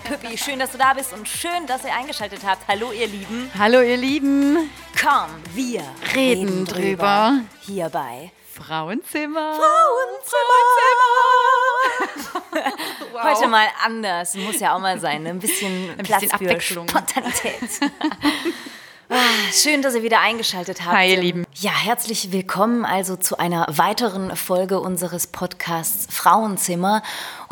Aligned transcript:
Püppi. 0.00 0.36
Schön, 0.38 0.58
dass 0.58 0.72
du 0.72 0.78
da 0.78 0.94
bist 0.94 1.12
und 1.12 1.28
schön, 1.28 1.66
dass 1.66 1.84
ihr 1.84 1.94
eingeschaltet 1.94 2.40
habt. 2.44 2.66
Hallo, 2.68 2.92
ihr 2.92 3.06
Lieben. 3.06 3.50
Hallo 3.58 3.80
ihr 3.80 3.96
Lieben. 3.96 4.70
Komm, 5.00 5.30
wir 5.54 5.82
Reden 6.14 6.64
drüber. 6.64 7.38
Hierbei. 7.60 8.30
Frauenzimmer. 8.54 9.58
Heute 13.22 13.48
mal 13.48 13.66
anders. 13.84 14.34
Muss 14.36 14.60
ja 14.60 14.74
auch 14.74 14.80
mal 14.80 14.98
sein. 15.00 15.22
ne? 15.24 15.30
Ein 15.30 15.38
bisschen 15.40 15.90
Ein 15.98 16.04
Platz 16.04 16.20
bisschen 16.22 16.38
für 16.38 16.44
Abwechslung. 16.46 16.88
Spontanität. 16.88 17.60
Ah, 19.10 19.16
Schön, 19.52 19.82
dass 19.82 19.94
ihr 19.94 20.02
wieder 20.02 20.20
eingeschaltet 20.20 20.82
habt. 20.82 20.96
Hi, 20.96 21.10
ihr 21.12 21.20
Lieben. 21.20 21.44
Ja, 21.52 21.72
herzlich 21.72 22.32
willkommen 22.32 22.86
also 22.86 23.16
zu 23.16 23.36
einer 23.36 23.66
weiteren 23.68 24.34
Folge 24.34 24.80
unseres 24.80 25.26
Podcasts 25.26 26.06
Frauenzimmer. 26.12 27.02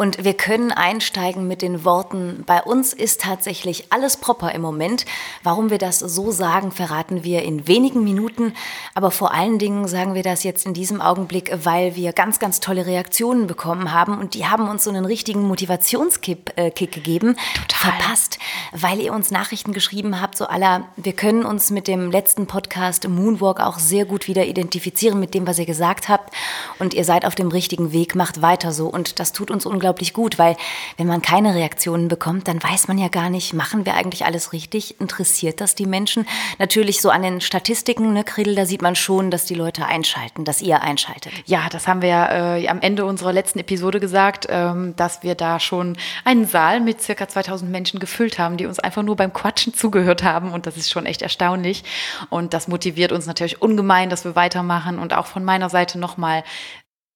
Und 0.03 0.25
wir 0.25 0.35
können 0.35 0.73
einsteigen 0.73 1.47
mit 1.47 1.63
den 1.63 1.85
Worten, 1.85 2.43
bei 2.45 2.61
uns 2.61 2.93
ist 2.93 3.21
tatsächlich 3.21 3.93
alles 3.93 4.17
proper 4.17 4.51
im 4.51 4.61
Moment. 4.61 5.07
Warum 5.45 5.71
wir 5.71 5.79
das 5.79 6.01
so 6.01 6.33
sagen, 6.33 6.73
verraten 6.73 7.23
wir 7.23 7.45
in 7.45 7.69
wenigen 7.69 8.03
Minuten. 8.03 8.53
Aber 8.95 9.13
vor 9.13 9.33
allen 9.33 9.61
Dingen 9.61 9.87
sagen 9.87 10.17
wir 10.17 10.25
das 10.25 10.43
jetzt 10.43 10.67
in 10.67 10.75
diesem 10.75 11.01
Augenblick, 11.01 11.53
weil 11.63 11.95
wir 11.95 12.13
ganz, 12.13 12.41
ganz 12.41 12.59
tolle 12.59 12.85
Reaktionen 12.85 13.47
bekommen 13.47 13.93
haben. 13.93 14.19
Und 14.19 14.35
die 14.35 14.45
haben 14.47 14.69
uns 14.69 14.83
so 14.83 14.91
einen 14.91 15.05
richtigen 15.05 15.43
Motivationskick 15.43 16.53
äh, 16.57 16.73
gegeben. 16.73 17.37
Total. 17.55 17.93
Verpasst, 17.93 18.41
weil 18.73 18.99
ihr 18.99 19.13
uns 19.13 19.31
Nachrichten 19.31 19.73
geschrieben 19.73 20.21
habt, 20.21 20.37
so 20.37 20.47
aller, 20.47 20.89
wir 20.97 21.13
können 21.13 21.45
uns 21.45 21.71
mit 21.71 21.87
dem 21.87 22.11
letzten 22.11 22.49
Podcast 22.49 23.07
Moonwalk 23.07 23.61
auch 23.61 23.79
sehr 23.79 24.05
gut 24.05 24.27
wieder 24.27 24.47
identifizieren 24.47 25.21
mit 25.21 25.33
dem, 25.33 25.47
was 25.47 25.61
ihr 25.61 25.67
gesagt 25.67 26.09
habt. 26.09 26.35
Und 26.81 26.93
ihr 26.93 27.05
seid 27.05 27.25
auf 27.25 27.37
dem 27.37 27.49
richtigen 27.49 27.93
Weg, 27.93 28.17
macht 28.17 28.43
weiter 28.43 28.73
so. 28.73 28.89
Und 28.89 29.21
das 29.21 29.31
tut 29.31 29.53
uns 29.53 29.65
unglaublich 29.65 29.92
gut, 30.13 30.39
weil 30.39 30.57
wenn 30.97 31.07
man 31.07 31.23
keine 31.23 31.55
Reaktionen 31.55 32.09
bekommt, 32.09 32.49
dann 32.49 32.63
weiß 32.63 32.89
man 32.89 32.99
ja 32.99 33.09
gar 33.09 33.31
nicht, 33.31 33.53
machen 33.53 33.87
wir 33.87 33.95
eigentlich 33.95 34.25
alles 34.25 34.53
richtig? 34.53 35.01
Interessiert 35.01 35.61
das 35.61 35.75
die 35.75 35.87
Menschen? 35.87 36.27
Natürlich 36.59 37.01
so 37.01 37.11
an 37.11 37.23
den 37.23 37.41
Statistiken, 37.41 38.13
ne, 38.13 38.25
Krill, 38.25 38.55
da 38.55 38.67
sieht 38.67 38.83
man 38.83 38.97
schon, 38.97 39.31
dass 39.31 39.45
die 39.45 39.55
Leute 39.55 39.87
einschalten, 39.87 40.45
dass 40.45 40.63
ihr 40.63 40.83
einschaltet. 40.83 41.33
Ja, 41.47 41.69
das 41.71 41.87
haben 41.87 42.03
wir 42.03 42.09
ja 42.09 42.57
äh, 42.57 42.69
am 42.69 42.81
Ende 42.81 43.05
unserer 43.05 43.33
letzten 43.33 43.59
Episode 43.59 44.01
gesagt, 44.01 44.47
ähm, 44.51 44.95
dass 44.97 45.23
wir 45.23 45.35
da 45.35 45.61
schon 45.61 45.97
einen 46.25 46.47
Saal 46.47 46.81
mit 46.81 47.01
circa 47.03 47.29
2000 47.29 47.71
Menschen 47.71 48.01
gefüllt 48.01 48.39
haben, 48.39 48.57
die 48.57 48.67
uns 48.67 48.79
einfach 48.79 49.03
nur 49.03 49.17
beim 49.17 49.33
Quatschen 49.33 49.75
zugehört 49.75 50.23
haben. 50.23 50.53
Und 50.53 50.67
das 50.67 50.77
ist 50.77 50.91
schon 50.91 51.07
echt 51.07 51.23
erstaunlich. 51.23 51.85
Und 52.31 52.55
das 52.55 52.69
motiviert 52.69 53.13
uns 53.13 53.27
natürlich 53.27 53.63
ungemein, 53.63 54.11
dass 54.11 54.25
wir 54.25 54.37
weitermachen. 54.37 54.99
Und 54.99 55.13
auch 55.13 55.27
von 55.27 55.45
meiner 55.45 55.69
Seite 55.71 55.99
nochmal 55.99 56.45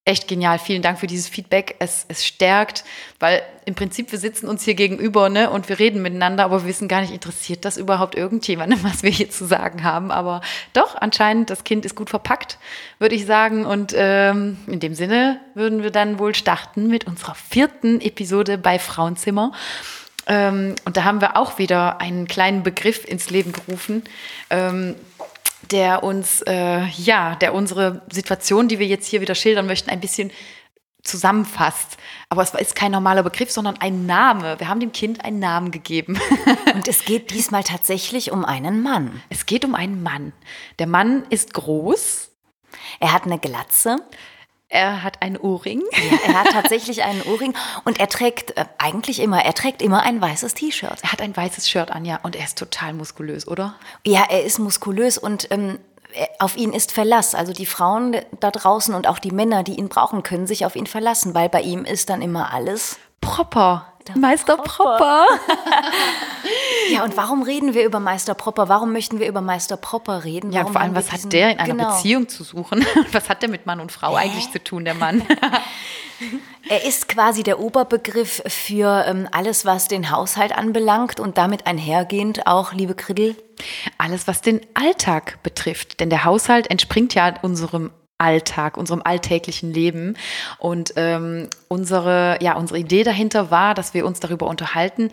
echt 0.06 0.28
genial. 0.28 0.58
Vielen 0.58 0.82
Dank 0.82 0.98
für 0.98 1.08
dieses 1.08 1.28
Feedback. 1.28 1.74
Es, 1.80 2.06
es 2.08 2.24
stärkt, 2.24 2.84
weil 3.18 3.42
im 3.64 3.74
Prinzip 3.74 4.12
wir 4.12 4.20
sitzen 4.20 4.48
uns 4.48 4.62
hier 4.62 4.74
gegenüber 4.74 5.28
ne, 5.28 5.50
und 5.50 5.68
wir 5.68 5.80
reden 5.80 6.00
miteinander, 6.00 6.44
aber 6.44 6.62
wir 6.62 6.68
wissen 6.68 6.86
gar 6.86 7.00
nicht, 7.00 7.12
interessiert 7.12 7.64
das 7.64 7.76
überhaupt 7.76 8.14
irgendjemandem, 8.14 8.78
was 8.84 9.02
wir 9.02 9.10
hier 9.10 9.28
zu 9.30 9.44
sagen 9.44 9.82
haben. 9.82 10.12
Aber 10.12 10.40
doch, 10.72 10.94
anscheinend, 10.94 11.50
das 11.50 11.64
Kind 11.64 11.84
ist 11.84 11.96
gut 11.96 12.08
verpackt, 12.08 12.58
würde 13.00 13.16
ich 13.16 13.26
sagen. 13.26 13.66
Und 13.66 13.94
ähm, 13.96 14.58
in 14.68 14.78
dem 14.78 14.94
Sinne 14.94 15.40
würden 15.54 15.82
wir 15.82 15.90
dann 15.90 16.20
wohl 16.20 16.36
starten 16.36 16.86
mit 16.86 17.06
unserer 17.06 17.34
vierten 17.34 18.00
Episode 18.00 18.58
bei 18.58 18.78
Frauenzimmer. 18.78 19.52
Ähm, 20.28 20.76
und 20.84 20.96
da 20.96 21.04
haben 21.04 21.20
wir 21.20 21.36
auch 21.36 21.58
wieder 21.58 22.00
einen 22.00 22.28
kleinen 22.28 22.62
Begriff 22.62 23.04
ins 23.04 23.30
Leben 23.30 23.52
gerufen. 23.52 24.04
Ähm, 24.50 24.94
der 25.72 26.02
uns, 26.02 26.42
äh, 26.42 26.86
ja, 26.86 27.34
der 27.36 27.54
unsere 27.54 28.02
Situation, 28.10 28.68
die 28.68 28.78
wir 28.78 28.86
jetzt 28.86 29.06
hier 29.06 29.20
wieder 29.20 29.34
schildern 29.34 29.66
möchten, 29.66 29.90
ein 29.90 30.00
bisschen 30.00 30.30
zusammenfasst. 31.06 31.96
Aber 32.28 32.42
es 32.42 32.52
ist 32.54 32.76
kein 32.76 32.92
normaler 32.92 33.22
Begriff, 33.22 33.50
sondern 33.50 33.76
ein 33.78 34.06
Name. 34.06 34.58
Wir 34.58 34.68
haben 34.68 34.80
dem 34.80 34.92
Kind 34.92 35.24
einen 35.24 35.38
Namen 35.38 35.70
gegeben. 35.70 36.18
Und 36.74 36.88
es 36.88 37.04
geht 37.04 37.30
diesmal 37.30 37.62
tatsächlich 37.62 38.32
um 38.32 38.44
einen 38.44 38.82
Mann. 38.82 39.22
Es 39.30 39.46
geht 39.46 39.64
um 39.64 39.74
einen 39.74 40.02
Mann. 40.02 40.32
Der 40.78 40.86
Mann 40.86 41.24
ist 41.30 41.54
groß, 41.54 42.30
Er 43.00 43.12
hat 43.12 43.24
eine 43.24 43.38
Glatze. 43.38 43.98
Er 44.68 45.02
hat 45.02 45.22
einen 45.22 45.36
Ohrring. 45.36 45.82
Ja, 45.92 46.18
er 46.26 46.40
hat 46.40 46.50
tatsächlich 46.52 47.04
einen 47.04 47.22
Ohrring 47.22 47.54
und 47.84 48.00
er 48.00 48.08
trägt 48.08 48.56
äh, 48.56 48.64
eigentlich 48.78 49.20
immer, 49.20 49.44
er 49.44 49.54
trägt 49.54 49.80
immer 49.82 50.02
ein 50.02 50.20
weißes 50.20 50.54
T-Shirt. 50.54 50.98
Er 51.02 51.12
hat 51.12 51.22
ein 51.22 51.36
weißes 51.36 51.68
Shirt 51.68 51.90
an, 51.90 52.04
ja, 52.04 52.18
und 52.22 52.36
er 52.36 52.44
ist 52.44 52.58
total 52.58 52.92
muskulös, 52.92 53.46
oder? 53.46 53.76
Ja, 54.04 54.24
er 54.28 54.44
ist 54.44 54.58
muskulös 54.58 55.18
und 55.18 55.48
ähm, 55.50 55.78
auf 56.38 56.56
ihn 56.56 56.72
ist 56.72 56.92
Verlass. 56.92 57.34
Also 57.34 57.52
die 57.52 57.66
Frauen 57.66 58.16
da 58.40 58.50
draußen 58.50 58.94
und 58.94 59.06
auch 59.06 59.18
die 59.18 59.30
Männer, 59.30 59.62
die 59.62 59.78
ihn 59.78 59.88
brauchen, 59.88 60.22
können 60.22 60.46
sich 60.46 60.66
auf 60.66 60.76
ihn 60.76 60.86
verlassen, 60.86 61.34
weil 61.34 61.48
bei 61.48 61.60
ihm 61.60 61.84
ist 61.84 62.10
dann 62.10 62.22
immer 62.22 62.52
alles. 62.52 62.98
Propper. 63.20 63.92
Der 64.08 64.16
Meister 64.18 64.56
Propper. 64.56 64.96
Propper. 64.98 65.26
Ja, 66.92 67.02
und 67.02 67.16
warum 67.16 67.42
reden 67.42 67.74
wir 67.74 67.84
über 67.84 67.98
Meister 67.98 68.34
Propper? 68.34 68.68
Warum 68.68 68.92
möchten 68.92 69.18
wir 69.18 69.26
über 69.26 69.40
Meister 69.40 69.76
Propper 69.76 70.22
reden? 70.22 70.52
Ja, 70.52 70.60
Warum 70.60 70.72
vor 70.72 70.80
allem, 70.82 70.94
was 70.94 71.08
hat 71.10 71.18
diesen- 71.18 71.30
der 71.30 71.50
in 71.50 71.58
einer 71.58 71.74
genau. 71.74 71.90
Beziehung 71.96 72.28
zu 72.28 72.44
suchen? 72.44 72.86
Was 73.12 73.28
hat 73.28 73.42
der 73.42 73.48
mit 73.48 73.66
Mann 73.66 73.80
und 73.80 73.90
Frau 73.90 74.14
eigentlich 74.14 74.50
zu 74.52 74.62
tun, 74.62 74.84
der 74.84 74.94
Mann? 74.94 75.22
Er 76.70 76.84
ist 76.84 77.08
quasi 77.08 77.42
der 77.42 77.60
Oberbegriff 77.60 78.42
für 78.46 79.04
ähm, 79.06 79.28
alles, 79.32 79.66
was 79.66 79.86
den 79.86 80.10
Haushalt 80.10 80.56
anbelangt 80.56 81.20
und 81.20 81.36
damit 81.36 81.66
einhergehend 81.66 82.46
auch, 82.46 82.72
liebe 82.72 82.94
Kriddel, 82.94 83.36
Alles, 83.98 84.26
was 84.26 84.40
den 84.40 84.60
Alltag 84.72 85.38
betrifft. 85.42 86.00
Denn 86.00 86.08
der 86.08 86.24
Haushalt 86.24 86.70
entspringt 86.70 87.12
ja 87.14 87.34
unserem 87.42 87.90
Alltag, 88.18 88.76
unserem 88.76 89.02
alltäglichen 89.04 89.72
Leben. 89.72 90.16
Und 90.58 90.94
ähm, 90.96 91.48
unsere, 91.68 92.38
ja, 92.40 92.56
unsere 92.56 92.78
Idee 92.78 93.04
dahinter 93.04 93.50
war, 93.50 93.74
dass 93.74 93.94
wir 93.94 94.06
uns 94.06 94.20
darüber 94.20 94.46
unterhalten, 94.46 95.10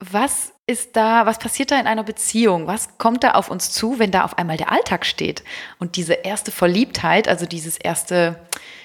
was 0.00 0.52
ist 0.66 0.96
da, 0.96 1.26
was 1.26 1.38
passiert 1.38 1.70
da 1.70 1.80
in 1.80 1.86
einer 1.86 2.04
Beziehung? 2.04 2.66
Was 2.66 2.98
kommt 2.98 3.24
da 3.24 3.32
auf 3.32 3.50
uns 3.50 3.72
zu, 3.72 3.98
wenn 3.98 4.10
da 4.10 4.24
auf 4.24 4.38
einmal 4.38 4.56
der 4.56 4.70
Alltag 4.70 5.04
steht? 5.04 5.42
Und 5.78 5.96
diese 5.96 6.12
erste 6.12 6.52
Verliebtheit, 6.52 7.26
also 7.26 7.46
dieses 7.46 7.78
erste, 7.78 8.38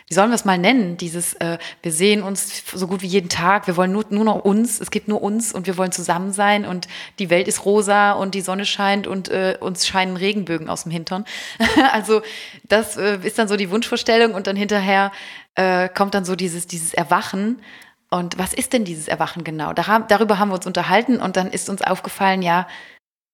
wie 0.08 0.14
sollen 0.14 0.30
wir 0.30 0.36
es 0.36 0.46
mal 0.46 0.58
nennen? 0.58 0.98
Dieses, 0.98 1.34
äh, 1.36 1.58
wir 1.82 1.92
sehen 1.92 2.24
uns 2.24 2.64
so 2.74 2.88
gut 2.88 3.02
wie 3.02 3.08
jeden 3.08 3.30
Tag, 3.30 3.68
wir 3.68 3.78
wollen 3.78 3.92
nur, 3.92 4.06
nur 4.10 4.24
noch 4.24 4.44
uns, 4.44 4.80
es 4.80 4.92
gibt 4.92 5.08
nur 5.08 5.22
uns 5.22 5.54
und 5.54 5.68
wir 5.68 5.78
wollen 5.78 5.92
zusammen 5.92 6.34
sein 6.34 6.66
und 6.66 6.88
die 7.20 7.30
Welt 7.30 7.48
ist 7.48 7.66
rosa 7.66 8.14
und 8.14 8.36
die 8.36 8.42
Sonne 8.42 8.66
scheint 8.66 9.08
und 9.08 9.30
äh, 9.30 9.58
uns 9.60 9.88
scheinen 9.88 10.18
Regenbögen 10.18 10.70
aus 10.70 10.84
dem 10.84 10.92
Hintern. 10.92 11.26
also 11.92 12.22
das 12.64 12.98
äh, 12.98 13.20
ist 13.24 13.40
dann 13.40 13.48
so 13.48 13.56
die 13.56 13.70
Wunschvorstellung 13.70 14.34
und 14.34 14.48
dann 14.48 14.56
hinterher 14.56 15.12
äh, 15.56 15.90
kommt 15.90 16.14
dann 16.14 16.26
so 16.26 16.36
dieses, 16.36 16.68
dieses 16.68 16.94
Erwachen. 16.94 17.62
Und 18.10 18.38
was 18.38 18.54
ist 18.54 18.74
denn 18.74 18.86
dieses 18.86 19.08
Erwachen 19.08 19.44
genau? 19.44 19.74
Da 19.74 19.88
haben, 19.88 20.06
darüber 20.08 20.38
haben 20.38 20.50
wir 20.50 20.56
uns 20.56 20.68
unterhalten 20.68 21.18
und 21.18 21.36
dann 21.36 21.50
ist 21.50 21.70
uns 21.70 21.82
aufgefallen, 21.82 22.42
ja, 22.44 22.68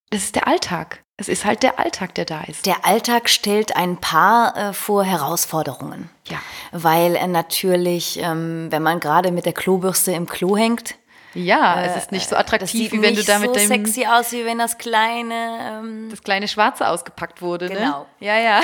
das 0.09 0.23
ist 0.23 0.35
der 0.35 0.47
Alltag. 0.47 1.03
Es 1.19 1.27
ist 1.27 1.43
halt 1.43 1.63
der 1.63 1.79
Alltag, 1.79 2.15
der 2.15 2.23
da 2.23 2.41
ist. 2.43 2.65
der 2.65 2.85
Alltag 2.85 3.29
stellt 3.29 3.75
ein 3.75 3.97
Paar 3.97 4.55
äh, 4.55 4.73
vor 4.73 5.03
Herausforderungen. 5.03 6.09
Ja. 6.29 6.37
Weil 6.71 7.15
er 7.15 7.27
natürlich, 7.27 8.19
ähm, 8.21 8.67
wenn 8.69 8.81
man 8.81 9.01
gerade 9.01 9.31
mit 9.31 9.45
der 9.45 9.51
Klobürste 9.51 10.13
im 10.13 10.27
Klo 10.27 10.55
hängt, 10.55 10.95
Ja, 11.33 11.83
es 11.83 11.95
ist 11.95 12.11
nicht 12.11 12.27
so 12.27 12.35
das 12.35 12.45
attraktiv, 12.45 12.91
wie 12.91 13.01
wenn 13.01 13.13
du 13.13 13.17
nicht 13.17 13.29
da 13.29 13.39
mit 13.39 13.53
so 13.53 13.59
sexy 13.59 14.05
aus, 14.05 14.31
wie 14.31 14.45
wenn 14.45 14.57
das 14.57 14.77
kleine, 14.77 15.59
ähm, 15.61 16.07
das 16.09 16.23
kleine 16.23 16.47
Schwarze 16.47 16.87
ausgepackt 16.87 17.41
wurde. 17.41 17.67
Genau. 17.69 17.99
Ne? 17.99 18.05
Ja, 18.19 18.37
ja. 18.39 18.61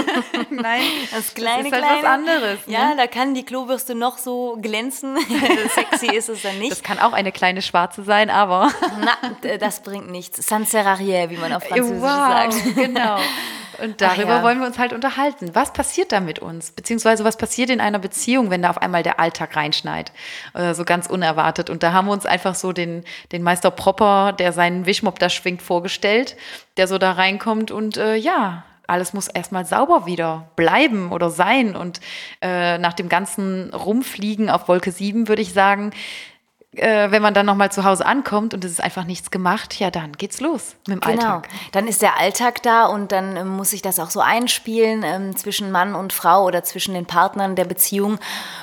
Nein, 0.50 0.82
das 1.12 1.34
kleine, 1.34 1.68
ist 1.68 1.72
halt 1.72 1.84
kleine. 1.84 2.02
was 2.02 2.04
anderes, 2.04 2.66
ne? 2.66 2.72
Ja, 2.72 2.94
da 2.96 3.06
kann 3.06 3.34
die 3.34 3.44
Klobürste 3.44 3.94
noch 3.94 4.18
so 4.18 4.58
glänzen. 4.60 5.16
sexy 5.74 6.14
ist 6.14 6.28
es 6.28 6.42
dann 6.42 6.58
nicht. 6.58 6.72
das 6.72 6.82
kann 6.82 6.98
auch 6.98 7.12
eine 7.12 7.30
kleine 7.30 7.62
Schwarze 7.62 8.02
sein, 8.02 8.30
aber 8.30 8.70
Na, 9.00 9.56
das 9.58 9.80
bringt 9.82 10.10
nichts. 10.10 10.44
Sans 10.46 10.70
serrarier, 10.70 11.30
wie 11.30 11.36
man 11.36 11.52
auf 11.52 11.64
Französisch 11.64 12.00
sagt. 12.00 12.74
genau. 12.74 13.18
Und 13.82 14.00
darüber 14.00 14.36
ja. 14.36 14.42
wollen 14.42 14.58
wir 14.58 14.66
uns 14.66 14.78
halt 14.78 14.92
unterhalten. 14.92 15.54
Was 15.54 15.72
passiert 15.72 16.12
da 16.12 16.20
mit 16.20 16.38
uns? 16.38 16.72
Beziehungsweise 16.72 17.24
was 17.24 17.36
passiert 17.36 17.70
in 17.70 17.80
einer 17.80 17.98
Beziehung, 17.98 18.50
wenn 18.50 18.62
da 18.62 18.70
auf 18.70 18.78
einmal 18.78 19.02
der 19.02 19.20
Alltag 19.20 19.56
reinschneit? 19.56 20.12
Äh, 20.54 20.74
so 20.74 20.84
ganz 20.84 21.06
unerwartet. 21.06 21.70
Und 21.70 21.82
da 21.82 21.92
haben 21.92 22.06
wir 22.06 22.12
uns 22.12 22.26
einfach 22.26 22.54
so 22.54 22.72
den, 22.72 23.04
den 23.32 23.42
Meister 23.42 23.70
Propper, 23.70 24.32
der 24.32 24.52
seinen 24.52 24.86
Wischmopp 24.86 25.18
da 25.18 25.28
schwingt, 25.28 25.62
vorgestellt, 25.62 26.36
der 26.76 26.88
so 26.88 26.98
da 26.98 27.12
reinkommt 27.12 27.70
und 27.70 27.96
äh, 27.96 28.16
ja, 28.16 28.64
alles 28.88 29.12
muss 29.12 29.28
erstmal 29.28 29.66
sauber 29.66 30.06
wieder 30.06 30.48
bleiben 30.56 31.12
oder 31.12 31.30
sein. 31.30 31.76
Und 31.76 32.00
äh, 32.40 32.78
nach 32.78 32.94
dem 32.94 33.08
ganzen 33.08 33.72
Rumfliegen 33.72 34.48
auf 34.48 34.66
Wolke 34.66 34.90
7 34.90 35.28
würde 35.28 35.42
ich 35.42 35.52
sagen, 35.52 35.92
äh, 36.76 37.10
wenn 37.10 37.22
man 37.22 37.32
dann 37.32 37.46
nochmal 37.46 37.72
zu 37.72 37.84
Hause 37.84 38.04
ankommt 38.04 38.52
und 38.52 38.62
es 38.62 38.72
ist 38.72 38.82
einfach 38.82 39.04
nichts 39.04 39.30
gemacht, 39.30 39.80
ja, 39.80 39.90
dann 39.90 40.12
geht's 40.12 40.40
los 40.40 40.76
mit 40.86 40.96
dem 40.96 41.00
Genau. 41.00 41.36
Alltag. 41.36 41.48
Dann 41.72 41.88
ist 41.88 42.02
der 42.02 42.18
Alltag 42.18 42.62
da 42.62 42.86
und 42.86 43.10
dann 43.10 43.36
ähm, 43.36 43.48
muss 43.48 43.70
sich 43.70 43.80
das 43.80 43.98
auch 43.98 44.10
so 44.10 44.20
einspielen 44.20 45.02
ähm, 45.02 45.34
zwischen 45.34 45.72
Mann 45.72 45.94
und 45.94 46.12
Frau 46.12 46.44
oder 46.44 46.62
zwischen 46.64 46.92
den 46.92 47.06
Partnern 47.06 47.56
der 47.56 47.64
Beziehung. 47.64 48.18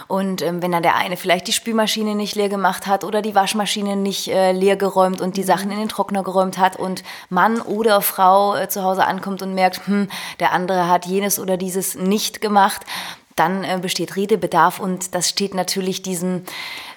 Und 0.08 0.44
ähm, 0.44 0.62
wenn 0.62 0.72
dann 0.72 0.84
der 0.84 0.96
eine 0.96 1.18
vielleicht 1.18 1.48
die 1.48 1.52
Spülmaschine 1.52 2.14
nicht 2.14 2.36
leer 2.36 2.50
gemacht 2.50 2.86
hat 2.86 3.04
oder 3.04 3.24
die 3.24 3.34
Waschmaschine 3.34 3.96
nicht 3.96 4.28
äh, 4.28 4.52
leer 4.52 4.76
geräumt 4.78 5.20
und 5.20 5.36
die 5.36 5.44
Sachen 5.44 5.72
in 5.72 5.80
den 5.80 5.90
Trockner 5.90 6.22
geräumt 6.22 6.60
hat 6.60 6.76
und 6.76 7.04
Mann 7.30 7.60
oder 7.60 8.02
Frau 8.02 8.56
äh, 8.56 8.70
zu 8.70 8.84
Hause 8.84 9.06
ankommt 9.06 9.42
und 9.42 9.56
merkt, 9.56 9.88
hm, 9.88 10.10
der 10.40 10.52
andere 10.52 10.88
hat 10.88 11.08
jenes 11.08 11.40
oder 11.40 11.58
dieses 11.58 11.96
nicht 11.96 12.40
gemacht, 12.40 12.86
dann 13.36 13.64
äh, 13.64 13.80
besteht 13.82 14.16
Redebedarf 14.16 14.80
und 14.80 15.14
das 15.14 15.30
steht 15.30 15.54
natürlich 15.54 16.02
diesen 16.02 16.46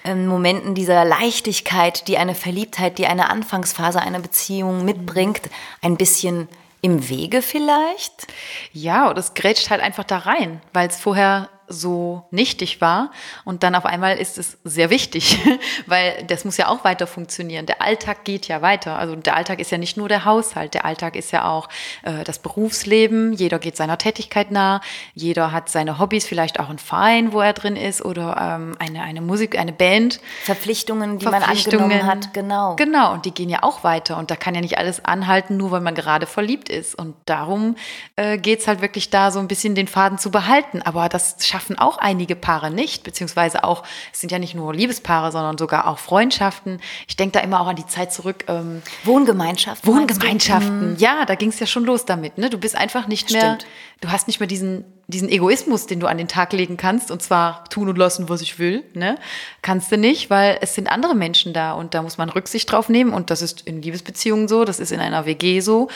ähm, 0.03 0.27
Momenten 0.27 0.75
dieser 0.75 1.03
Leichtigkeit, 1.05 2.07
die 2.07 2.17
eine 2.17 2.35
Verliebtheit, 2.35 2.97
die 2.97 3.07
eine 3.07 3.29
Anfangsphase 3.29 4.01
einer 4.01 4.19
Beziehung 4.19 4.85
mitbringt, 4.85 5.41
ein 5.81 5.97
bisschen 5.97 6.47
im 6.81 7.09
Wege 7.09 7.41
vielleicht? 7.41 8.27
Ja, 8.71 9.09
oder 9.09 9.19
es 9.19 9.33
grätscht 9.33 9.69
halt 9.69 9.81
einfach 9.81 10.05
da 10.05 10.19
rein, 10.19 10.61
weil 10.71 10.87
es 10.87 10.97
vorher 10.97 11.49
so 11.69 12.25
nichtig 12.31 12.81
war 12.81 13.11
und 13.45 13.63
dann 13.63 13.75
auf 13.75 13.85
einmal 13.85 14.17
ist 14.17 14.37
es 14.37 14.57
sehr 14.63 14.89
wichtig, 14.89 15.39
weil 15.85 16.23
das 16.27 16.45
muss 16.45 16.57
ja 16.57 16.67
auch 16.67 16.83
weiter 16.83 17.07
funktionieren. 17.07 17.65
Der 17.65 17.81
Alltag 17.81 18.25
geht 18.25 18.47
ja 18.47 18.61
weiter. 18.61 18.97
Also 18.97 19.15
der 19.15 19.35
Alltag 19.35 19.59
ist 19.59 19.71
ja 19.71 19.77
nicht 19.77 19.97
nur 19.97 20.09
der 20.09 20.25
Haushalt, 20.25 20.73
der 20.73 20.85
Alltag 20.85 21.15
ist 21.15 21.31
ja 21.31 21.49
auch 21.49 21.69
äh, 22.03 22.23
das 22.23 22.39
Berufsleben. 22.39 23.33
Jeder 23.33 23.59
geht 23.59 23.77
seiner 23.77 23.97
Tätigkeit 23.97 24.51
nah, 24.51 24.81
jeder 25.13 25.51
hat 25.51 25.69
seine 25.69 25.99
Hobbys, 25.99 26.25
vielleicht 26.25 26.59
auch 26.59 26.69
ein 26.69 26.79
Verein, 26.79 27.33
wo 27.33 27.41
er 27.41 27.53
drin 27.53 27.75
ist 27.75 28.03
oder 28.03 28.37
ähm, 28.39 28.75
eine, 28.79 29.03
eine 29.03 29.21
Musik, 29.21 29.57
eine 29.57 29.73
Band. 29.73 30.19
Verpflichtungen, 30.43 31.19
die 31.19 31.25
Verpflichtungen, 31.25 31.89
man 31.89 31.91
angenommen 31.91 32.07
hat, 32.07 32.33
genau. 32.33 32.75
Genau, 32.75 33.13
und 33.13 33.25
die 33.25 33.33
gehen 33.33 33.49
ja 33.49 33.63
auch 33.63 33.83
weiter 33.83 34.17
und 34.17 34.31
da 34.31 34.35
kann 34.35 34.55
ja 34.55 34.61
nicht 34.61 34.77
alles 34.77 35.03
anhalten, 35.05 35.57
nur 35.57 35.71
weil 35.71 35.81
man 35.81 35.95
gerade 35.95 36.25
verliebt 36.25 36.69
ist. 36.69 36.95
Und 36.95 37.15
darum 37.25 37.75
äh, 38.15 38.37
geht 38.37 38.59
es 38.59 38.67
halt 38.67 38.81
wirklich 38.81 39.09
da 39.09 39.31
so 39.31 39.39
ein 39.39 39.47
bisschen 39.47 39.75
den 39.75 39.87
Faden 39.87 40.17
zu 40.17 40.31
behalten. 40.31 40.81
Aber 40.81 41.09
das 41.09 41.35
schafft 41.41 41.58
schaffen 41.59 41.77
auch 41.77 41.97
einige 41.97 42.37
Paare 42.37 42.71
nicht, 42.71 43.03
beziehungsweise 43.03 43.65
auch, 43.65 43.83
es 44.13 44.21
sind 44.21 44.31
ja 44.31 44.39
nicht 44.39 44.55
nur 44.55 44.73
Liebespaare, 44.73 45.29
sondern 45.33 45.57
sogar 45.57 45.87
auch 45.87 45.99
Freundschaften. 45.99 46.79
Ich 47.05 47.17
denke 47.17 47.33
da 47.33 47.39
immer 47.41 47.59
auch 47.59 47.67
an 47.67 47.75
die 47.75 47.85
Zeit 47.85 48.13
zurück. 48.13 48.45
Ähm, 48.47 48.81
Wohngemeinschaften. 49.03 49.93
Wohngemeinschaften, 49.93 50.95
ja, 50.99 51.25
da 51.25 51.35
ging 51.35 51.49
es 51.49 51.59
ja 51.59 51.65
schon 51.65 51.83
los 51.83 52.05
damit. 52.05 52.37
Ne? 52.37 52.49
Du 52.49 52.57
bist 52.57 52.77
einfach 52.77 53.07
nicht 53.07 53.31
mehr, 53.31 53.57
Stimmt. 53.57 53.65
Du 54.01 54.09
hast 54.09 54.27
nicht 54.27 54.39
mehr 54.39 54.47
diesen 54.47 54.85
diesen 55.09 55.27
Egoismus, 55.27 55.87
den 55.87 55.99
du 55.99 56.05
an 56.05 56.19
den 56.19 56.27
Tag 56.27 56.53
legen 56.53 56.77
kannst, 56.77 57.09
und 57.09 57.23
zwar 57.23 57.65
tun 57.69 57.89
und 57.89 57.97
lassen, 57.97 58.29
was 58.29 58.41
ich 58.41 58.59
will, 58.59 58.83
ne? 58.93 59.17
kannst 59.63 59.91
du 59.91 59.97
nicht, 59.97 60.29
weil 60.29 60.59
es 60.61 60.75
sind 60.75 60.87
andere 60.87 61.15
Menschen 61.15 61.51
da 61.51 61.73
und 61.73 61.95
da 61.95 62.03
muss 62.03 62.19
man 62.19 62.29
Rücksicht 62.29 62.71
drauf 62.71 62.89
nehmen. 62.89 63.11
Und 63.11 63.31
das 63.31 63.41
ist 63.41 63.61
in 63.61 63.81
Liebesbeziehungen 63.81 64.47
so, 64.47 64.65
das 64.65 64.79
ist 64.79 64.91
in 64.91 64.99
einer 64.99 65.25
WG 65.25 65.61
so, 65.61 65.87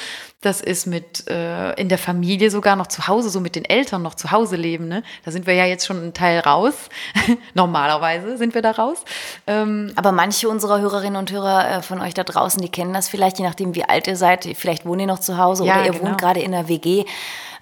das 0.41 0.61
ist 0.61 0.87
mit 0.87 1.29
äh, 1.29 1.73
in 1.73 1.89
der 1.89 1.99
Familie 1.99 2.49
sogar 2.49 2.75
noch 2.75 2.87
zu 2.87 3.07
Hause, 3.07 3.29
so 3.29 3.39
mit 3.39 3.55
den 3.55 3.65
Eltern 3.65 4.01
noch 4.01 4.15
zu 4.15 4.31
Hause 4.31 4.55
leben. 4.55 4.87
Ne? 4.87 5.03
Da 5.23 5.31
sind 5.31 5.45
wir 5.45 5.53
ja 5.53 5.65
jetzt 5.65 5.85
schon 5.85 5.97
einen 5.97 6.15
Teil 6.15 6.39
raus. 6.39 6.73
Normalerweise 7.53 8.35
sind 8.37 8.55
wir 8.55 8.63
da 8.63 8.71
raus. 8.71 9.05
Ähm, 9.45 9.91
Aber 9.95 10.11
manche 10.11 10.49
unserer 10.49 10.81
Hörerinnen 10.81 11.17
und 11.17 11.31
Hörer 11.31 11.69
äh, 11.69 11.81
von 11.83 12.01
euch 12.01 12.15
da 12.15 12.23
draußen, 12.23 12.59
die 12.59 12.69
kennen 12.69 12.93
das 12.93 13.09
vielleicht, 13.09 13.37
je 13.37 13.45
nachdem, 13.45 13.75
wie 13.75 13.85
alt 13.85 14.07
ihr 14.07 14.15
seid. 14.15 14.49
Vielleicht 14.57 14.87
wohnt 14.87 15.01
ihr 15.01 15.07
noch 15.07 15.19
zu 15.19 15.37
Hause 15.37 15.65
ja, 15.65 15.75
oder 15.75 15.85
ihr 15.85 15.91
genau. 15.91 16.05
wohnt 16.05 16.17
gerade 16.17 16.39
in 16.39 16.51
der 16.51 16.67
WG. 16.67 17.05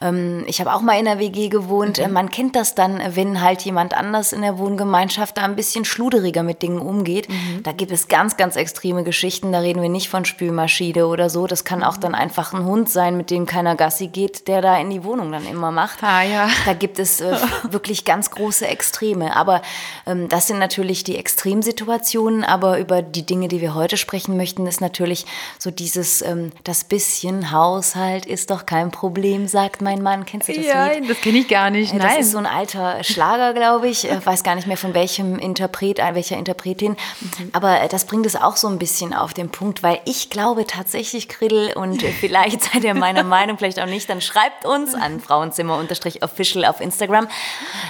Ähm, 0.02 0.44
ich 0.48 0.60
habe 0.60 0.74
auch 0.74 0.82
mal 0.82 0.98
in 0.98 1.06
der 1.06 1.20
WG 1.20 1.50
gewohnt. 1.50 2.06
Mhm. 2.06 2.14
Man 2.14 2.30
kennt 2.30 2.56
das 2.56 2.76
dann, 2.76 3.02
wenn 3.14 3.42
halt 3.42 3.62
jemand 3.62 3.96
anders 3.96 4.34
in 4.34 4.42
der 4.42 4.58
Wohngemeinschaft 4.58 5.38
da 5.38 5.44
ein 5.44 5.56
bisschen 5.56 5.86
schluderiger 5.86 6.44
mit 6.44 6.62
Dingen 6.62 6.80
umgeht. 6.80 7.30
Mhm. 7.30 7.64
Da 7.64 7.72
gibt 7.72 7.92
es 7.92 8.08
ganz, 8.08 8.38
ganz 8.38 8.56
extreme 8.56 9.04
Geschichten. 9.04 9.52
Da 9.52 9.60
reden 9.60 9.82
wir 9.82 9.90
nicht 9.90 10.10
von 10.10 10.26
Spülmaschine 10.26 11.08
oder 11.08 11.30
so. 11.30 11.48
Das 11.48 11.64
kann 11.64 11.84
auch 11.84 11.98
dann 11.98 12.16
einfach 12.16 12.54
ein 12.54 12.66
Hund 12.66 12.90
sein, 12.90 13.18
mit 13.18 13.30
dem 13.30 13.46
keiner 13.46 13.76
Gassi 13.76 14.08
geht, 14.08 14.48
der 14.48 14.62
da 14.62 14.80
in 14.80 14.90
die 14.90 15.04
Wohnung 15.04 15.32
dann 15.32 15.46
immer 15.46 15.72
macht. 15.72 16.04
Ah, 16.04 16.24
ja. 16.24 16.50
Da 16.66 16.74
gibt 16.74 16.98
es 17.00 17.22
äh, 17.22 17.36
wirklich 17.70 18.06
ganz 18.06 18.32
große 18.32 18.68
Extreme. 18.68 19.36
Aber 19.36 19.62
ähm, 20.08 20.28
das 20.30 20.48
sind 20.48 20.60
natürlich 20.60 21.04
die 21.04 21.18
Extremsituationen. 21.18 22.44
Aber 22.44 22.80
über 22.80 23.02
die 23.02 23.26
Dinge, 23.26 23.48
die 23.48 23.62
wir 23.62 23.76
heute 23.76 23.98
sprechen 23.98 24.38
möchten, 24.38 24.66
ist 24.66 24.82
natürlich 24.82 25.26
so 25.60 25.70
dieses, 25.70 26.22
ähm, 26.22 26.52
das 26.64 26.84
bisschen 26.84 27.52
Haushalt 27.52 28.26
ist 28.26 28.50
doch 28.50 28.66
kein 28.66 28.92
Problem, 28.92 29.48
sagt 29.48 29.82
man 29.82 29.91
mein 29.92 30.02
Mann. 30.02 30.26
Kennst 30.26 30.48
du 30.48 30.54
das 30.54 30.66
ja, 30.66 30.88
Lied? 30.88 31.10
das 31.10 31.20
kenne 31.22 31.40
ich 31.40 31.48
gar 31.48 31.70
nicht. 31.70 31.94
Das 31.94 32.04
Nein. 32.04 32.20
ist 32.20 32.32
so 32.32 32.38
ein 32.38 32.46
alter 32.46 33.04
Schlager, 33.04 33.54
glaube 33.54 33.90
ich. 33.90 34.06
Ich 34.06 34.26
weiß 34.26 34.44
gar 34.44 34.56
nicht 34.56 34.68
mehr 34.68 34.78
von 34.78 34.94
welchem 34.94 35.38
Interpret, 35.38 36.00
äh, 36.00 36.16
welcher 36.16 36.38
Interpretin. 36.38 36.96
Mhm. 37.20 37.50
Aber 37.54 37.82
äh, 37.82 37.90
das 37.90 38.06
bringt 38.06 38.26
es 38.26 38.36
auch 38.36 38.56
so 38.56 38.68
ein 38.68 38.80
bisschen 38.80 39.14
auf 39.14 39.34
den 39.34 39.50
Punkt, 39.50 39.84
weil 39.84 40.00
ich 40.06 40.30
glaube 40.30 40.66
tatsächlich, 40.66 41.28
Kriddel, 41.28 41.74
und 41.74 42.04
äh, 42.04 42.12
vielleicht 42.12 42.62
seid 42.64 42.84
ihr 42.84 42.94
meiner 42.94 43.24
Meinung, 43.24 43.58
vielleicht 43.58 43.80
auch 43.80 43.86
nicht, 43.86 44.10
dann 44.10 44.22
schreibt 44.22 44.66
uns 44.66 44.94
an 44.94 45.20
Frauenzimmer-official 45.20 46.66
auf 46.66 46.80
Instagram. 46.80 47.28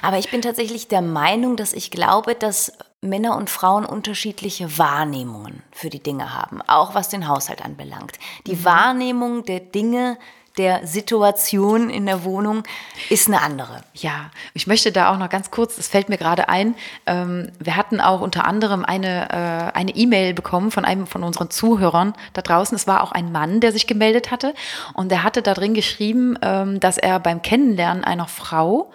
Aber 0.02 0.18
ich 0.18 0.32
bin 0.32 0.42
tatsächlich 0.42 0.88
der 0.88 1.02
Meinung, 1.02 1.56
dass 1.56 1.74
ich 1.74 1.92
glaube, 1.92 2.36
dass 2.36 2.74
Männer 3.02 3.36
und 3.36 3.50
Frauen 3.50 3.86
unterschiedliche 3.86 4.78
Wahrnehmungen 4.78 5.64
für 5.72 5.90
die 5.90 6.02
Dinge 6.02 6.36
haben, 6.36 6.62
auch 6.68 6.94
was 6.94 7.10
den 7.10 7.28
Haushalt 7.28 7.66
anbelangt. 7.66 8.20
Die 8.46 8.56
mhm. 8.56 8.66
Wahrnehmung 8.66 9.44
der 9.46 9.60
Dinge, 9.60 10.18
der 10.58 10.86
Situation 10.86 11.90
in 11.90 12.06
der 12.06 12.24
Wohnung 12.24 12.64
ist 13.10 13.28
eine 13.28 13.42
andere. 13.42 13.84
Ja, 13.94 14.32
ich 14.54 14.68
möchte 14.68 14.92
da 14.92 15.12
auch 15.12 15.18
noch 15.18 15.30
ganz 15.30 15.52
kurz, 15.52 15.78
es 15.78 15.88
fällt 15.88 16.10
mir 16.10 16.18
gerade 16.18 16.50
ein, 16.50 16.76
ähm, 17.06 17.52
wir 17.60 17.78
hatten 17.78 18.02
auch 18.02 18.22
unter 18.22 18.46
anderem 18.46 18.84
eine 18.84 19.30
äh, 19.30 19.78
eine 19.78 19.92
E-Mail 19.96 20.34
bekommen 20.34 20.72
von 20.72 20.86
einem 20.86 21.08
von 21.08 21.24
unseren 21.24 21.50
Zuhörern 21.50 22.14
da 22.34 22.42
draußen. 22.42 22.76
Es 22.76 22.88
war 22.88 23.04
auch 23.04 23.12
ein 23.12 23.32
Mann, 23.32 23.60
der 23.60 23.72
sich 23.72 23.88
gemeldet 23.88 24.32
hatte 24.32 24.54
und 24.94 25.10
der 25.10 25.24
hatte 25.24 25.42
da 25.42 25.54
drin 25.54 25.74
geschrieben, 25.74 26.38
ähm, 26.42 26.80
dass 26.80 26.98
er 26.98 27.20
beim 27.20 27.42
Kennenlernen 27.42 28.04
einer 28.04 28.28
Frau 28.28 28.92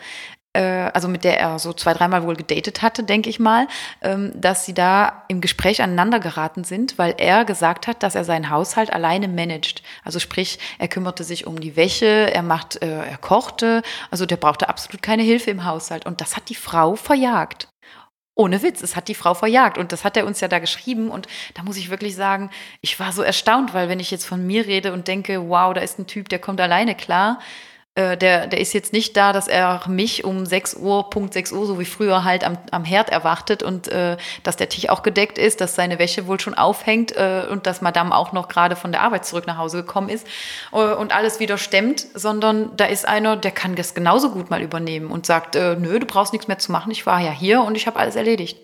also 0.61 1.08
mit 1.08 1.25
der 1.25 1.38
er 1.38 1.58
so 1.58 1.73
zwei, 1.73 1.93
dreimal 1.93 2.23
wohl 2.23 2.37
gedatet 2.37 2.82
hatte, 2.82 3.03
denke 3.03 3.31
ich 3.31 3.38
mal, 3.38 3.69
ähm, 4.03 4.32
dass 4.35 4.64
sie 4.64 4.75
da 4.75 5.25
im 5.29 5.41
Gespräch 5.41 5.82
aneinander 5.82 6.20
geraten 6.20 6.64
sind, 6.64 6.99
weil 6.99 7.14
er 7.19 7.44
gesagt 7.44 7.87
hat, 7.87 8.03
dass 8.03 8.14
er 8.14 8.25
seinen 8.25 8.50
Haushalt 8.50 8.93
alleine 8.93 9.29
managt. 9.29 9.82
Also 10.05 10.19
sprich, 10.19 10.58
er 10.79 10.88
kümmerte 10.88 11.25
sich 11.25 11.47
um 11.47 11.61
die 11.61 11.76
Wäsche, 11.76 12.32
er 12.32 12.43
macht, 12.43 12.82
äh, 12.82 13.05
er 13.05 13.19
kochte, 13.19 13.82
also 14.11 14.26
der 14.26 14.37
brauchte 14.37 14.69
absolut 14.69 15.03
keine 15.03 15.23
Hilfe 15.23 15.50
im 15.50 15.64
Haushalt. 15.64 16.06
Und 16.06 16.20
das 16.20 16.37
hat 16.37 16.49
die 16.49 16.55
Frau 16.55 16.97
verjagt. 16.97 17.69
Ohne 18.38 18.62
Witz, 18.62 18.82
es 18.82 18.97
hat 18.97 19.09
die 19.09 19.14
Frau 19.14 19.32
verjagt 19.32 19.79
und 19.79 19.93
das 19.93 20.05
hat 20.05 20.14
er 20.19 20.26
uns 20.26 20.41
ja 20.41 20.49
da 20.49 20.59
geschrieben 20.59 21.11
und 21.11 21.26
da 21.55 21.62
muss 21.62 21.79
ich 21.79 21.88
wirklich 21.88 22.14
sagen, 22.14 22.50
ich 22.82 23.00
war 23.00 23.11
so 23.12 23.23
erstaunt, 23.23 23.73
weil 23.73 23.88
wenn 23.88 23.99
ich 23.99 24.11
jetzt 24.11 24.26
von 24.26 24.47
mir 24.47 24.67
rede 24.67 24.93
und 24.93 25.09
denke, 25.09 25.49
wow, 25.49 25.73
da 25.73 25.81
ist 25.81 25.99
ein 25.99 26.06
Typ, 26.06 26.29
der 26.29 26.38
kommt 26.38 26.61
alleine 26.61 26.94
klar, 26.94 27.38
äh, 27.97 28.17
der, 28.17 28.47
der 28.47 28.61
ist 28.61 28.75
jetzt 28.75 28.93
nicht 28.93 29.17
da, 29.17 29.33
dass 29.33 29.49
er 29.49 29.81
mich 29.89 30.23
um 30.23 30.45
6 30.45 30.75
Uhr, 30.75 31.09
Punkt 31.09 31.33
6 31.33 31.53
Uhr, 31.53 31.67
so 31.67 31.81
wie 31.81 31.87
früher 31.87 32.25
halt 32.25 32.45
am, 32.45 32.59
am 32.71 32.85
Herd 32.85 33.09
erwartet 33.09 33.62
und 33.62 33.88
äh, 33.88 34.19
dass 34.43 34.57
der 34.57 34.69
Tisch 34.69 34.88
auch 34.91 35.03
gedeckt 35.03 35.38
ist, 35.38 35.62
dass 35.62 35.75
seine 35.75 35.99
Wäsche 35.99 36.26
wohl 36.26 36.38
schon 36.38 36.53
aufhängt 36.53 37.17
äh, 37.17 37.47
und 37.50 37.67
dass 37.67 37.81
Madame 37.81 38.15
auch 38.15 38.33
noch 38.33 38.49
gerade 38.49 38.76
von 38.76 38.93
der 38.93 39.00
Arbeit 39.00 39.25
zurück 39.25 39.47
nach 39.47 39.57
Hause 39.57 39.79
gekommen 39.79 40.11
ist 40.11 40.26
äh, 40.73 40.76
und 40.76 41.15
alles 41.17 41.41
wieder 41.41 41.57
stemmt, 41.57 42.07
sondern 42.12 42.76
da 42.76 42.85
ist 42.85 43.09
einer, 43.09 43.37
der 43.37 43.50
kann 43.50 43.75
das 43.75 43.95
genauso 43.95 44.31
gut 44.31 44.50
mal 44.50 44.61
übernehmen 44.61 45.11
und 45.11 45.25
sagt, 45.25 45.57
äh, 45.57 45.76
nö, 45.76 45.99
du 45.99 46.05
brauchst 46.05 46.35
nichts 46.35 46.49
mehr 46.49 46.59
zu 46.59 46.73
machen, 46.73 46.93
ich 46.93 47.07
war 47.07 47.21
ja 47.21 47.31
hier 47.31 47.62
und 47.62 47.76
ich 47.76 47.87
habe 47.87 47.99
alles 47.99 48.15
erledigt. 48.15 48.59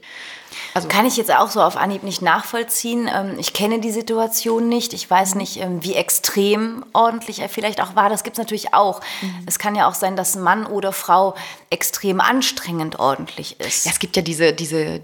Also 0.75 0.89
Kann 0.89 1.07
ich 1.07 1.17
jetzt 1.17 1.33
auch 1.35 1.51
so 1.51 1.63
auf 1.63 1.77
Anhieb 1.77 2.03
nicht 2.03 2.23
nachvollziehen. 2.23 3.09
Ähm, 3.13 3.37
ich 3.39 3.53
kenne 3.53 3.81
die 3.81 3.91
Situation 3.91 4.69
nicht. 4.69 4.93
Ich 4.93 5.09
weiß 5.11 5.35
nicht, 5.35 5.59
ähm, 5.59 5.83
wie 5.83 5.95
extrem 5.95 6.85
ordentlich 6.93 7.41
er 7.41 7.49
vielleicht 7.49 7.81
auch 7.81 7.97
war. 7.97 8.09
Das 8.09 8.25
gibt 8.25 8.37
es 8.37 8.39
natürlich 8.39 8.75
auch. 8.75 9.01
Mhm. 9.21 9.45
Es 9.47 9.59
kann 9.59 9.75
ja 9.75 9.89
auch 9.89 9.95
sein, 9.95 10.17
dass 10.17 10.37
Mann 10.37 10.67
oder 10.67 10.93
Frau 10.93 11.35
extrem 11.71 12.21
anstrengend 12.21 12.99
ordentlich 12.99 13.61
ist. 13.61 13.85
Ja, 13.85 13.93
es 13.93 13.99
gibt 13.99 14.17
ja 14.17 14.23
diese, 14.23 14.53
diese, 14.53 15.01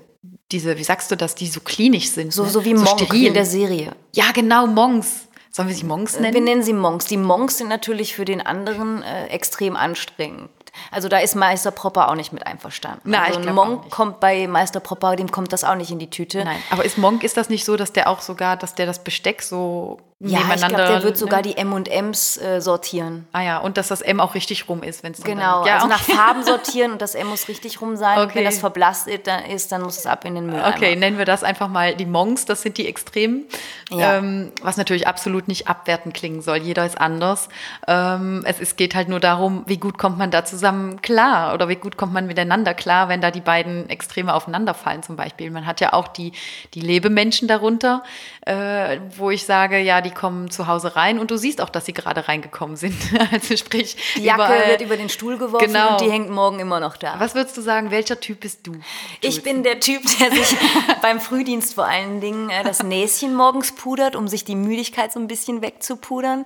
diese, 0.50 0.78
wie 0.78 0.84
sagst 0.84 1.10
du 1.10 1.16
das, 1.16 1.34
die 1.34 1.46
so 1.46 1.60
klinisch 1.60 2.10
sind. 2.10 2.32
So, 2.32 2.44
ne? 2.44 2.50
so 2.50 2.64
wie 2.64 2.76
so 2.76 2.84
Monk 2.84 3.14
in 3.14 3.34
der 3.34 3.46
Serie. 3.46 3.92
Ja, 4.14 4.32
genau, 4.32 4.66
Monks. 4.66 5.28
Sollen 5.50 5.68
wir 5.68 5.74
sie 5.74 5.84
Monks 5.84 6.20
nennen? 6.20 6.34
Wir 6.34 6.40
nennen 6.40 6.62
sie 6.62 6.72
Monks. 6.72 7.06
Die 7.06 7.16
Monks 7.16 7.58
sind 7.58 7.68
natürlich 7.68 8.14
für 8.14 8.24
den 8.24 8.40
anderen 8.40 9.02
äh, 9.02 9.26
extrem 9.26 9.76
anstrengend. 9.76 10.50
Also 10.90 11.08
da 11.08 11.18
ist 11.18 11.35
Meister 11.35 11.70
Propper 11.70 12.08
auch 12.11 12.14
nicht 12.14 12.32
mit 12.32 12.47
einverstanden. 12.47 13.11
Nein, 13.11 13.35
also 13.35 13.40
ein 13.40 13.54
Monk 13.54 13.90
kommt 13.90 14.20
bei 14.20 14.47
Meister 14.47 14.80
Propper, 14.80 15.16
dem 15.16 15.30
kommt 15.30 15.52
das 15.52 15.64
auch 15.64 15.75
nicht 15.75 15.90
in 15.90 15.99
die 15.99 16.11
Tüte. 16.11 16.44
Nein, 16.44 16.62
aber 16.70 16.85
ist 16.85 16.99
Monk, 16.99 17.25
ist 17.25 17.37
das 17.37 17.49
nicht 17.49 17.64
so, 17.64 17.76
dass 17.76 17.92
der 17.92 18.08
auch 18.08 18.20
sogar, 18.20 18.56
dass 18.56 18.75
der 18.75 18.87
das 18.87 19.02
Besteck 19.04 19.42
so 19.42 19.99
ja, 20.20 20.40
ich 20.52 20.56
glaube, 20.56 20.75
der 20.75 21.02
wird 21.04 21.16
sogar 21.16 21.42
die 21.42 21.56
M&Ms 21.56 22.38
äh, 22.38 22.61
sortieren. 22.61 23.28
Ah 23.30 23.42
ja, 23.42 23.58
und 23.58 23.76
dass 23.76 23.87
das 23.87 24.00
M 24.00 24.18
auch 24.18 24.35
richtig 24.35 24.68
rum 24.68 24.82
ist, 24.82 25.04
wenn 25.04 25.12
es 25.12 25.23
Genau, 25.23 25.64
ja, 25.64 25.75
also 25.75 25.87
okay. 25.87 25.94
nach 25.94 26.02
Farben 26.02 26.42
sortieren 26.44 26.90
und 26.90 27.00
das 27.00 27.14
M 27.14 27.28
muss 27.28 27.47
richtig 27.47 27.80
rum 27.80 27.94
sein. 27.94 28.18
Okay. 28.18 28.35
Wenn 28.35 28.44
das 28.44 28.58
verblasst 28.58 29.06
ist, 29.06 29.70
dann 29.70 29.82
muss 29.82 29.97
es 29.97 30.06
ab 30.06 30.25
in 30.25 30.35
den 30.35 30.47
Müll. 30.47 30.61
Okay, 30.75 30.97
nennen 30.97 31.18
wir 31.18 31.25
das 31.25 31.44
einfach 31.44 31.68
mal 31.68 31.94
die 31.94 32.04
Monks, 32.04 32.47
das 32.47 32.62
sind 32.62 32.78
die 32.78 32.88
Extremen. 32.88 33.44
Ja. 33.90 34.16
Ähm, 34.16 34.50
was 34.61 34.76
natürlich 34.76 35.06
absolut 35.06 35.47
nicht 35.47 35.68
abwertend 35.68 36.14
klingen 36.14 36.42
soll. 36.42 36.56
Jeder 36.56 36.85
ist 36.85 37.00
anders. 37.00 37.49
Ähm, 37.87 38.42
es, 38.44 38.58
es 38.58 38.75
geht 38.75 38.97
halt 38.97 39.08
nur 39.08 39.20
darum, 39.20 39.62
wie 39.66 39.76
gut 39.76 39.99
kommt 39.99 40.18
man 40.18 40.32
da 40.32 40.44
zusammen 40.44 40.67
klar 41.02 41.54
oder 41.54 41.68
wie 41.68 41.76
gut 41.76 41.96
kommt 41.96 42.12
man 42.12 42.26
miteinander 42.26 42.75
klar, 42.75 43.08
wenn 43.08 43.20
da 43.20 43.30
die 43.30 43.40
beiden 43.40 43.88
Extreme 43.88 44.34
aufeinanderfallen 44.34 45.02
zum 45.02 45.16
Beispiel. 45.16 45.50
Man 45.50 45.66
hat 45.66 45.80
ja 45.80 45.92
auch 45.92 46.08
die, 46.08 46.32
die 46.75 46.80
Lebemenschen 46.80 47.48
darunter, 47.48 48.02
äh, 48.46 48.98
wo 49.16 49.30
ich 49.30 49.44
sage, 49.44 49.78
ja, 49.78 50.00
die 50.00 50.10
kommen 50.10 50.50
zu 50.50 50.66
Hause 50.66 50.96
rein 50.96 51.18
und 51.18 51.30
du 51.30 51.37
siehst 51.37 51.60
auch, 51.60 51.68
dass 51.68 51.87
sie 51.87 51.92
gerade 51.92 52.28
reingekommen 52.28 52.76
sind. 52.76 52.96
also 53.32 53.56
sprich, 53.56 53.96
die 54.16 54.22
Jacke 54.22 54.42
überall, 54.42 54.68
wird 54.68 54.80
über 54.82 54.96
den 54.96 55.08
Stuhl 55.08 55.38
geworfen 55.38 55.66
genau. 55.66 55.92
und 55.92 56.00
die 56.00 56.10
hängt 56.10 56.30
morgen 56.30 56.60
immer 56.60 56.80
noch 56.80 56.96
da. 56.96 57.14
Was 57.18 57.34
würdest 57.34 57.56
du 57.56 57.60
sagen, 57.60 57.90
welcher 57.90 58.20
Typ 58.20 58.40
bist 58.40 58.66
du? 58.66 58.76
Ich 59.20 59.42
bin 59.42 59.62
der 59.62 59.80
Typ, 59.80 60.02
der 60.18 60.30
sich 60.30 60.56
beim 61.02 61.20
Frühdienst 61.20 61.75
vor 61.75 61.87
allen 61.87 62.20
Dingen 62.20 62.50
äh, 62.50 62.64
das 62.64 62.82
Näschen 62.82 63.34
morgens 63.34 63.72
pudert, 63.72 64.16
um 64.16 64.28
sich 64.28 64.44
die 64.44 64.56
Müdigkeit 64.56 65.12
so 65.12 65.20
ein 65.20 65.28
bisschen 65.28 65.62
wegzupudern. 65.62 66.44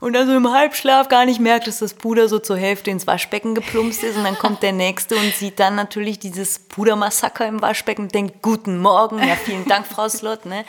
Und 0.00 0.14
dann 0.14 0.26
so 0.26 0.34
im 0.34 0.50
Halbschlaf 0.50 1.08
gar 1.08 1.26
nicht 1.26 1.40
merkt, 1.40 1.66
dass 1.66 1.78
das 1.78 1.94
Puder 1.94 2.28
so 2.28 2.38
zur 2.38 2.56
Hälfte 2.56 2.90
ins 2.90 3.06
Waschbecken 3.06 3.54
geplumpst 3.54 4.02
ist 4.02 4.16
und 4.16 4.24
dann 4.24 4.38
kommt 4.38 4.62
der 4.62 4.72
Nächste 4.72 5.16
und 5.16 5.34
sieht 5.34 5.60
dann 5.60 5.74
natürlich 5.74 6.18
dieses 6.18 6.58
Pudermassaker 6.58 7.46
im 7.46 7.60
Waschbecken 7.60 8.02
und 8.02 8.14
denkt, 8.14 8.42
guten 8.42 8.78
Morgen, 8.78 9.18
ja 9.18 9.36
vielen 9.36 9.66
Dank, 9.66 9.86
Frau 9.86 10.08
Slot. 10.08 10.46
Ne? 10.46 10.64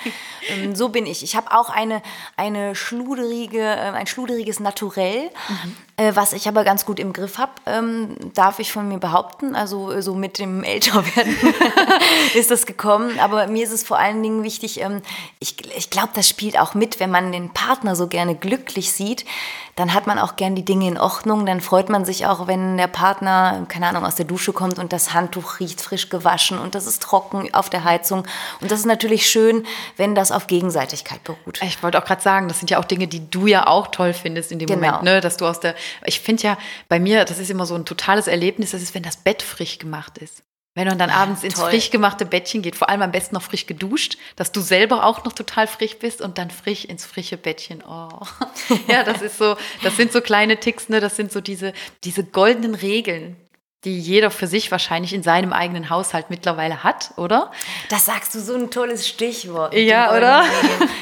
Ähm, 0.49 0.75
so 0.75 0.89
bin 0.89 1.05
ich. 1.05 1.23
Ich 1.23 1.35
habe 1.35 1.51
auch 1.51 1.69
eine, 1.69 2.01
eine 2.35 2.75
schluderige, 2.75 3.61
äh, 3.61 3.91
ein 3.91 4.07
schluderiges 4.07 4.59
Naturell, 4.59 5.29
mhm. 5.47 5.77
Äh, 5.97 6.15
was 6.15 6.33
ich 6.33 6.47
aber 6.47 6.63
ganz 6.63 6.85
gut 6.85 6.99
im 6.99 7.13
Griff 7.13 7.37
habe, 7.37 7.51
ähm, 7.65 8.15
darf 8.33 8.59
ich 8.59 8.71
von 8.71 8.87
mir 8.87 8.97
behaupten. 8.97 9.55
Also 9.55 9.91
äh, 9.91 10.01
so 10.01 10.15
mit 10.15 10.39
dem 10.39 10.63
Älterwerden 10.63 11.35
ist 12.33 12.49
das 12.49 12.65
gekommen. 12.65 13.19
Aber 13.19 13.47
mir 13.47 13.63
ist 13.63 13.73
es 13.73 13.83
vor 13.83 13.99
allen 13.99 14.23
Dingen 14.23 14.43
wichtig, 14.43 14.81
ähm, 14.81 15.01
ich, 15.39 15.55
ich 15.75 15.89
glaube, 15.89 16.09
das 16.13 16.27
spielt 16.29 16.57
auch 16.57 16.73
mit, 16.73 16.99
wenn 16.99 17.11
man 17.11 17.31
den 17.31 17.51
Partner 17.51 17.95
so 17.95 18.07
gerne 18.07 18.35
glücklich 18.35 18.91
sieht, 18.91 19.25
dann 19.75 19.93
hat 19.93 20.07
man 20.07 20.19
auch 20.19 20.35
gern 20.35 20.55
die 20.55 20.65
Dinge 20.65 20.87
in 20.87 20.97
Ordnung. 20.97 21.45
Dann 21.45 21.61
freut 21.61 21.89
man 21.89 22.05
sich 22.05 22.25
auch, 22.25 22.47
wenn 22.47 22.77
der 22.77 22.87
Partner, 22.87 23.65
keine 23.67 23.87
Ahnung, 23.87 24.05
aus 24.05 24.15
der 24.15 24.25
Dusche 24.25 24.53
kommt 24.53 24.79
und 24.79 24.93
das 24.93 25.13
Handtuch 25.13 25.59
riecht 25.59 25.81
frisch 25.81 26.09
gewaschen 26.09 26.59
und 26.59 26.75
das 26.75 26.87
ist 26.87 27.01
trocken 27.01 27.53
auf 27.53 27.69
der 27.69 27.83
Heizung. 27.83 28.25
Und 28.59 28.71
das 28.71 28.79
ist 28.79 28.85
natürlich 28.85 29.29
schön, 29.29 29.65
wenn 29.97 30.15
das 30.15 30.31
auf 30.31 30.47
Gegenseitigkeit 30.47 31.23
beruht. 31.23 31.61
Ich 31.61 31.81
wollte 31.83 31.97
auch 31.97 32.05
gerade 32.05 32.21
sagen, 32.21 32.47
das 32.47 32.59
sind 32.59 32.69
ja 32.69 32.79
auch 32.79 32.85
Dinge, 32.85 33.07
die 33.07 33.29
du 33.29 33.47
ja 33.47 33.67
auch 33.67 33.87
toll 33.87 34.13
findest 34.13 34.51
in 34.51 34.59
dem 34.59 34.67
genau. 34.67 34.87
Moment, 34.87 35.03
ne? 35.03 35.21
dass 35.21 35.37
du 35.37 35.45
aus 35.45 35.59
der, 35.59 35.75
ich 36.05 36.19
finde 36.19 36.43
ja 36.43 36.57
bei 36.89 36.99
mir, 36.99 37.25
das 37.25 37.39
ist 37.39 37.49
immer 37.49 37.65
so 37.65 37.75
ein 37.75 37.85
totales 37.85 38.27
Erlebnis, 38.27 38.71
das 38.71 38.81
ist, 38.81 38.93
wenn 38.93 39.03
das 39.03 39.17
Bett 39.17 39.41
frisch 39.41 39.79
gemacht 39.79 40.17
ist. 40.17 40.43
Wenn 40.73 40.87
man 40.87 40.97
dann 40.97 41.09
ja, 41.09 41.15
abends 41.17 41.43
ins 41.43 41.59
frisch 41.59 41.89
gemachte 41.89 42.25
Bettchen 42.25 42.61
geht, 42.61 42.77
vor 42.77 42.87
allem 42.87 43.01
am 43.01 43.11
besten 43.11 43.35
noch 43.35 43.41
frisch 43.41 43.65
geduscht, 43.65 44.17
dass 44.37 44.53
du 44.53 44.61
selber 44.61 45.03
auch 45.03 45.25
noch 45.25 45.33
total 45.33 45.67
frisch 45.67 45.97
bist 45.97 46.21
und 46.21 46.37
dann 46.37 46.49
frisch 46.49 46.85
ins 46.85 47.05
frische 47.05 47.35
Bettchen. 47.35 47.83
Oh. 47.83 48.09
ja, 48.87 49.03
das 49.03 49.21
ist 49.21 49.37
so, 49.37 49.57
das 49.83 49.97
sind 49.97 50.13
so 50.13 50.21
kleine 50.21 50.57
Ticks, 50.61 50.87
ne? 50.87 51.01
Das 51.01 51.17
sind 51.17 51.31
so 51.31 51.41
diese, 51.41 51.73
diese 52.05 52.23
goldenen 52.23 52.73
Regeln, 52.73 53.35
die 53.83 53.99
jeder 53.99 54.29
für 54.29 54.45
sich 54.45 54.69
wahrscheinlich 54.69 55.11
in 55.11 55.23
seinem 55.23 55.53
eigenen 55.53 55.89
Haushalt 55.89 56.29
mittlerweile 56.29 56.83
hat, 56.83 57.11
oder? 57.17 57.51
Das 57.89 58.05
sagst 58.05 58.35
du 58.35 58.39
so 58.39 58.53
ein 58.53 58.69
tolles 58.69 59.07
Stichwort. 59.07 59.73
Ja, 59.73 60.15
oder? 60.15 60.43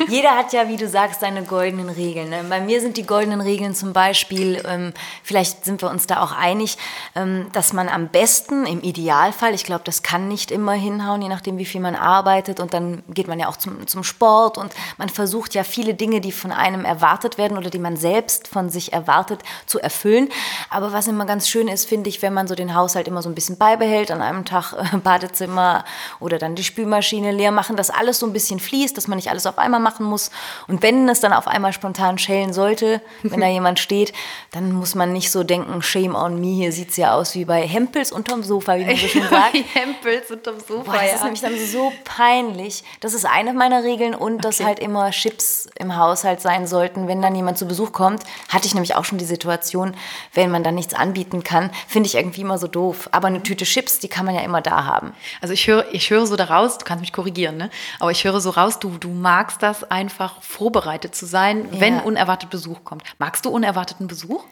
Jeder 0.07 0.38
hat 0.38 0.53
ja, 0.53 0.69
wie 0.69 0.77
du 0.77 0.88
sagst, 0.88 1.19
seine 1.19 1.43
goldenen 1.43 1.89
Regeln. 1.89 2.29
Ne? 2.29 2.45
Bei 2.48 2.62
mir 2.62 2.79
sind 2.79 2.95
die 2.95 3.05
goldenen 3.05 3.41
Regeln 3.41 3.75
zum 3.75 3.91
Beispiel, 3.91 4.63
ähm, 4.65 4.93
vielleicht 5.24 5.65
sind 5.65 5.81
wir 5.81 5.89
uns 5.89 6.07
da 6.07 6.24
auch 6.24 6.31
einig, 6.31 6.77
ähm, 7.15 7.48
dass 7.51 7.74
man 7.74 7.89
am 7.89 8.07
besten, 8.07 8.65
im 8.65 8.79
Idealfall, 8.81 9.53
ich 9.53 9.65
glaube, 9.65 9.83
das 9.83 10.01
kann 10.01 10.29
nicht 10.29 10.50
immer 10.50 10.71
hinhauen, 10.71 11.21
je 11.21 11.27
nachdem, 11.27 11.57
wie 11.57 11.65
viel 11.65 11.81
man 11.81 11.95
arbeitet 11.95 12.62
und 12.62 12.74
dann 12.74 13.03
geht 13.09 13.27
man 13.27 13.41
ja 13.41 13.50
auch 13.50 13.57
zum, 13.57 13.88
zum 13.88 14.05
Sport 14.05 14.57
und 14.57 14.74
man 14.98 15.09
versucht 15.09 15.53
ja 15.53 15.65
viele 15.65 15.95
Dinge, 15.95 16.21
die 16.21 16.31
von 16.31 16.53
einem 16.53 16.86
erwartet 16.86 17.38
werden 17.38 17.57
oder 17.57 17.69
die 17.69 17.79
man 17.79 17.98
selbst 17.98 18.48
von 18.48 18.69
sich 18.69 18.93
erwartet, 18.93 19.41
zu 19.65 19.79
erfüllen. 19.79 20.29
Aber 20.69 20.93
was 20.93 21.07
immer 21.07 21.25
ganz 21.25 21.50
schön 21.50 21.67
ist, 21.67 21.86
finde 21.86 22.07
ich, 22.07 22.21
wenn 22.21 22.33
man 22.33 22.48
so 22.48 22.55
den 22.55 22.68
den 22.69 22.75
Haushalt 22.75 23.07
immer 23.07 23.21
so 23.21 23.29
ein 23.29 23.35
bisschen 23.35 23.57
beibehält, 23.57 24.11
an 24.11 24.21
einem 24.21 24.45
Tag 24.45 24.73
äh, 24.73 24.97
Badezimmer 24.97 25.83
oder 26.19 26.38
dann 26.38 26.55
die 26.55 26.63
Spülmaschine 26.63 27.31
leer 27.31 27.51
machen, 27.51 27.75
dass 27.75 27.89
alles 27.89 28.19
so 28.19 28.25
ein 28.25 28.33
bisschen 28.33 28.59
fließt, 28.59 28.95
dass 28.95 29.07
man 29.07 29.17
nicht 29.17 29.29
alles 29.29 29.45
auf 29.45 29.57
einmal 29.57 29.79
machen 29.79 30.05
muss. 30.05 30.31
Und 30.67 30.81
wenn 30.83 31.07
es 31.09 31.19
dann 31.19 31.33
auf 31.33 31.47
einmal 31.47 31.73
spontan 31.73 32.17
schellen 32.17 32.53
sollte, 32.53 33.01
wenn 33.23 33.41
da 33.41 33.47
jemand 33.59 33.79
steht, 33.79 34.13
dann 34.51 34.71
muss 34.71 34.95
man 34.95 35.13
nicht 35.13 35.31
so 35.31 35.43
denken, 35.43 35.81
shame 35.81 36.15
on 36.15 36.39
me, 36.39 36.53
hier 36.53 36.71
sieht 36.71 36.91
es 36.91 36.97
ja 36.97 37.13
aus 37.13 37.35
wie 37.35 37.45
bei 37.45 37.65
Hempels 37.65 38.11
unterm 38.11 38.43
Sofa, 38.43 38.77
wie 38.77 38.85
man 38.85 38.95
so 38.95 39.07
schön 39.07 39.27
sagt. 39.29 39.55
Hempels 39.73 40.29
unterm 40.31 40.59
Sofa, 40.59 40.91
Boah, 40.91 40.93
das 40.93 41.07
ja. 41.07 41.15
ist 41.15 41.23
nämlich 41.23 41.41
dann 41.41 41.57
so 41.57 41.91
peinlich. 42.03 42.83
Das 42.99 43.13
ist 43.13 43.25
eine 43.25 43.53
meiner 43.53 43.83
Regeln 43.83 44.13
und 44.13 44.33
okay. 44.35 44.41
dass 44.41 44.63
halt 44.63 44.79
immer 44.79 45.11
Chips 45.11 45.67
im 45.75 45.97
Haushalt 45.97 46.41
sein 46.41 46.67
sollten, 46.67 47.07
wenn 47.07 47.21
dann 47.21 47.35
jemand 47.35 47.57
zu 47.57 47.65
Besuch 47.65 47.91
kommt. 47.91 48.23
Hatte 48.49 48.67
ich 48.67 48.73
nämlich 48.73 48.95
auch 48.95 49.05
schon 49.05 49.17
die 49.17 49.25
Situation, 49.25 49.95
wenn 50.33 50.51
man 50.51 50.63
dann 50.63 50.75
nichts 50.75 50.93
anbieten 50.93 51.43
kann, 51.43 51.71
finde 51.88 52.07
ich 52.07 52.15
irgendwie 52.15 52.41
immer 52.41 52.59
so 52.60 52.68
doof. 52.68 53.10
Aber 53.12 53.28
eine 53.28 53.42
Tüte 53.42 53.66
Chips, 53.66 54.00
die 54.00 54.08
kann 54.08 54.25
man 54.25 54.36
ja 54.36 54.42
immer 54.42 54.62
da 54.62 54.86
haben. 54.86 55.13
Also 55.42 55.54
ich 55.54 55.68
höre, 55.68 55.86
ich 55.92 56.10
höre 56.10 56.28
so 56.28 56.36
daraus, 56.36 56.78
du 56.78 56.86
kannst 56.86 57.01
mich 57.01 57.13
korrigieren, 57.13 57.58
ne? 57.58 57.70
aber 58.00 58.12
ich 58.12 58.24
höre 58.24 58.39
so 58.42 58.51
raus, 58.51 58.80
du, 58.80 58.98
du 58.98 59.10
magst 59.10 59.63
das 59.63 59.89
einfach 59.89 60.42
vorbereitet 60.42 61.16
zu 61.16 61.25
sein, 61.25 61.70
ja. 61.72 61.82
wenn 61.82 62.00
unerwartet 62.00 62.50
Besuch 62.50 62.84
kommt. 62.84 63.04
Magst 63.18 63.46
du 63.46 63.50
unerwarteten 63.50 64.08
Besuch? 64.08 64.44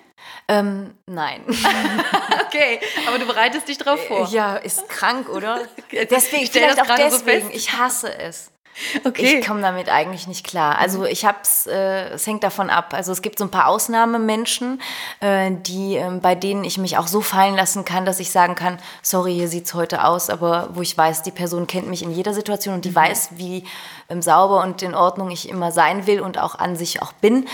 Ähm, 0.47 0.93
nein. 1.05 1.41
okay, 2.47 2.79
aber 3.07 3.19
du 3.19 3.25
bereitest 3.25 3.67
dich 3.67 3.77
drauf 3.77 3.99
vor. 4.07 4.27
Ja, 4.29 4.55
ist 4.55 4.87
krank, 4.89 5.29
oder? 5.29 5.59
Deswegen, 5.91 6.47
vielleicht 6.47 6.81
auch 6.81 6.95
deswegen. 6.95 7.47
So 7.47 7.53
ich 7.53 7.73
hasse 7.73 8.17
es. 8.17 8.51
Okay. 9.03 9.39
Ich 9.39 9.47
komme 9.47 9.61
damit 9.61 9.89
eigentlich 9.89 10.27
nicht 10.27 10.45
klar. 10.45 10.77
Also 10.79 11.05
ich 11.05 11.25
hab's, 11.25 11.67
äh, 11.67 12.09
es 12.09 12.27
hängt 12.27 12.43
davon 12.43 12.69
ab. 12.69 12.93
Also 12.93 13.11
es 13.11 13.21
gibt 13.21 13.39
so 13.39 13.45
ein 13.45 13.51
paar 13.51 13.67
Ausnahmemenschen, 13.67 14.81
äh, 15.19 15.51
die, 15.51 15.95
äh, 15.95 16.09
bei 16.21 16.35
denen 16.35 16.63
ich 16.63 16.77
mich 16.77 16.97
auch 16.97 17.07
so 17.07 17.21
fallen 17.21 17.55
lassen 17.55 17.85
kann, 17.85 18.05
dass 18.05 18.19
ich 18.19 18.31
sagen 18.31 18.55
kann, 18.55 18.79
sorry, 19.01 19.33
hier 19.33 19.47
sieht's 19.47 19.73
heute 19.73 20.03
aus, 20.03 20.29
aber 20.29 20.69
wo 20.73 20.81
ich 20.81 20.97
weiß, 20.97 21.23
die 21.23 21.31
Person 21.31 21.67
kennt 21.67 21.87
mich 21.87 22.03
in 22.03 22.11
jeder 22.11 22.33
Situation 22.33 22.75
und 22.75 22.85
die 22.85 22.91
mhm. 22.91 22.95
weiß, 22.95 23.29
wie 23.35 23.63
ähm, 24.09 24.21
sauber 24.21 24.61
und 24.61 24.81
in 24.81 24.95
Ordnung 24.95 25.31
ich 25.31 25.49
immer 25.49 25.71
sein 25.71 26.07
will 26.07 26.21
und 26.21 26.37
auch 26.37 26.55
an 26.55 26.75
sich 26.75 27.01
auch 27.01 27.13
bin 27.13 27.47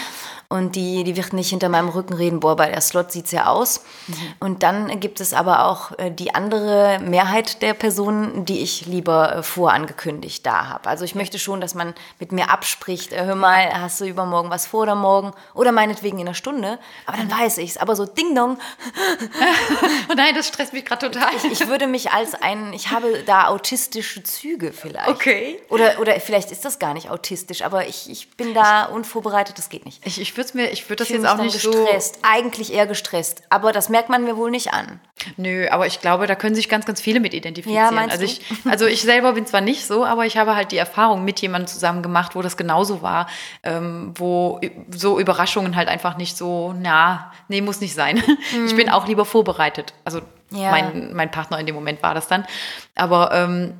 und 0.53 0.75
die, 0.75 1.03
die 1.03 1.15
wird 1.15 1.33
nicht 1.33 1.49
hinter 1.49 1.67
meinem 1.67 1.89
Rücken 1.89 2.13
reden, 2.13 2.39
boah, 2.39 2.55
bei 2.55 2.69
der 2.69 2.79
Slot 2.79 3.11
sieht 3.11 3.25
es 3.25 3.31
ja 3.31 3.47
aus. 3.47 3.83
Mhm. 4.05 4.13
Und 4.39 4.61
dann 4.61 4.99
gibt 4.99 5.19
es 5.19 5.33
aber 5.33 5.65
auch 5.65 5.97
äh, 5.97 6.11
die 6.11 6.35
andere 6.35 6.99
Mehrheit 7.03 7.63
der 7.63 7.73
Personen, 7.73 8.45
die 8.45 8.59
ich 8.59 8.85
lieber 8.85 9.37
äh, 9.37 9.41
vorangekündigt 9.41 10.45
da 10.45 10.67
habe. 10.67 10.89
Also 10.89 11.05
ich 11.05 11.15
möchte 11.15 11.39
schon, 11.39 11.59
dass 11.59 11.73
man 11.73 11.95
mit 12.19 12.31
mir 12.31 12.51
abspricht, 12.51 13.13
äh, 13.13 13.25
hör 13.25 13.33
mal, 13.33 13.73
hast 13.81 13.99
du 13.99 14.05
übermorgen 14.05 14.51
was 14.51 14.67
vor 14.67 14.83
oder 14.83 14.93
morgen? 14.93 15.31
Oder 15.55 15.71
meinetwegen 15.71 16.19
in 16.19 16.27
einer 16.27 16.35
Stunde, 16.35 16.77
aber 17.07 17.17
dann 17.17 17.31
weiß 17.31 17.57
ich 17.57 17.71
es. 17.71 17.77
Aber 17.77 17.95
so 17.95 18.05
Ding 18.05 18.35
Dong. 18.35 18.59
oh 20.09 20.13
nein, 20.15 20.35
das 20.35 20.49
stresst 20.49 20.73
mich 20.73 20.85
gerade 20.85 21.09
total. 21.09 21.31
Ich, 21.35 21.45
ich, 21.45 21.67
würde 21.67 21.87
mich 21.87 22.11
als 22.11 22.35
ein, 22.35 22.73
ich 22.73 22.91
habe 22.91 23.23
da 23.25 23.47
autistische 23.47 24.21
Züge 24.21 24.71
vielleicht. 24.71 25.09
Okay. 25.09 25.59
Oder, 25.69 25.99
oder 25.99 26.19
vielleicht 26.19 26.51
ist 26.51 26.63
das 26.63 26.77
gar 26.77 26.93
nicht 26.93 27.09
autistisch, 27.09 27.63
aber 27.63 27.87
ich, 27.87 28.07
ich 28.07 28.29
bin 28.37 28.53
da 28.53 28.85
unvorbereitet, 28.85 29.57
das 29.57 29.69
geht 29.69 29.85
nicht. 29.85 30.05
Ich, 30.05 30.21
ich 30.21 30.42
würde 30.43 30.57
mir, 30.57 30.71
ich 30.71 30.89
würde 30.89 30.97
das 30.97 31.09
jetzt 31.09 31.25
auch 31.25 31.37
nicht 31.37 31.53
gestresst. 31.53 32.15
so. 32.15 32.21
Eigentlich 32.23 32.73
eher 32.73 32.87
gestresst, 32.87 33.43
aber 33.49 33.71
das 33.71 33.89
merkt 33.89 34.09
man 34.09 34.23
mir 34.23 34.37
wohl 34.37 34.51
nicht 34.51 34.73
an. 34.73 34.99
Nö, 35.37 35.67
aber 35.69 35.87
ich 35.87 36.01
glaube, 36.01 36.27
da 36.27 36.35
können 36.35 36.55
sich 36.55 36.69
ganz, 36.69 36.85
ganz 36.85 36.99
viele 36.99 37.19
mit 37.19 37.33
identifizieren. 37.33 37.85
Ja, 37.85 37.91
meinst 37.91 38.11
also 38.11 38.25
ich, 38.25 38.41
also 38.69 38.85
ich 38.85 39.01
selber 39.01 39.33
bin 39.33 39.45
zwar 39.45 39.61
nicht 39.61 39.85
so, 39.85 40.05
aber 40.05 40.25
ich 40.25 40.37
habe 40.37 40.55
halt 40.55 40.71
die 40.71 40.77
Erfahrung 40.77 41.23
mit 41.23 41.39
jemandem 41.41 41.67
zusammen 41.67 42.03
gemacht, 42.03 42.35
wo 42.35 42.41
das 42.41 42.57
genauso 42.57 43.01
war, 43.01 43.27
ähm, 43.63 44.13
wo 44.15 44.59
so 44.89 45.19
Überraschungen 45.19 45.75
halt 45.75 45.87
einfach 45.87 46.17
nicht 46.17 46.37
so, 46.37 46.73
na, 46.77 47.31
nee, 47.47 47.61
muss 47.61 47.81
nicht 47.81 47.93
sein. 47.93 48.17
Mhm. 48.17 48.65
Ich 48.73 48.75
bin 48.75 48.89
auch 48.89 49.07
lieber 49.07 49.25
vorbereitet. 49.25 49.93
Also 50.03 50.21
ja. 50.51 50.71
mein, 50.71 51.13
mein 51.13 51.29
Partner 51.29 51.59
in 51.59 51.65
dem 51.65 51.75
Moment 51.75 52.01
war 52.01 52.13
das 52.13 52.27
dann. 52.27 52.45
Aber 52.95 53.31
ähm, 53.33 53.73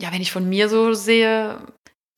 ja, 0.00 0.12
wenn 0.12 0.22
ich 0.22 0.32
von 0.32 0.48
mir 0.48 0.68
so 0.68 0.94
sehe, 0.94 1.58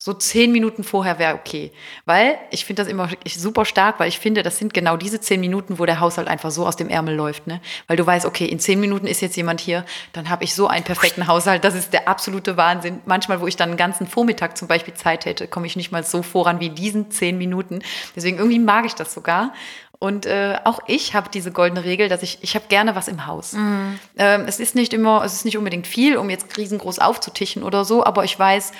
so 0.03 0.11
zehn 0.11 0.51
Minuten 0.51 0.83
vorher 0.83 1.17
wäre 1.17 1.33
okay. 1.33 1.71
Weil 2.03 2.37
ich 2.51 2.65
finde 2.65 2.81
das 2.81 2.91
immer 2.91 3.07
super 3.25 3.63
stark, 3.63 4.01
weil 4.01 4.09
ich 4.09 4.19
finde, 4.19 4.43
das 4.43 4.57
sind 4.57 4.73
genau 4.73 4.97
diese 4.97 5.21
zehn 5.21 5.39
Minuten, 5.39 5.79
wo 5.79 5.85
der 5.85 6.01
Haushalt 6.01 6.27
einfach 6.27 6.51
so 6.51 6.67
aus 6.67 6.75
dem 6.75 6.89
Ärmel 6.89 7.15
läuft. 7.15 7.47
Ne? 7.47 7.61
Weil 7.87 7.95
du 7.95 8.05
weißt, 8.05 8.25
okay, 8.25 8.43
in 8.43 8.59
zehn 8.59 8.81
Minuten 8.81 9.07
ist 9.07 9.21
jetzt 9.21 9.37
jemand 9.37 9.61
hier, 9.61 9.85
dann 10.11 10.27
habe 10.27 10.43
ich 10.43 10.55
so 10.55 10.67
einen 10.67 10.83
perfekten 10.83 11.27
Haushalt. 11.27 11.63
Das 11.63 11.73
ist 11.73 11.93
der 11.93 12.09
absolute 12.09 12.57
Wahnsinn. 12.57 12.99
Manchmal, 13.05 13.39
wo 13.39 13.47
ich 13.47 13.55
dann 13.55 13.69
einen 13.69 13.77
ganzen 13.77 14.05
Vormittag 14.05 14.57
zum 14.57 14.67
Beispiel 14.67 14.93
Zeit 14.93 15.23
hätte, 15.23 15.47
komme 15.47 15.67
ich 15.67 15.77
nicht 15.77 15.93
mal 15.93 16.03
so 16.03 16.21
voran 16.21 16.59
wie 16.59 16.69
diesen 16.69 17.09
zehn 17.09 17.37
Minuten. 17.37 17.79
Deswegen 18.13 18.39
irgendwie 18.39 18.59
mag 18.59 18.85
ich 18.85 18.95
das 18.95 19.13
sogar. 19.13 19.53
Und 19.99 20.25
äh, 20.25 20.57
auch 20.65 20.81
ich 20.85 21.15
habe 21.15 21.29
diese 21.33 21.53
goldene 21.53 21.85
Regel, 21.85 22.09
dass 22.09 22.23
ich, 22.23 22.39
ich 22.41 22.55
habe 22.55 22.65
gerne 22.67 22.97
was 22.97 23.07
im 23.07 23.25
Haus. 23.25 23.53
Mhm. 23.53 23.97
Ähm, 24.17 24.43
es 24.47 24.59
ist 24.59 24.75
nicht 24.75 24.91
immer, 24.91 25.23
es 25.23 25.31
ist 25.31 25.45
nicht 25.45 25.57
unbedingt 25.57 25.87
viel, 25.87 26.17
um 26.17 26.29
jetzt 26.29 26.57
riesengroß 26.57 26.99
aufzutischen 26.99 27.63
oder 27.63 27.85
so, 27.85 28.03
aber 28.03 28.25
ich 28.25 28.37
weiß, 28.37 28.73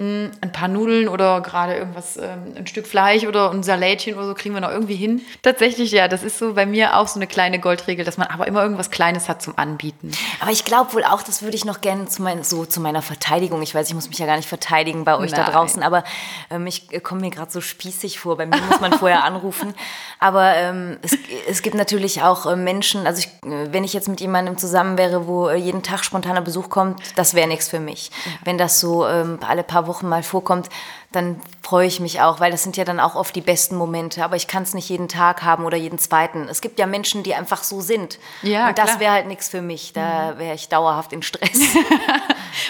ein 0.00 0.52
paar 0.52 0.68
Nudeln 0.68 1.08
oder 1.08 1.42
gerade 1.42 1.76
irgendwas, 1.76 2.16
ähm, 2.16 2.54
ein 2.56 2.66
Stück 2.66 2.86
Fleisch 2.86 3.24
oder 3.26 3.50
ein 3.50 3.62
Salätchen 3.62 4.14
oder 4.14 4.26
so 4.26 4.34
kriegen 4.34 4.54
wir 4.54 4.62
noch 4.62 4.70
irgendwie 4.70 4.96
hin. 4.96 5.20
Tatsächlich, 5.42 5.92
ja, 5.92 6.08
das 6.08 6.22
ist 6.22 6.38
so 6.38 6.54
bei 6.54 6.64
mir 6.64 6.96
auch 6.96 7.06
so 7.06 7.18
eine 7.18 7.26
kleine 7.26 7.58
Goldregel, 7.58 8.06
dass 8.06 8.16
man 8.16 8.28
aber 8.28 8.46
immer 8.46 8.62
irgendwas 8.62 8.90
Kleines 8.90 9.28
hat 9.28 9.42
zum 9.42 9.58
Anbieten. 9.58 10.10
Aber 10.40 10.52
ich 10.52 10.64
glaube 10.64 10.94
wohl 10.94 11.04
auch, 11.04 11.22
das 11.22 11.42
würde 11.42 11.54
ich 11.54 11.66
noch 11.66 11.82
gerne 11.82 12.06
zu 12.06 12.22
mein, 12.22 12.44
so 12.44 12.64
zu 12.64 12.80
meiner 12.80 13.02
Verteidigung. 13.02 13.60
Ich 13.60 13.74
weiß, 13.74 13.88
ich 13.88 13.94
muss 13.94 14.08
mich 14.08 14.18
ja 14.18 14.24
gar 14.24 14.36
nicht 14.36 14.48
verteidigen 14.48 15.04
bei 15.04 15.18
euch 15.18 15.32
Nein. 15.32 15.44
da 15.44 15.52
draußen, 15.52 15.82
aber 15.82 16.02
ähm, 16.48 16.66
ich 16.66 16.90
äh, 16.92 17.00
komme 17.00 17.20
mir 17.20 17.30
gerade 17.30 17.50
so 17.50 17.60
spießig 17.60 18.18
vor. 18.18 18.38
Bei 18.38 18.46
mir 18.46 18.56
muss 18.56 18.80
man 18.80 18.94
vorher 18.94 19.24
anrufen. 19.24 19.74
Aber 20.22 20.54
ähm, 20.54 20.98
es, 21.00 21.16
es, 21.48 21.62
gibt 21.62 21.74
natürlich 21.74 22.22
auch 22.22 22.44
äh, 22.44 22.54
Menschen, 22.54 23.06
also 23.06 23.20
ich, 23.20 23.50
äh, 23.50 23.72
wenn 23.72 23.84
ich 23.84 23.94
jetzt 23.94 24.06
mit 24.06 24.20
jemandem 24.20 24.58
zusammen 24.58 24.98
wäre, 24.98 25.26
wo 25.26 25.48
äh, 25.48 25.56
jeden 25.56 25.82
Tag 25.82 26.04
spontaner 26.04 26.42
Besuch 26.42 26.68
kommt, 26.68 27.00
das 27.16 27.32
wäre 27.32 27.48
nichts 27.48 27.68
für 27.68 27.80
mich. 27.80 28.10
Ja. 28.26 28.32
Wenn 28.44 28.58
das 28.58 28.80
so 28.80 29.06
ähm, 29.06 29.38
alle 29.48 29.62
paar 29.62 29.86
Wochen 29.86 29.89
mal 30.02 30.22
vorkommt, 30.22 30.68
dann 31.12 31.40
freue 31.60 31.86
ich 31.86 31.98
mich 31.98 32.20
auch, 32.20 32.38
weil 32.38 32.52
das 32.52 32.62
sind 32.62 32.76
ja 32.76 32.84
dann 32.84 33.00
auch 33.00 33.16
oft 33.16 33.34
die 33.34 33.40
besten 33.40 33.74
Momente. 33.74 34.24
Aber 34.24 34.36
ich 34.36 34.46
kann 34.46 34.62
es 34.62 34.74
nicht 34.74 34.88
jeden 34.88 35.08
Tag 35.08 35.42
haben 35.42 35.64
oder 35.64 35.76
jeden 35.76 35.98
zweiten. 35.98 36.48
Es 36.48 36.60
gibt 36.60 36.78
ja 36.78 36.86
Menschen, 36.86 37.24
die 37.24 37.34
einfach 37.34 37.64
so 37.64 37.80
sind. 37.80 38.18
Ja, 38.42 38.68
Und 38.68 38.78
das 38.78 39.00
wäre 39.00 39.12
halt 39.12 39.26
nichts 39.26 39.48
für 39.48 39.60
mich. 39.60 39.92
Da 39.92 40.38
wäre 40.38 40.54
ich 40.54 40.68
dauerhaft 40.68 41.12
in 41.12 41.22
Stress. 41.22 41.58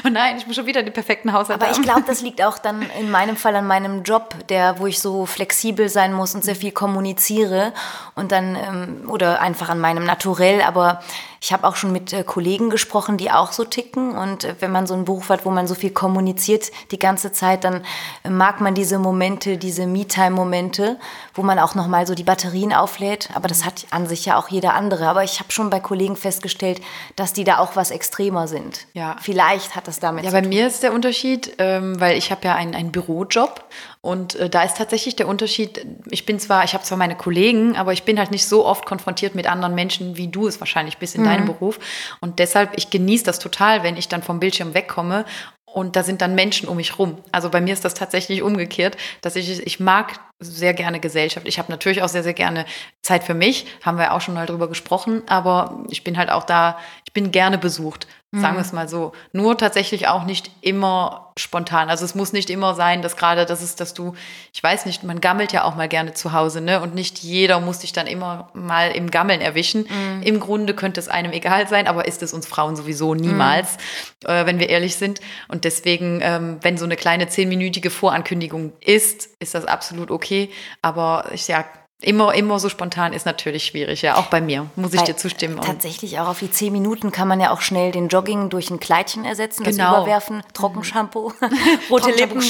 Und 0.05 0.13
nein, 0.15 0.37
ich 0.39 0.47
muss 0.47 0.57
schon 0.57 0.67
wieder 0.67 0.83
den 0.83 0.93
perfekten 0.93 1.33
Haushalt 1.35 1.61
Aber 1.61 1.71
ich 1.71 1.77
haben. 1.77 1.85
glaube, 1.85 2.03
das 2.07 2.21
liegt 2.23 2.43
auch 2.43 2.59
dann 2.59 2.87
in 2.99 3.11
meinem 3.11 3.37
Fall 3.37 3.57
an 3.57 3.67
meinem 3.67 4.05
Job, 4.05 4.35
der, 4.49 4.79
wo 4.79 4.87
ich 4.87 5.01
so 5.01 5.27
flexibel 5.27 5.91
sein 5.91 6.15
muss 6.15 6.35
und 6.35 6.43
sehr 6.43 6.57
viel 6.57 6.73
kommuniziere 6.73 7.75
und 8.15 8.33
dann 8.33 8.57
ähm, 8.57 9.11
oder 9.11 9.41
einfach 9.41 9.69
an 9.69 9.81
meinem 9.81 10.05
Naturell. 10.05 10.63
Aber 10.63 11.01
ich 11.43 11.55
habe 11.55 11.67
auch 11.67 11.77
schon 11.77 11.91
mit 11.93 12.13
äh, 12.13 12.23
Kollegen 12.23 12.69
gesprochen, 12.69 13.17
die 13.17 13.31
auch 13.31 13.53
so 13.53 13.65
ticken. 13.65 14.17
Und 14.17 14.45
äh, 14.45 14.55
wenn 14.61 14.71
man 14.71 14.87
so 14.87 14.93
einen 14.93 15.07
Beruf 15.07 15.31
hat, 15.31 15.47
wo 15.47 15.51
man 15.51 15.67
so 15.67 15.75
viel 15.75 15.91
kommuniziert 15.91 16.71
die 16.91 16.99
ganze 16.99 17.33
Zeit, 17.33 17.65
dann 17.65 17.83
mag 18.31 18.61
man 18.61 18.75
diese 18.75 18.99
Momente, 18.99 19.59
diese 19.59 19.87
Me-Time-Momente, 19.87 20.99
wo 21.35 21.43
man 21.43 21.59
auch 21.59 21.75
nochmal 21.75 22.07
so 22.07 22.15
die 22.15 22.23
Batterien 22.23 22.73
auflädt. 22.73 23.29
Aber 23.35 23.49
das 23.49 23.65
hat 23.65 23.87
an 23.91 24.07
sich 24.07 24.25
ja 24.25 24.39
auch 24.39 24.49
jeder 24.49 24.75
andere. 24.75 25.09
Aber 25.09 25.25
ich 25.25 25.41
habe 25.41 25.53
schon 25.53 25.69
bei 25.71 25.81
Kollegen 25.81 26.17
festgestellt, 26.17 26.81
dass 27.17 27.33
die 27.33 27.45
da 27.45 27.59
auch 27.59 27.77
was 27.77 27.91
extremer 27.91 28.49
sind. 28.49 28.87
Ja. 28.95 29.17
Vielleicht 29.21 29.77
hat 29.77 29.89
das 29.89 30.01
damit 30.01 30.25
Ja, 30.25 30.31
zu 30.31 30.37
bei 30.37 30.47
mir 30.47 30.67
ist 30.67 30.83
der 30.83 30.93
Unterschied, 30.93 31.55
ähm, 31.59 32.01
weil 32.01 32.17
ich 32.17 32.31
habe 32.31 32.45
ja 32.45 32.55
einen, 32.55 32.75
einen 32.75 32.93
Bürojob 32.93 33.65
und 34.03 34.35
äh, 34.37 34.49
da 34.49 34.63
ist 34.63 34.79
tatsächlich 34.79 35.17
der 35.17 35.29
Unterschied, 35.29 35.87
ich 36.11 36.25
bin 36.25 36.39
zwar, 36.39 36.65
ich 36.65 36.73
habe 36.73 36.85
zwar 36.85 36.97
meine 36.97 37.17
Kollegen, 37.17 37.77
aber 37.77 37.93
ich 37.93 38.05
bin 38.05 38.19
halt 38.19 38.31
nicht 38.31 38.47
so 38.47 38.65
oft 38.65 38.87
konfrontiert 38.87 39.35
mit 39.35 39.47
anderen 39.47 39.75
Menschen, 39.75 40.17
wie 40.17 40.29
du 40.29 40.47
es 40.47 40.59
wahrscheinlich 40.59 40.97
bist 40.97 41.17
in 41.17 41.25
deinem 41.25 41.45
Beruf. 41.45 41.79
Und 42.21 42.39
deshalb, 42.39 42.73
ich 42.77 42.89
genieße 42.89 43.25
das 43.25 43.39
total, 43.39 43.83
wenn 43.83 43.99
ich 43.99 44.09
dann 44.09 44.23
vom 44.23 44.41
Bildschirm 44.41 44.73
wegkomme 44.73 45.27
und 45.73 45.97
da 45.97 46.03
sind 46.03 46.21
dann 46.21 46.35
Menschen 46.35 46.69
um 46.69 46.77
mich 46.77 46.99
rum. 46.99 47.19
Also 47.33 47.51
bei 47.51 47.61
mir 47.61 47.73
ist 47.73 47.85
das 47.85 47.95
tatsächlich 47.95 48.43
umgekehrt, 48.43 48.97
dass 49.21 49.37
ich, 49.37 49.65
ich 49.65 49.81
mag 49.81 50.21
sehr 50.39 50.75
gerne 50.75 51.01
Gesellschaft. 51.01 51.47
Ich 51.47 51.59
habe 51.59 51.71
natürlich 51.71 52.03
auch 52.03 52.09
sehr, 52.09 52.23
sehr 52.23 52.35
gerne 52.35 52.65
Zeit 53.03 53.25
für 53.25 53.35
mich, 53.35 53.67
haben 53.83 53.99
wir 53.99 54.13
auch 54.15 54.21
schon 54.21 54.35
mal 54.35 54.47
drüber 54.47 54.69
gesprochen, 54.69 55.23
aber 55.29 55.85
ich 55.91 56.03
bin 56.03 56.17
halt 56.17 56.31
auch 56.31 56.45
da, 56.45 56.79
ich 57.07 57.13
bin 57.13 57.31
gerne 57.31 57.59
besucht, 57.59 58.07
sagen 58.33 58.57
wir 58.57 58.61
es 58.61 58.73
mal 58.73 58.89
so. 58.89 59.13
Nur 59.33 59.59
tatsächlich 59.59 60.07
auch 60.07 60.25
nicht 60.25 60.53
immer 60.61 61.33
spontan. 61.37 61.91
Also 61.91 62.05
es 62.05 62.15
muss 62.15 62.33
nicht 62.33 62.49
immer 62.49 62.75
sein, 62.75 63.03
dass 63.03 63.17
gerade 63.17 63.45
das 63.45 63.61
ist, 63.61 63.81
dass 63.81 63.93
du, 63.93 64.15
ich 64.53 64.63
weiß 64.63 64.87
nicht, 64.87 65.03
man 65.03 65.21
gammelt 65.21 65.53
ja 65.53 65.65
auch 65.65 65.75
mal 65.75 65.89
gerne 65.89 66.15
zu 66.15 66.33
Hause, 66.33 66.61
ne? 66.61 66.81
Und 66.81 66.95
nicht 66.95 67.21
jeder 67.21 67.59
muss 67.59 67.81
dich 67.81 67.93
dann 67.93 68.07
immer 68.07 68.51
mal 68.53 68.93
im 68.93 69.11
Gammeln 69.11 69.41
erwischen. 69.41 69.87
Im 70.23 70.39
Grunde 70.39 70.75
könnte 70.75 71.01
es 71.01 71.09
einem 71.09 71.33
egal 71.33 71.67
sein, 71.67 71.89
aber 71.89 72.07
ist 72.07 72.23
es 72.23 72.33
uns 72.33 72.47
Frauen 72.47 72.77
sowieso 72.77 73.15
niemals, 73.15 73.79
äh, 74.25 74.47
wenn 74.47 74.61
wir 74.61 74.69
ehrlich 74.69 74.97
sind. 74.97 75.21
Und 75.49 75.65
deswegen, 75.65 76.21
ähm, 76.23 76.59
wenn 76.61 76.79
so 76.79 76.85
eine 76.85 76.97
kleine 76.97 77.29
zehnminütige 77.29 77.91
Vorankündigung 77.91 78.73
ist, 78.81 79.29
ist 79.41 79.55
das 79.55 79.65
absolut 79.65 80.11
okay. 80.11 80.51
Aber 80.83 81.27
ich 81.33 81.49
ja, 81.49 81.65
immer, 82.03 82.35
immer 82.35 82.59
so 82.59 82.69
spontan 82.69 83.13
ist 83.13 83.27
natürlich 83.27 83.65
schwierig, 83.65 84.03
ja, 84.03 84.17
auch 84.17 84.27
bei 84.27 84.41
mir, 84.41 84.67
muss 84.77 84.93
ich 84.93 85.01
Weil 85.01 85.07
dir 85.07 85.17
zustimmen. 85.17 85.59
Und 85.59 85.65
Tatsächlich 85.67 86.19
auch 86.19 86.29
auf 86.29 86.39
die 86.39 86.51
zehn 86.51 86.73
Minuten 86.73 87.13
kann 87.13 87.29
man 87.29 87.41
ja 87.41 87.51
auch 87.51 87.61
schnell 87.61 87.93
den 87.93 88.09
Jogging 88.09 88.49
durch 88.49 88.71
ein 88.71 88.81
Kleidchen 88.81 89.25
ersetzen, 89.25 89.65
das 89.65 89.77
Genau. 89.77 89.99
Überwerfen, 90.03 90.43
Trockenshampoo, 90.55 91.33
rote 91.91 92.11
Lippen. 92.13 92.43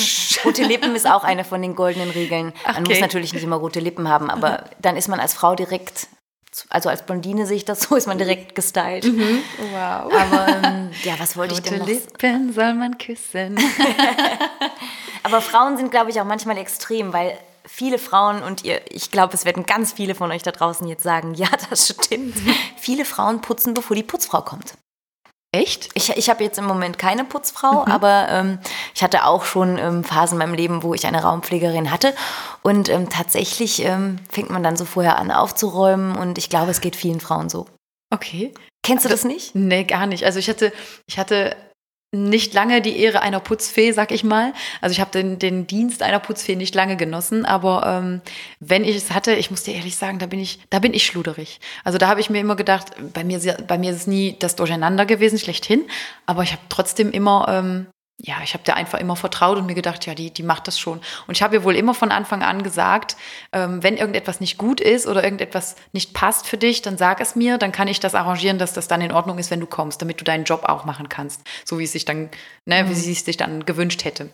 Rote 0.45 0.63
Lippen 0.65 0.95
ist 0.95 1.09
auch 1.11 1.25
eine 1.25 1.45
von 1.45 1.61
den 1.63 1.75
goldenen 1.75 2.11
Regeln. 2.11 2.53
Man 2.65 2.77
Okay. 2.85 2.93
muss 2.95 3.01
natürlich 3.01 3.33
nicht 3.33 3.43
immer 3.45 3.57
rote 3.57 3.81
Lippen 3.81 4.09
haben, 4.09 4.31
aber 4.31 4.65
dann 4.81 4.97
ist 4.97 5.09
man 5.09 5.21
als 5.21 5.35
Frau 5.35 5.55
direkt, 5.55 6.07
also 6.69 6.89
als 6.89 7.05
Blondine 7.07 7.47
sehe 7.47 7.57
ich 7.57 7.65
das 7.65 7.81
so, 7.83 7.97
ist 7.97 8.07
man 8.07 8.19
direkt 8.19 8.55
gestylt. 8.55 9.05
wow. 9.07 10.13
Aber 10.13 10.47
ähm, 10.65 10.91
ja, 11.05 11.15
was 11.19 11.37
wollte 11.37 11.55
ich 11.55 11.61
Rote 11.61 11.71
denn 11.71 11.79
noch? 11.81 11.87
Lippen 11.89 12.53
soll 12.53 12.75
man 12.75 12.99
küssen. 12.99 13.59
Aber 15.23 15.41
Frauen 15.41 15.77
sind, 15.77 15.91
glaube 15.91 16.11
ich, 16.11 16.21
auch 16.21 16.25
manchmal 16.25 16.57
extrem, 16.59 17.13
weil 17.13 17.37
viele 17.65 17.99
Frauen 17.99 18.43
und 18.43 18.65
ihr, 18.65 18.81
ich 18.91 19.11
glaube, 19.11 19.35
es 19.35 19.45
werden 19.45 19.67
ganz 19.67 19.93
viele 19.93 20.15
von 20.15 20.31
euch 20.31 20.43
da 20.43 20.53
draußen 20.53 20.87
jetzt 20.87 21.03
sagen, 21.03 21.35
ja, 21.35 21.49
das 21.69 21.89
stimmt. 21.89 22.37
viele 22.77 23.05
Frauen 23.05 23.41
putzen, 23.41 23.75
bevor 23.75 23.97
die 23.97 24.03
Putzfrau 24.03 24.43
kommt. 24.43 24.75
Echt? 25.53 25.89
Ich, 25.95 26.11
ich 26.11 26.31
habe 26.31 26.45
jetzt 26.45 26.59
im 26.59 26.65
Moment 26.65 26.97
keine 26.97 27.25
Putzfrau, 27.25 27.85
aber 27.85 28.29
ähm, 28.31 28.61
ich 28.95 29.03
hatte 29.03 29.25
auch 29.25 29.45
schon 29.45 29.79
ähm, 29.79 30.05
Phasen 30.05 30.37
in 30.37 30.39
meinem 30.39 30.55
Leben, 30.55 30.85
wo 30.85 30.95
ich 30.95 31.07
eine 31.07 31.23
Raumpflegerin 31.23 31.91
hatte. 31.91 32.15
Und 32.63 32.89
ähm, 32.89 33.09
tatsächlich 33.09 33.85
ähm, 33.85 34.21
fängt 34.31 34.51
man 34.51 34.63
dann 34.63 34.77
so 34.77 34.85
vorher 34.85 35.19
an 35.19 35.33
aufzuräumen 35.33 36.17
und 36.17 36.39
ich 36.39 36.51
glaube, 36.51 36.71
es 36.71 36.81
geht 36.81 36.95
vielen 36.95 37.19
Frauen 37.19 37.49
so. 37.49 37.67
Okay. 38.15 38.55
Kennst 38.85 39.05
du 39.05 39.09
das 39.09 39.25
nicht? 39.25 39.57
Nee, 39.57 39.85
gar 39.85 40.07
nicht. 40.07 40.25
Also 40.25 40.39
ich 40.39 40.49
hatte, 40.49 40.73
ich 41.07 41.19
hatte 41.19 41.57
nicht 42.13 42.55
lange 42.55 42.83
die 42.83 42.99
Ehre 42.99 43.23
einer 43.23 43.39
Putzfee, 43.39 43.93
sag 43.93 44.11
ich 44.11 44.25
mal. 44.25 44.53
Also 44.81 44.93
ich 44.93 45.01
habe 45.01 45.13
den, 45.13 45.39
den 45.39 45.67
Dienst 45.67 46.03
einer 46.03 46.19
Putzfee 46.19 46.57
nicht 46.57 46.75
lange 46.75 46.97
genossen, 46.97 47.45
aber 47.45 47.87
ähm, 47.87 48.21
wenn 48.59 48.85
ich 48.85 48.97
es 48.97 49.13
hatte, 49.13 49.35
ich 49.35 49.51
muss 49.51 49.63
dir 49.63 49.75
ehrlich 49.75 49.97
sagen, 49.97 50.19
da 50.19 50.27
bin 50.27 50.41
ich, 50.41 50.59
da 50.71 50.81
bin 50.81 50.93
ich 50.93 51.07
schluderig. 51.07 51.61
Also 51.85 51.99
da 51.99 52.09
habe 52.09 52.21
ich 52.21 52.29
mir 52.29 52.41
immer 52.41 52.57
gedacht, 52.57 52.93
bei 53.13 53.23
mir, 53.23 53.39
bei 53.67 53.79
mir 53.79 53.91
ist 53.93 53.97
es 53.97 54.07
nie 54.09 54.37
das 54.39 54.57
Durcheinander 54.57 55.07
gewesen, 55.07 55.39
schlechthin, 55.39 55.85
aber 56.27 56.43
ich 56.43 56.51
habe 56.53 56.63
trotzdem 56.69 57.13
immer 57.13 57.47
ähm, 57.49 57.87
ja, 58.23 58.37
ich 58.45 58.53
habe 58.53 58.65
der 58.65 58.77
einfach 58.77 58.99
immer 58.99 59.17
vertraut 59.17 59.57
und 59.57 59.67
mir 59.67 59.75
gedacht, 59.75 60.05
ja, 60.07 60.15
die, 60.15 60.31
die 60.31 60.43
macht 60.43 60.67
das 60.67 60.79
schon. 60.79 61.01
Und 61.27 61.37
ich 61.37 61.43
habe 61.43 61.57
ihr 61.57 61.65
wohl 61.65 61.75
immer 61.75 61.95
von 61.95 62.13
Anfang 62.13 62.43
an 62.43 62.63
gesagt, 62.63 63.17
ähm, 63.53 63.83
wenn 63.83 63.97
irgendetwas 63.97 64.41
nicht 64.41 64.59
gut 64.59 64.81
ist 64.81 65.07
oder 65.07 65.25
irgendetwas 65.25 65.77
nicht 65.93 66.13
passt 66.13 66.47
für 66.47 66.59
dich, 66.59 66.83
dann 66.83 66.99
sag 66.99 67.21
es 67.21 67.35
mir, 67.35 67.57
dann 67.57 67.73
kann 67.73 67.89
ich 67.89 67.99
das 67.99 68.15
arrangieren, 68.15 68.59
dass 68.59 68.75
das 68.75 68.89
dann 68.89 69.01
in 69.01 69.13
Ordnung 69.13 69.39
ist, 69.39 69.51
wenn 69.51 69.61
du 69.61 69.67
kommst, 69.67 70.03
damit 70.03 70.21
du 70.21 70.25
deinen 70.25 70.45
Job 70.45 70.65
auch 70.65 70.85
machen 70.85 71.09
kannst, 71.09 71.43
so 71.65 71.79
wie 71.79 71.85
es 71.85 71.93
sich 71.93 72.05
dann, 72.05 72.29
ne, 72.71 72.89
wie 72.89 72.95
sie 72.95 73.13
es 73.13 73.25
sich 73.25 73.37
dann 73.37 73.67
gewünscht 73.67 74.05
hätte. 74.05 74.31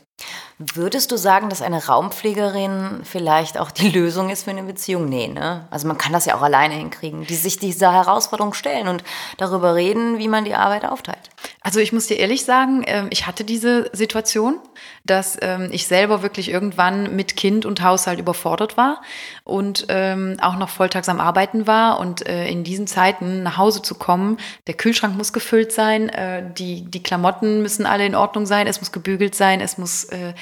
Würdest 0.58 1.10
du 1.10 1.16
sagen, 1.16 1.48
dass 1.48 1.62
eine 1.62 1.86
Raumpflegerin 1.86 3.00
vielleicht 3.02 3.58
auch 3.58 3.70
die 3.70 3.88
Lösung 3.98 4.30
ist 4.30 4.44
für 4.44 4.50
eine 4.50 4.62
Beziehung? 4.62 5.08
Nee, 5.08 5.28
ne? 5.28 5.66
Also 5.70 5.88
man 5.88 5.98
kann 5.98 6.12
das 6.12 6.26
ja 6.26 6.36
auch 6.36 6.42
alleine 6.42 6.74
hinkriegen, 6.74 7.26
die 7.26 7.34
sich 7.34 7.58
dieser 7.58 7.92
Herausforderung 7.92 8.52
stellen 8.52 8.88
und 8.88 9.02
darüber 9.38 9.74
reden, 9.74 10.18
wie 10.18 10.28
man 10.28 10.44
die 10.44 10.54
Arbeit 10.54 10.84
aufteilt. 10.84 11.30
Also 11.62 11.80
ich 11.80 11.92
muss 11.92 12.06
dir 12.06 12.18
ehrlich 12.18 12.44
sagen, 12.44 12.84
ähm, 12.86 13.08
ich 13.10 13.26
hatte 13.26 13.44
diese 13.44 13.90
Situation, 13.92 14.58
dass 15.04 15.38
ähm, 15.40 15.70
ich 15.72 15.86
selber 15.86 16.22
wirklich 16.22 16.50
irgendwann 16.50 17.16
mit 17.16 17.36
Kind 17.36 17.64
und 17.64 17.82
Haushalt 17.82 18.18
überfordert 18.18 18.76
war 18.76 19.00
und 19.46 19.86
ähm, 19.90 20.36
auch 20.40 20.56
noch 20.56 20.68
volltags 20.68 21.08
am 21.08 21.20
Arbeiten 21.20 21.68
war 21.68 22.00
und 22.00 22.26
äh, 22.26 22.48
in 22.48 22.64
diesen 22.64 22.88
Zeiten 22.88 23.44
nach 23.44 23.56
Hause 23.56 23.80
zu 23.80 23.94
kommen, 23.94 24.38
der 24.66 24.74
Kühlschrank 24.74 25.16
muss 25.16 25.32
gefüllt 25.32 25.70
sein, 25.70 26.08
äh, 26.08 26.42
die, 26.58 26.82
die 26.82 27.00
Klamotten 27.00 27.62
müssen 27.62 27.86
alle 27.86 28.04
in 28.04 28.16
Ordnung 28.16 28.44
sein, 28.44 28.66
es 28.66 28.80
muss 28.80 28.90
gebügelt 28.90 29.36
sein, 29.36 29.60
es 29.60 29.78
muss, 29.78 30.02
äh, 30.06 30.34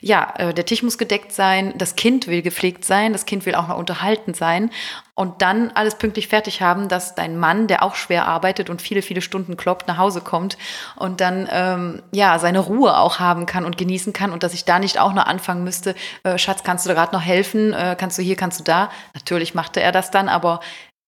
ja, 0.00 0.34
äh, 0.38 0.52
der 0.52 0.66
Tisch 0.66 0.82
muss 0.82 0.98
gedeckt 0.98 1.30
sein, 1.30 1.72
das 1.78 1.94
Kind 1.94 2.26
will 2.26 2.42
gepflegt 2.42 2.84
sein, 2.84 3.12
das 3.12 3.26
Kind 3.26 3.46
will 3.46 3.54
auch 3.54 3.68
noch 3.68 3.78
unterhalten 3.78 4.34
sein 4.34 4.70
und 5.18 5.42
dann 5.42 5.72
alles 5.74 5.96
pünktlich 5.96 6.28
fertig 6.28 6.62
haben, 6.62 6.88
dass 6.88 7.16
dein 7.16 7.36
Mann, 7.36 7.66
der 7.66 7.82
auch 7.82 7.96
schwer 7.96 8.28
arbeitet 8.28 8.70
und 8.70 8.80
viele, 8.80 9.02
viele 9.02 9.20
Stunden 9.20 9.56
kloppt, 9.56 9.88
nach 9.88 9.98
Hause 9.98 10.20
kommt 10.20 10.56
und 10.94 11.20
dann 11.20 11.48
ähm, 11.50 12.02
ja 12.12 12.38
seine 12.38 12.60
Ruhe 12.60 12.96
auch 12.96 13.18
haben 13.18 13.44
kann 13.44 13.64
und 13.64 13.76
genießen 13.76 14.12
kann 14.12 14.30
und 14.30 14.44
dass 14.44 14.54
ich 14.54 14.64
da 14.64 14.78
nicht 14.78 15.00
auch 15.00 15.12
noch 15.12 15.26
anfangen 15.26 15.64
müsste, 15.64 15.96
äh, 16.22 16.38
Schatz, 16.38 16.62
kannst 16.62 16.84
du 16.84 16.88
da 16.90 16.94
gerade 16.94 17.12
noch 17.12 17.22
helfen? 17.22 17.72
Äh, 17.72 17.96
kannst 17.98 18.16
du 18.16 18.22
hier, 18.22 18.36
kannst 18.36 18.60
du 18.60 18.64
da? 18.64 18.90
Natürlich 19.12 19.56
machte 19.56 19.80
er 19.80 19.90
das 19.90 20.12
dann, 20.12 20.28
aber 20.28 20.60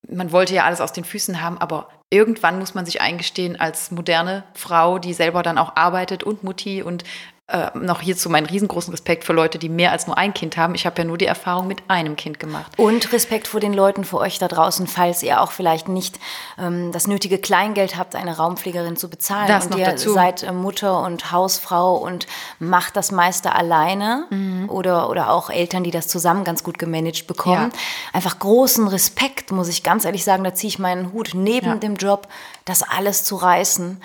man 0.09 0.33
wollte 0.33 0.55
ja 0.55 0.65
alles 0.65 0.81
aus 0.81 0.93
den 0.93 1.05
Füßen 1.05 1.41
haben, 1.41 1.59
aber 1.59 1.89
irgendwann 2.11 2.59
muss 2.59 2.75
man 2.75 2.87
sich 2.87 3.01
eingestehen 3.01 3.61
als 3.61 3.93
moderne 3.93 4.43
Frau, 4.55 4.99
die 4.99 5.15
selber 5.15 5.45
dann 5.45 5.57
auch 5.57 5.77
arbeitet 5.77 6.25
und 6.25 6.43
Mutti 6.43 6.83
und 6.83 7.05
äh, 7.51 7.71
noch 7.79 8.01
hierzu 8.01 8.31
meinen 8.31 8.47
riesengroßen 8.47 8.91
Respekt 8.93 9.25
für 9.25 9.33
Leute, 9.33 9.59
die 9.59 9.69
mehr 9.69 9.93
als 9.93 10.07
nur 10.07 10.17
ein 10.19 10.33
Kind 10.35 10.57
haben. 10.57 10.75
Ich 10.75 10.87
habe 10.87 10.99
ja 10.99 11.05
nur 11.05 11.19
die 11.19 11.27
Erfahrung 11.27 11.67
mit 11.67 11.83
einem 11.89 12.17
Kind 12.17 12.39
gemacht. 12.39 12.73
Und 12.77 13.13
Respekt 13.13 13.49
vor 13.49 13.61
den 13.61 13.73
Leuten, 13.73 14.05
vor 14.05 14.21
euch 14.21 14.39
da 14.39 14.49
draußen, 14.49 14.87
falls 14.87 15.23
ihr 15.23 15.41
auch 15.41 15.51
vielleicht 15.53 15.89
nicht 15.89 16.19
ähm, 16.59 16.93
das 16.93 17.07
nötige 17.07 17.39
Kleingeld 17.39 17.97
habt, 17.97 18.15
eine 18.15 18.37
Raumpflegerin 18.37 18.97
zu 18.97 19.09
bezahlen. 19.11 19.49
Das 19.49 19.65
und 19.67 19.73
noch 19.73 19.79
ihr 19.79 19.87
dazu. 19.87 20.13
seid 20.13 20.43
äh, 20.43 20.53
Mutter 20.53 21.03
und 21.03 21.33
Hausfrau 21.33 21.97
und 21.97 22.27
macht 22.59 22.97
das 22.97 23.11
meiste 23.13 23.55
alleine 23.55 24.25
Mhm. 24.31 24.69
oder, 24.69 25.09
oder 25.11 25.31
auch 25.31 25.51
Eltern, 25.51 25.83
die 25.85 25.91
das 25.91 26.07
zusammen 26.09 26.45
ganz 26.45 26.63
gut 26.63 26.79
gemanagt 26.79 27.27
bekommen. 27.27 27.71
Ja. 27.73 27.79
Einfach 28.13 28.39
großen 28.39 28.87
Respekt, 28.89 29.51
muss 29.51 29.69
ich 29.69 29.83
ganz 29.83 30.05
ehrlich 30.05 30.25
sagen, 30.25 30.45
da 30.45 30.55
ziehe 30.55 30.69
ich 30.69 30.79
meinen 30.79 31.13
Hut 31.13 31.31
neben 31.35 31.67
Ja. 31.67 31.75
dem 31.77 31.97
Job, 31.97 32.29
das 32.65 32.83
alles 32.83 33.25
zu 33.25 33.37
reißen. 33.37 34.01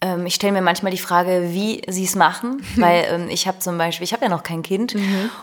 Ähm, 0.00 0.26
ich 0.26 0.34
stelle 0.34 0.52
mir 0.52 0.62
manchmal 0.62 0.90
die 0.92 0.98
Frage, 0.98 1.48
wie 1.52 1.82
sie 1.88 2.04
es 2.04 2.14
machen, 2.16 2.62
weil 2.76 2.87
ähm, 2.94 3.28
ich 3.28 3.46
habe 3.46 3.58
zum 3.58 3.78
Beispiel, 3.78 4.04
ich 4.04 4.12
habe 4.12 4.24
ja 4.24 4.28
noch 4.28 4.42
kein 4.42 4.62
Kind 4.62 4.96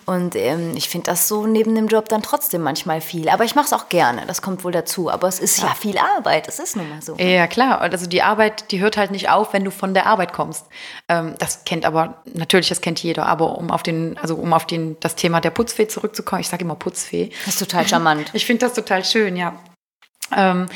und 0.06 0.36
ähm, 0.36 0.74
ich 0.76 0.90
finde 0.90 1.08
das 1.08 1.28
so 1.28 1.46
neben 1.46 1.76
dem 1.76 1.88
Job 1.88 2.10
dann 2.10 2.22
trotzdem 2.22 2.62
manchmal 2.62 3.02
viel. 3.02 3.30
Aber 3.30 3.44
ich 3.44 3.56
mache 3.56 3.66
es 3.66 3.74
auch 3.74 3.90
gerne, 3.90 4.24
das 4.28 4.42
kommt 4.42 4.64
wohl 4.64 4.72
dazu. 4.72 5.10
Aber 5.10 5.28
es 5.28 5.40
ist 5.40 5.62
ja, 5.62 5.74
viel 5.74 5.98
Arbeit, 5.98 6.48
es 6.48 6.60
ist 6.60 6.76
nun 6.76 6.90
mal 6.90 7.02
so. 7.02 7.16
Ja, 7.16 7.48
klar. 7.48 7.82
Also 7.82 8.08
die 8.08 8.22
Arbeit, 8.22 8.72
die 8.72 8.80
hört 8.80 8.98
halt 8.98 9.12
nicht 9.12 9.30
auf, 9.30 9.54
wenn 9.54 9.64
du 9.64 9.72
von 9.72 9.94
der 9.94 10.06
Arbeit 10.06 10.34
kommst. 10.34 10.66
Ähm, 11.10 11.36
das 11.40 11.66
kennt 11.66 11.86
aber, 11.86 12.22
natürlich, 12.34 12.70
das 12.70 12.82
kennt 12.82 13.02
jeder, 13.02 13.26
aber 13.26 13.58
um 13.58 13.72
auf 13.72 13.84
den, 13.84 14.18
also 14.18 14.36
um 14.36 14.54
auf 14.54 14.66
den, 14.66 14.98
das 15.00 15.16
Thema 15.16 15.42
der 15.42 15.52
Putzfee 15.52 15.88
zurückzukommen, 15.88 16.42
ich 16.42 16.50
sage 16.50 16.64
immer 16.64 16.76
Putzfee. 16.76 17.32
Das 17.46 17.56
ist 17.56 17.60
total 17.60 17.88
charmant. 17.88 18.30
Ich 18.36 18.46
finde 18.46 18.66
das 18.66 18.74
total 18.74 19.04
schön, 19.06 19.38
ja. 19.38 19.56
Ähm, 20.36 20.68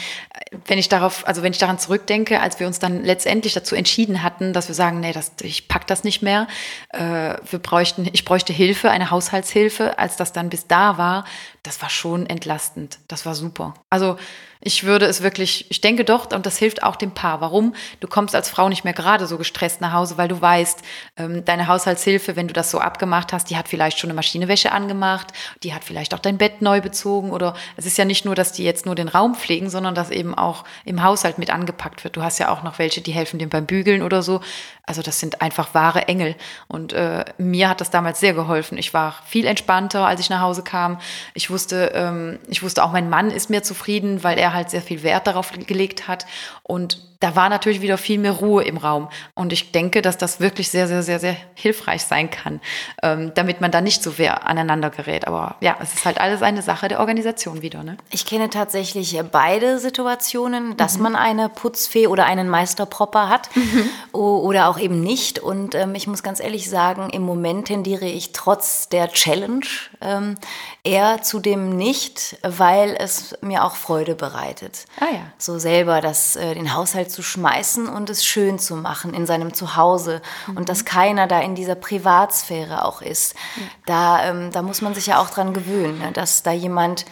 wenn 0.68 0.78
ich 0.78 0.90
darauf, 0.90 1.28
also 1.28 1.42
wenn 1.42 1.52
ich 1.52 1.58
daran 1.58 1.80
zurückdenke, 1.80 2.40
als 2.40 2.60
wir 2.60 2.68
uns 2.68 2.80
dann 2.80 3.04
letztendlich 3.04 3.54
dazu 3.54 3.76
entschieden 3.76 4.22
hatten, 4.22 4.54
dass 4.54 4.68
wir 4.68 4.76
sagen, 4.76 5.00
nee, 5.00 5.12
das, 5.12 5.32
ich 5.42 5.68
pack 5.68 5.88
das 5.88 6.04
nicht 6.04 6.22
mehr, 6.22 6.48
äh, 6.90 7.36
wir 7.50 7.60
bräuchten, 7.60 8.08
ich 8.12 8.26
bräuchte 8.26 8.54
Hilfe, 8.54 8.92
eine 8.92 9.12
Haushaltshilfe, 9.12 9.98
als 9.98 10.18
das 10.18 10.34
dann 10.34 10.50
bis 10.50 10.68
da 10.68 10.98
war, 10.98 11.26
das 11.64 11.82
war 11.82 11.90
schon 11.90 12.28
entlastend. 12.28 13.00
Das 13.08 13.26
war 13.26 13.36
super. 13.36 13.74
Also 13.90 14.18
ich 14.62 14.84
würde 14.84 15.06
es 15.06 15.24
wirklich, 15.24 15.68
ich 15.70 15.80
denke 15.80 16.04
doch, 16.04 16.32
und 16.32 16.46
das 16.46 16.58
hilft 16.58 16.84
auch 16.84 16.98
dem 16.98 17.12
Paar. 17.12 17.40
Warum? 17.40 17.74
Du 18.02 18.10
kommst 18.10 18.36
als 18.36 18.50
Frau 18.50 18.68
nicht 18.68 18.84
mehr 18.84 18.94
gerade 18.94 19.26
so 19.26 19.38
gestresst 19.38 19.80
nach 19.80 19.94
Hause, 19.94 20.18
weil 20.18 20.28
du 20.28 20.42
weißt, 20.42 20.82
ähm, 21.16 21.46
deine 21.46 21.68
Haushaltshilfe, 21.68 22.36
wenn 22.36 22.50
du 22.50 22.54
das 22.54 22.70
so 22.70 22.80
abgemacht 22.80 23.32
hast, 23.32 23.50
die 23.50 23.56
hat 23.56 23.70
vielleicht 23.70 24.00
schon 24.00 24.10
eine 24.10 24.16
Maschinewäsche 24.16 24.74
angemacht, 24.74 25.28
die 25.64 25.74
hat 25.74 25.86
vielleicht 25.86 26.14
auch 26.14 26.20
dein 26.20 26.38
Bett 26.38 26.62
neu 26.62 26.82
bezogen 26.82 27.32
oder 27.32 27.56
es 27.78 27.86
ist 27.86 27.98
ja 27.98 28.04
nicht 28.04 28.26
nur, 28.26 28.36
dass 28.36 28.52
die 28.52 28.66
jetzt 28.66 28.86
nur 28.86 28.96
den 28.96 29.08
Raum 29.08 29.34
pflegen, 29.34 29.70
sondern 29.70 29.96
dass 29.96 30.10
eben 30.10 30.36
auch 30.36 30.66
im 30.84 31.04
Haushalt 31.04 31.38
mit 31.38 31.52
angepackt 31.52 32.04
wird. 32.04 32.18
Du 32.18 32.22
hast 32.22 32.38
ja 32.38 32.50
auch 32.50 32.62
noch 32.62 32.80
welche, 32.80 33.00
die 33.00 33.14
helfen 33.14 33.40
dir 33.40 33.48
beim 33.48 33.66
Bügeln 33.66 34.02
oder 34.02 34.22
so. 34.22 34.42
Also 34.90 35.04
das 35.04 35.20
sind 35.20 35.44
einfach 35.44 35.76
wahre 35.76 36.08
Engel. 36.08 36.36
Und 36.68 36.94
äh, 36.94 37.24
mir 37.38 37.70
hat 37.70 37.80
das 37.80 37.92
damals 37.92 38.20
sehr 38.20 38.34
geholfen. 38.34 38.76
Ich 38.76 38.92
war 38.92 39.16
viel 39.24 39.46
entspannter, 39.46 40.08
als 40.08 40.20
ich 40.20 40.32
nach 40.32 40.42
Hause 40.42 40.64
kam. 40.64 41.00
Ich 41.36 41.52
wusste, 41.52 41.92
ähm, 41.94 42.40
ich 42.48 42.64
wusste 42.64 42.84
auch, 42.84 42.92
mein 42.92 43.08
Mann 43.08 43.30
ist 43.30 43.52
mir 43.52 43.62
zufrieden, 43.62 44.24
weil 44.24 44.40
er 44.40 44.49
halt 44.54 44.70
sehr 44.70 44.82
viel 44.82 45.04
Wert 45.04 45.28
darauf 45.28 45.52
gelegt 45.52 46.08
hat. 46.08 46.26
Und 46.64 47.19
da 47.20 47.36
war 47.36 47.50
natürlich 47.50 47.82
wieder 47.82 47.98
viel 47.98 48.18
mehr 48.18 48.32
Ruhe 48.32 48.64
im 48.64 48.78
Raum. 48.78 49.10
Und 49.36 49.52
ich 49.52 49.74
denke, 49.74 50.02
dass 50.02 50.18
das 50.18 50.40
wirklich 50.40 50.70
sehr, 50.70 50.88
sehr, 50.88 51.04
sehr, 51.04 51.20
sehr 51.20 51.36
hilfreich 51.54 52.04
sein 52.04 52.30
kann, 52.30 52.62
ähm, 53.04 53.34
damit 53.36 53.60
man 53.60 53.72
da 53.72 53.82
nicht 53.82 54.02
so 54.02 54.12
sehr 54.12 54.48
aneinander 54.48 54.90
gerät. 54.90 55.28
Aber 55.28 55.56
ja, 55.60 55.76
es 55.82 55.94
ist 55.94 56.06
halt 56.06 56.20
alles 56.20 56.42
eine 56.42 56.62
Sache 56.62 56.88
der 56.88 57.02
Organisation 57.02 57.62
wieder. 57.62 57.84
Ne? 57.84 57.98
Ich 58.10 58.26
kenne 58.26 58.50
tatsächlich 58.50 59.20
beide 59.32 59.80
Situationen, 59.80 60.78
dass 60.78 60.96
mhm. 60.96 61.04
man 61.04 61.16
eine 61.18 61.50
Putzfee 61.50 62.08
oder 62.08 62.26
einen 62.26 62.48
Meisterpropper 62.48 63.28
hat 63.28 63.50
mhm. 63.54 63.90
oder 64.14 64.70
auch 64.70 64.80
eben 64.80 65.02
nicht. 65.02 65.40
Und 65.40 65.76
ähm, 65.76 65.96
ich 65.96 66.08
muss 66.08 66.24
ganz 66.24 66.40
ehrlich 66.40 66.70
sagen, 66.70 67.10
im 67.10 67.24
Moment 67.24 67.68
tendiere 67.68 68.06
ich 68.06 68.32
trotz 68.32 68.88
der 68.88 69.12
Challenge 69.12 69.66
ähm, 70.00 70.38
eher 70.86 71.22
zu 71.22 71.42
dem 71.42 71.76
nicht, 71.76 72.38
weil 72.44 72.96
es 72.98 73.36
mir 73.42 73.66
auch 73.66 73.76
Freude 73.76 74.16
bereitet. 74.16 74.86
Ah 75.02 75.14
ja. 75.14 75.22
So 75.38 75.60
selber 75.60 76.00
das, 76.00 76.38
äh, 76.38 76.54
den 76.54 76.74
Haushalt 76.74 77.09
zu 77.10 77.22
schmeißen 77.22 77.88
und 77.88 78.10
es 78.10 78.26
schön 78.26 78.60
zu 78.60 78.76
machen 78.76 79.14
in 79.14 79.26
seinem 79.26 79.54
Zuhause 79.54 80.22
mhm. 80.48 80.58
und 80.58 80.70
dass 80.70 80.86
keiner 80.86 81.28
da 81.28 81.42
in 81.42 81.56
dieser 81.56 81.76
Privatsphäre 81.76 82.86
auch 82.86 83.02
ist. 83.02 83.36
Ja. 83.56 83.62
Da, 83.86 84.30
ähm, 84.30 84.52
da 84.52 84.62
muss 84.62 84.82
man 84.82 84.94
sich 84.94 85.08
ja 85.08 85.20
auch 85.20 85.30
dran 85.30 85.54
gewöhnen, 85.54 86.00
ne? 86.00 86.12
dass 86.12 86.44
da 86.44 86.52
jemand 86.52 87.06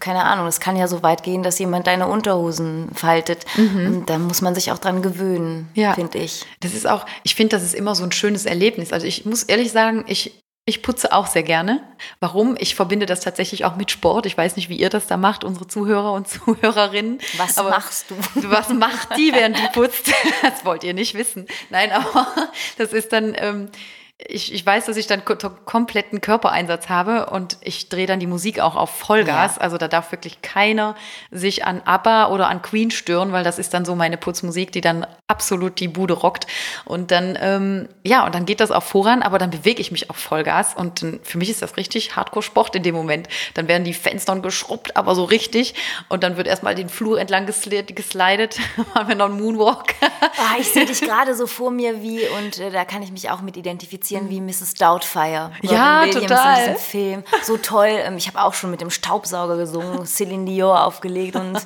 keine 0.00 0.24
Ahnung, 0.24 0.48
es 0.48 0.58
kann 0.58 0.76
ja 0.76 0.88
so 0.88 1.02
weit 1.04 1.22
gehen, 1.22 1.44
dass 1.44 1.58
jemand 1.58 1.86
deine 1.86 2.08
Unterhosen 2.08 2.90
faltet. 2.94 3.44
Mhm. 3.56 3.86
Und 3.86 4.10
da 4.10 4.18
muss 4.18 4.40
man 4.40 4.54
sich 4.54 4.72
auch 4.72 4.78
dran 4.78 5.02
gewöhnen, 5.02 5.68
ja. 5.74 5.94
finde 5.94 6.18
ich. 6.18 6.44
Das 6.60 6.74
ist 6.74 6.88
auch, 6.88 7.06
ich 7.22 7.36
finde, 7.36 7.56
das 7.56 7.62
ist 7.62 7.74
immer 7.74 7.94
so 7.94 8.02
ein 8.02 8.10
schönes 8.10 8.44
Erlebnis. 8.44 8.92
Also 8.92 9.06
ich 9.06 9.24
muss 9.24 9.44
ehrlich 9.44 9.70
sagen, 9.70 10.04
ich 10.08 10.42
ich 10.68 10.82
putze 10.82 11.12
auch 11.12 11.26
sehr 11.26 11.42
gerne. 11.42 11.82
Warum? 12.20 12.54
Ich 12.58 12.74
verbinde 12.74 13.06
das 13.06 13.20
tatsächlich 13.20 13.64
auch 13.64 13.76
mit 13.76 13.90
Sport. 13.90 14.26
Ich 14.26 14.36
weiß 14.36 14.56
nicht, 14.56 14.68
wie 14.68 14.76
ihr 14.76 14.90
das 14.90 15.06
da 15.06 15.16
macht, 15.16 15.42
unsere 15.42 15.66
Zuhörer 15.66 16.12
und 16.12 16.28
Zuhörerinnen. 16.28 17.20
Was 17.38 17.56
aber 17.56 17.70
machst 17.70 18.10
du? 18.10 18.14
Was 18.50 18.68
macht 18.68 19.16
die, 19.16 19.32
während 19.32 19.58
die 19.58 19.68
putzt? 19.72 20.12
Das 20.42 20.64
wollt 20.64 20.84
ihr 20.84 20.94
nicht 20.94 21.14
wissen. 21.14 21.46
Nein, 21.70 21.90
aber 21.90 22.26
das 22.76 22.92
ist 22.92 23.12
dann, 23.12 23.34
ähm, 23.36 23.70
ich, 24.26 24.52
ich 24.52 24.66
weiß, 24.66 24.86
dass 24.86 24.96
ich 24.96 25.06
dann 25.06 25.22
kompletten 25.24 26.20
Körpereinsatz 26.20 26.88
habe 26.88 27.26
und 27.26 27.56
ich 27.60 27.88
drehe 27.88 28.06
dann 28.08 28.18
die 28.18 28.26
Musik 28.26 28.58
auch 28.58 28.74
auf 28.74 28.90
Vollgas. 28.90 29.56
Ja. 29.56 29.62
Also 29.62 29.78
da 29.78 29.86
darf 29.86 30.10
wirklich 30.10 30.42
keiner 30.42 30.96
sich 31.30 31.64
an 31.64 31.82
ABBA 31.84 32.30
oder 32.30 32.48
an 32.48 32.60
Queen 32.60 32.90
stören, 32.90 33.30
weil 33.30 33.44
das 33.44 33.60
ist 33.60 33.74
dann 33.74 33.84
so 33.84 33.94
meine 33.94 34.16
Putzmusik, 34.16 34.72
die 34.72 34.80
dann 34.80 35.06
absolut 35.28 35.78
die 35.78 35.86
Bude 35.86 36.14
rockt. 36.14 36.48
Und 36.84 37.12
dann, 37.12 37.38
ähm, 37.40 37.88
ja, 38.02 38.26
und 38.26 38.34
dann 38.34 38.44
geht 38.44 38.58
das 38.58 38.72
auch 38.72 38.82
voran, 38.82 39.22
aber 39.22 39.38
dann 39.38 39.50
bewege 39.50 39.80
ich 39.80 39.92
mich 39.92 40.10
auf 40.10 40.16
Vollgas 40.16 40.74
und 40.74 41.00
dann, 41.00 41.20
für 41.22 41.38
mich 41.38 41.48
ist 41.48 41.62
das 41.62 41.76
richtig 41.76 42.16
Hardcore-Sport 42.16 42.74
in 42.74 42.82
dem 42.82 42.96
Moment. 42.96 43.28
Dann 43.54 43.68
werden 43.68 43.84
die 43.84 43.94
Fenster 43.94 44.34
geschrubbt, 44.40 44.96
aber 44.96 45.14
so 45.14 45.24
richtig. 45.24 45.74
Und 46.08 46.24
dann 46.24 46.36
wird 46.36 46.48
erstmal 46.48 46.74
den 46.74 46.88
Flur 46.88 47.20
entlang 47.20 47.46
geslidet, 47.46 47.94
geslidet 47.96 48.58
machen 48.94 49.08
wir 49.08 49.14
noch 49.14 49.26
einen 49.26 49.40
Moonwalk. 49.40 49.94
Oh, 50.12 50.60
ich 50.60 50.68
sehe 50.70 50.86
dich 50.86 51.00
gerade 51.00 51.36
so 51.36 51.46
vor 51.46 51.70
mir 51.70 52.02
wie, 52.02 52.20
und 52.38 52.58
äh, 52.58 52.70
da 52.72 52.84
kann 52.84 53.02
ich 53.02 53.12
mich 53.12 53.30
auch 53.30 53.42
mit 53.42 53.56
identifizieren 53.56 54.07
identifizieren 54.08 54.30
wie 54.30 54.40
Mrs. 54.40 54.74
Doubtfire. 54.74 55.50
Robin 55.62 55.70
ja, 55.70 56.02
Williams 56.02 56.26
total. 56.26 56.58
in 56.58 56.72
diesem 56.72 56.76
Film. 56.78 57.24
So 57.42 57.56
toll. 57.56 57.88
Ähm, 57.90 58.16
ich 58.16 58.26
habe 58.28 58.42
auch 58.42 58.54
schon 58.54 58.70
mit 58.70 58.80
dem 58.80 58.90
Staubsauger 58.90 59.56
gesungen, 59.56 60.06
Celine 60.06 60.44
Dior 60.44 60.84
aufgelegt 60.84 61.36
und 61.36 61.58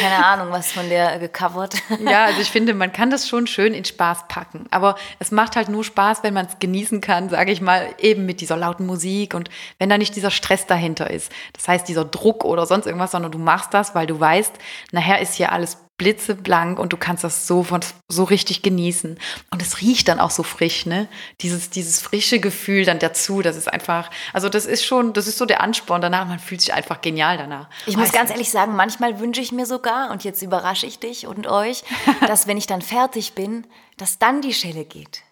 keine 0.00 0.24
Ahnung, 0.24 0.48
was 0.50 0.72
von 0.72 0.88
der 0.88 1.18
gecovert. 1.18 1.74
Ja, 2.00 2.24
also 2.26 2.40
ich 2.40 2.50
finde, 2.50 2.74
man 2.74 2.92
kann 2.92 3.10
das 3.10 3.28
schon 3.28 3.46
schön 3.46 3.74
in 3.74 3.84
Spaß 3.84 4.28
packen. 4.28 4.66
Aber 4.70 4.96
es 5.18 5.30
macht 5.30 5.56
halt 5.56 5.68
nur 5.68 5.84
Spaß, 5.84 6.22
wenn 6.22 6.34
man 6.34 6.46
es 6.46 6.58
genießen 6.58 7.00
kann, 7.00 7.28
sage 7.28 7.52
ich 7.52 7.60
mal, 7.60 7.88
eben 7.98 8.26
mit 8.26 8.40
dieser 8.40 8.56
lauten 8.56 8.86
Musik 8.86 9.34
und 9.34 9.50
wenn 9.78 9.88
da 9.88 9.98
nicht 9.98 10.16
dieser 10.16 10.30
Stress 10.30 10.66
dahinter 10.66 11.10
ist. 11.10 11.32
Das 11.52 11.68
heißt, 11.68 11.88
dieser 11.88 12.04
Druck 12.04 12.44
oder 12.44 12.66
sonst 12.66 12.86
irgendwas, 12.86 13.12
sondern 13.12 13.32
du 13.32 13.38
machst 13.38 13.74
das, 13.74 13.94
weil 13.94 14.06
du 14.06 14.18
weißt, 14.18 14.54
nachher 14.92 15.20
ist 15.20 15.34
hier 15.34 15.52
alles 15.52 15.78
blitzeblank 15.98 16.78
und 16.78 16.92
du 16.92 16.96
kannst 16.96 17.24
das 17.24 17.46
so 17.46 17.66
so 18.08 18.24
richtig 18.24 18.62
genießen 18.62 19.18
und 19.50 19.62
es 19.62 19.80
riecht 19.80 20.08
dann 20.08 20.20
auch 20.20 20.30
so 20.30 20.42
frisch, 20.42 20.86
ne? 20.86 21.08
Dieses 21.40 21.70
dieses 21.70 22.00
frische 22.00 22.38
Gefühl 22.40 22.84
dann 22.84 22.98
dazu, 22.98 23.42
das 23.42 23.56
ist 23.56 23.70
einfach, 23.70 24.10
also 24.32 24.48
das 24.48 24.64
ist 24.64 24.84
schon, 24.84 25.12
das 25.12 25.26
ist 25.26 25.38
so 25.38 25.44
der 25.44 25.60
Ansporn 25.60 26.00
danach, 26.00 26.26
man 26.26 26.38
fühlt 26.38 26.60
sich 26.60 26.72
einfach 26.72 27.00
genial 27.00 27.36
danach. 27.36 27.68
Ich 27.86 27.96
muss 27.96 28.12
ganz 28.12 28.30
ehrlich 28.30 28.50
sagen, 28.50 28.76
manchmal 28.76 29.20
wünsche 29.20 29.40
ich 29.40 29.52
mir 29.52 29.66
sogar 29.66 30.10
und 30.10 30.24
jetzt 30.24 30.40
überrasche 30.40 30.86
ich 30.86 30.98
dich 30.98 31.26
und 31.26 31.46
euch, 31.48 31.82
dass 32.26 32.46
wenn 32.46 32.56
ich 32.56 32.66
dann 32.66 32.80
fertig 32.80 33.34
bin, 33.34 33.66
dass 33.96 34.18
dann 34.18 34.40
die 34.40 34.54
Schelle 34.54 34.84
geht. 34.84 35.22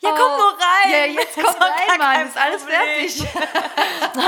Ja, 0.00 0.10
komm 0.10 0.36
nur 0.38 0.52
rein. 0.52 0.90
Ja, 0.90 1.04
jetzt 1.06 1.34
komm 1.34 1.44
rein, 1.44 1.98
Mann. 1.98 2.26
Ist 2.26 2.36
alles 2.36 2.62
fertig. 2.62 3.24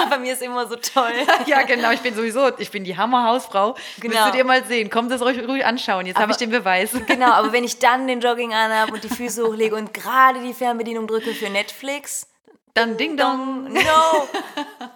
Bei 0.10 0.18
mir 0.18 0.32
ist 0.32 0.42
immer 0.42 0.66
so 0.66 0.76
toll. 0.76 1.12
ja, 1.46 1.62
genau. 1.62 1.90
Ich 1.92 2.00
bin 2.00 2.14
sowieso, 2.14 2.56
ich 2.58 2.70
bin 2.70 2.84
die 2.84 2.96
Hammerhausfrau. 2.96 3.76
Genau. 4.00 4.14
Müsstet 4.14 4.34
ihr 4.34 4.44
mal 4.44 4.64
sehen. 4.64 4.90
Kommt 4.90 5.10
das 5.10 5.22
euch 5.22 5.38
ruhig 5.46 5.64
anschauen. 5.64 6.06
Jetzt 6.06 6.18
habe 6.18 6.32
ich 6.32 6.38
den 6.38 6.50
Beweis. 6.50 6.90
genau, 7.06 7.32
aber 7.32 7.52
wenn 7.52 7.64
ich 7.64 7.78
dann 7.78 8.06
den 8.06 8.20
Jogging 8.20 8.52
anhabe 8.52 8.92
und 8.92 9.04
die 9.04 9.08
Füße 9.08 9.46
hochlege 9.46 9.76
und 9.76 9.94
gerade 9.94 10.40
die 10.40 10.54
Fernbedienung 10.54 11.06
drücke 11.06 11.34
für 11.34 11.48
Netflix, 11.48 12.26
dann 12.74 12.96
Ding 12.96 13.16
Dong. 13.16 13.72
No. 13.72 14.28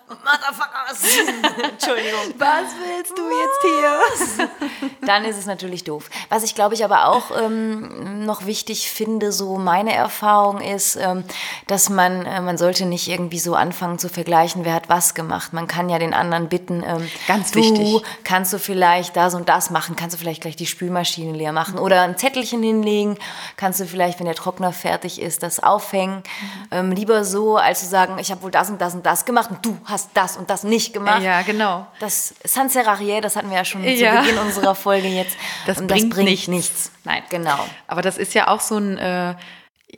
Motherfuckers. 0.08 1.02
Entschuldigung. 1.72 2.34
Was 2.38 2.64
willst 2.78 3.18
du 3.18 3.28
jetzt 3.28 3.62
hier? 3.62 4.90
Dann 5.06 5.24
ist 5.24 5.36
es 5.36 5.46
natürlich 5.46 5.82
doof. 5.82 6.10
Was 6.28 6.44
ich 6.44 6.54
glaube 6.54 6.74
ich 6.74 6.84
aber 6.84 7.08
auch 7.08 7.32
ähm, 7.36 8.24
noch 8.24 8.46
wichtig 8.46 8.90
finde, 8.90 9.32
so 9.32 9.56
meine 9.56 9.92
Erfahrung 9.94 10.60
ist, 10.60 10.96
ähm, 10.96 11.24
dass 11.66 11.90
man, 11.90 12.24
äh, 12.24 12.40
man 12.40 12.56
sollte 12.56 12.86
nicht 12.86 13.08
irgendwie 13.08 13.40
so 13.40 13.56
anfangen 13.56 13.98
zu 13.98 14.08
vergleichen, 14.08 14.64
wer 14.64 14.74
hat 14.74 14.88
was 14.88 15.14
gemacht. 15.14 15.52
Man 15.52 15.66
kann 15.66 15.88
ja 15.88 15.98
den 15.98 16.14
anderen 16.14 16.48
bitten, 16.48 16.84
ähm, 16.86 17.08
ganz 17.26 17.50
du, 17.50 17.58
wichtig. 17.58 18.02
Kannst 18.22 18.52
du 18.52 18.58
vielleicht 18.58 19.16
das 19.16 19.34
und 19.34 19.48
das 19.48 19.70
machen? 19.70 19.96
Kannst 19.96 20.14
du 20.14 20.20
vielleicht 20.20 20.42
gleich 20.42 20.56
die 20.56 20.66
Spülmaschine 20.66 21.32
leer 21.32 21.52
machen? 21.52 21.78
Oder 21.80 22.02
ein 22.02 22.16
Zettelchen 22.16 22.62
hinlegen? 22.62 23.18
Kannst 23.56 23.80
du 23.80 23.86
vielleicht, 23.86 24.20
wenn 24.20 24.26
der 24.26 24.36
Trockner 24.36 24.72
fertig 24.72 25.20
ist, 25.20 25.42
das 25.42 25.60
aufhängen? 25.60 26.16
Mhm. 26.16 26.22
Ähm, 26.70 26.92
lieber 26.92 27.24
so, 27.24 27.56
als 27.56 27.80
zu 27.80 27.86
sagen, 27.86 28.18
ich 28.18 28.30
habe 28.30 28.42
wohl 28.42 28.52
das 28.52 28.70
und 28.70 28.80
das 28.80 28.94
und 28.94 29.04
das 29.04 29.24
gemacht 29.24 29.50
und 29.50 29.64
du 29.64 29.76
hast 29.84 29.95
das 30.14 30.36
und 30.36 30.50
das 30.50 30.62
nicht 30.62 30.92
gemacht. 30.92 31.22
Ja, 31.22 31.42
genau. 31.42 31.86
Das 32.00 32.34
Sancerarier, 32.44 33.20
das 33.20 33.36
hatten 33.36 33.50
wir 33.50 33.56
ja 33.58 33.64
schon 33.64 33.84
ja. 33.84 34.22
zu 34.22 34.22
Beginn 34.22 34.38
unserer 34.38 34.74
Folge 34.74 35.08
jetzt. 35.08 35.36
Das, 35.66 35.78
bringt, 35.78 35.90
das 35.90 36.08
bringt 36.08 36.28
nichts. 36.28 36.48
nichts. 36.48 36.90
Nein, 37.04 37.22
genau. 37.30 37.58
Aber 37.86 38.02
das 38.02 38.18
ist 38.18 38.34
ja 38.34 38.48
auch 38.48 38.60
so 38.60 38.78
ein 38.78 38.98
äh, 38.98 39.34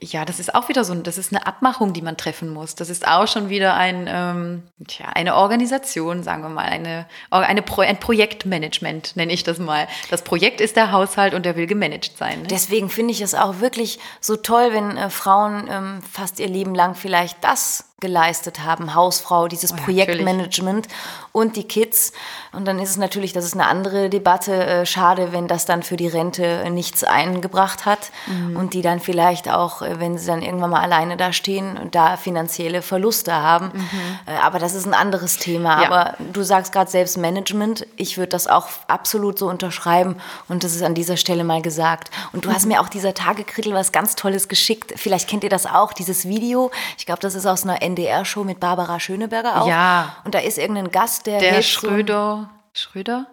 ja, 0.01 0.23
das 0.23 0.39
ist 0.39 0.53
auch 0.53 0.69
wieder 0.69 0.83
so, 0.83 0.93
das 0.95 1.17
ist 1.17 1.33
eine 1.33 1.45
Abmachung, 1.47 1.93
die 1.93 2.01
man 2.01 2.15
treffen 2.15 2.49
muss. 2.49 2.75
Das 2.75 2.89
ist 2.89 3.07
auch 3.07 3.27
schon 3.27 3.49
wieder 3.49 3.73
ein, 3.73 4.07
ähm, 4.07 4.63
tja, 4.87 5.07
eine 5.13 5.35
Organisation, 5.35 6.23
sagen 6.23 6.43
wir 6.43 6.49
mal, 6.49 6.65
eine, 6.65 7.07
eine 7.31 7.61
Pro, 7.61 7.81
ein 7.81 7.99
Projektmanagement, 7.99 9.15
nenne 9.15 9.33
ich 9.33 9.43
das 9.43 9.57
mal. 9.57 9.87
Das 10.09 10.23
Projekt 10.23 10.61
ist 10.61 10.75
der 10.75 10.91
Haushalt 10.91 11.33
und 11.33 11.45
der 11.45 11.55
will 11.55 11.67
gemanagt 11.67 12.17
sein. 12.17 12.41
Ne? 12.41 12.47
Deswegen 12.47 12.89
finde 12.89 13.11
ich 13.11 13.21
es 13.21 13.33
auch 13.33 13.59
wirklich 13.59 13.99
so 14.21 14.35
toll, 14.35 14.69
wenn 14.71 14.95
äh, 14.95 15.09
Frauen 15.09 15.67
ähm, 15.69 16.01
fast 16.09 16.39
ihr 16.39 16.47
Leben 16.47 16.75
lang 16.75 16.95
vielleicht 16.95 17.43
das 17.43 17.88
geleistet 17.99 18.63
haben, 18.63 18.95
Hausfrau, 18.95 19.47
dieses 19.47 19.73
oh 19.73 19.75
ja, 19.75 19.83
Projektmanagement 19.83 20.87
und 21.31 21.55
die 21.55 21.63
Kids. 21.63 22.13
Und 22.51 22.65
dann 22.65 22.79
ist 22.79 22.89
es 22.89 22.97
natürlich, 22.97 23.33
das 23.33 23.45
ist 23.45 23.53
eine 23.53 23.67
andere 23.67 24.09
Debatte, 24.09 24.53
äh, 24.53 24.85
schade, 24.85 25.31
wenn 25.31 25.47
das 25.47 25.65
dann 25.65 25.83
für 25.83 25.97
die 25.97 26.07
Rente 26.07 26.67
nichts 26.71 27.03
eingebracht 27.03 27.85
hat 27.85 28.11
mhm. 28.27 28.55
und 28.57 28.73
die 28.73 28.81
dann 28.81 28.99
vielleicht 28.99 29.49
auch, 29.49 29.81
äh, 29.81 29.99
wenn 29.99 30.17
sie 30.17 30.27
dann 30.27 30.41
irgendwann 30.41 30.71
mal 30.71 30.81
alleine 30.81 31.17
da 31.17 31.31
stehen 31.31 31.77
und 31.77 31.95
da 31.95 32.17
finanzielle 32.17 32.81
Verluste 32.81 33.33
haben. 33.35 33.71
Mhm. 33.73 33.89
Äh, 34.25 34.37
aber 34.41 34.59
das 34.59 34.73
ist 34.73 34.87
ein 34.87 34.93
anderes 34.93 35.37
Thema. 35.37 35.81
Ja. 35.81 35.91
Aber 35.91 36.15
du 36.33 36.43
sagst 36.43 36.71
gerade 36.71 36.89
Selbstmanagement, 36.89 37.85
ich 37.97 38.17
würde 38.17 38.29
das 38.29 38.47
auch 38.47 38.67
absolut 38.87 39.37
so 39.37 39.47
unterschreiben 39.47 40.15
und 40.47 40.63
das 40.63 40.75
ist 40.75 40.83
an 40.83 40.95
dieser 40.95 41.17
Stelle 41.17 41.43
mal 41.43 41.61
gesagt. 41.61 42.09
Und 42.33 42.45
du 42.45 42.49
mhm. 42.49 42.53
hast 42.53 42.65
mir 42.65 42.81
auch 42.81 42.89
dieser 42.89 43.13
Tagekrittel 43.13 43.73
was 43.73 43.91
ganz 43.91 44.15
Tolles 44.15 44.47
geschickt. 44.47 44.93
Vielleicht 44.95 45.29
kennt 45.29 45.43
ihr 45.43 45.49
das 45.49 45.65
auch, 45.65 45.93
dieses 45.93 46.27
Video. 46.27 46.71
Ich 46.97 47.05
glaube, 47.05 47.21
das 47.21 47.35
ist 47.35 47.45
aus 47.45 47.63
einer 47.63 47.81
NDR-Show 47.89 48.43
mit 48.43 48.59
Barbara 48.59 48.99
Schöneberger 48.99 49.61
auch. 49.61 49.67
Ja. 49.67 50.15
Und 50.25 50.35
da 50.35 50.39
ist 50.39 50.57
irgendein 50.57 50.91
Gast, 50.91 51.25
der. 51.25 51.39
Der 51.39 51.61
Schröder. 51.61 52.49
So 52.73 52.89
Schröder? 52.89 53.27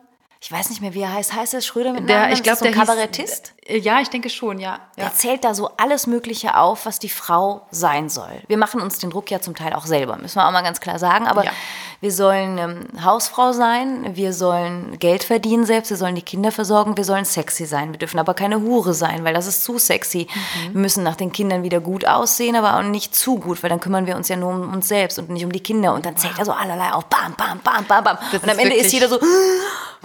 Ich 0.46 0.52
weiß 0.52 0.70
nicht 0.70 0.80
mehr, 0.80 0.94
wie 0.94 1.00
er 1.00 1.12
heißt. 1.12 1.34
Heißt 1.34 1.54
er 1.54 1.60
Schröder 1.60 1.92
mit 1.92 2.08
Der, 2.08 2.18
Nachnamen? 2.18 2.34
ich 2.34 2.42
glaube, 2.44 2.58
das 2.58 2.60
der 2.60 2.72
so 2.72 2.78
ein 2.78 2.84
hieß- 2.84 2.86
Kabarettist. 2.86 3.52
Äh, 3.66 3.78
Ja, 3.78 4.00
ich 4.00 4.10
denke 4.10 4.30
schon, 4.30 4.60
ja. 4.60 4.74
ja. 4.96 5.04
Der 5.06 5.12
zählt 5.12 5.42
da 5.42 5.54
so 5.54 5.70
alles 5.76 6.06
Mögliche 6.06 6.56
auf, 6.56 6.86
was 6.86 7.00
die 7.00 7.08
Frau 7.08 7.66
sein 7.72 8.08
soll. 8.08 8.30
Wir 8.46 8.56
machen 8.56 8.80
uns 8.80 8.98
den 9.00 9.10
Druck 9.10 9.28
ja 9.32 9.40
zum 9.40 9.56
Teil 9.56 9.72
auch 9.72 9.86
selber, 9.86 10.16
müssen 10.18 10.36
wir 10.38 10.46
auch 10.46 10.52
mal 10.52 10.62
ganz 10.62 10.78
klar 10.80 11.00
sagen. 11.00 11.26
Aber 11.26 11.44
Ja. 11.44 11.50
wir 12.00 12.12
sollen 12.12 12.58
ähm, 12.58 13.04
Hausfrau 13.04 13.50
sein, 13.50 14.14
wir 14.14 14.32
sollen 14.32 14.96
Geld 15.00 15.24
verdienen 15.24 15.66
selbst, 15.66 15.90
wir 15.90 15.96
sollen 15.96 16.14
die 16.14 16.22
Kinder 16.22 16.52
versorgen, 16.52 16.96
wir 16.96 17.02
sollen 17.02 17.24
sexy 17.24 17.66
sein. 17.66 17.90
Wir 17.90 17.98
dürfen 17.98 18.20
aber 18.20 18.34
keine 18.34 18.60
Hure 18.60 18.94
sein, 18.94 19.24
weil 19.24 19.34
das 19.34 19.48
ist 19.48 19.64
zu 19.64 19.80
sexy. 19.80 20.28
Mhm. 20.32 20.74
Wir 20.74 20.80
müssen 20.80 21.02
nach 21.02 21.16
den 21.16 21.32
Kindern 21.32 21.64
wieder 21.64 21.80
gut 21.80 22.06
aussehen, 22.06 22.54
aber 22.54 22.76
auch 22.76 22.82
nicht 22.88 23.16
zu 23.16 23.40
gut, 23.40 23.64
weil 23.64 23.70
dann 23.70 23.80
kümmern 23.80 24.06
wir 24.06 24.14
uns 24.14 24.28
ja 24.28 24.36
nur 24.36 24.50
um 24.52 24.72
uns 24.72 24.86
selbst 24.86 25.18
und 25.18 25.28
nicht 25.28 25.44
um 25.44 25.50
die 25.50 25.58
Kinder. 25.60 25.92
Und 25.92 26.06
dann 26.06 26.16
zählt 26.16 26.38
er 26.38 26.44
so 26.44 26.52
allerlei 26.52 26.92
auf. 26.92 27.06
Bam, 27.06 27.34
bam, 27.36 27.58
bam, 27.64 27.84
bam, 27.86 28.04
bam. 28.04 28.18
Das 28.30 28.40
und 28.44 28.48
am 28.48 28.58
Ende 28.60 28.76
ist 28.76 28.92
jeder 28.92 29.08
so, 29.08 29.18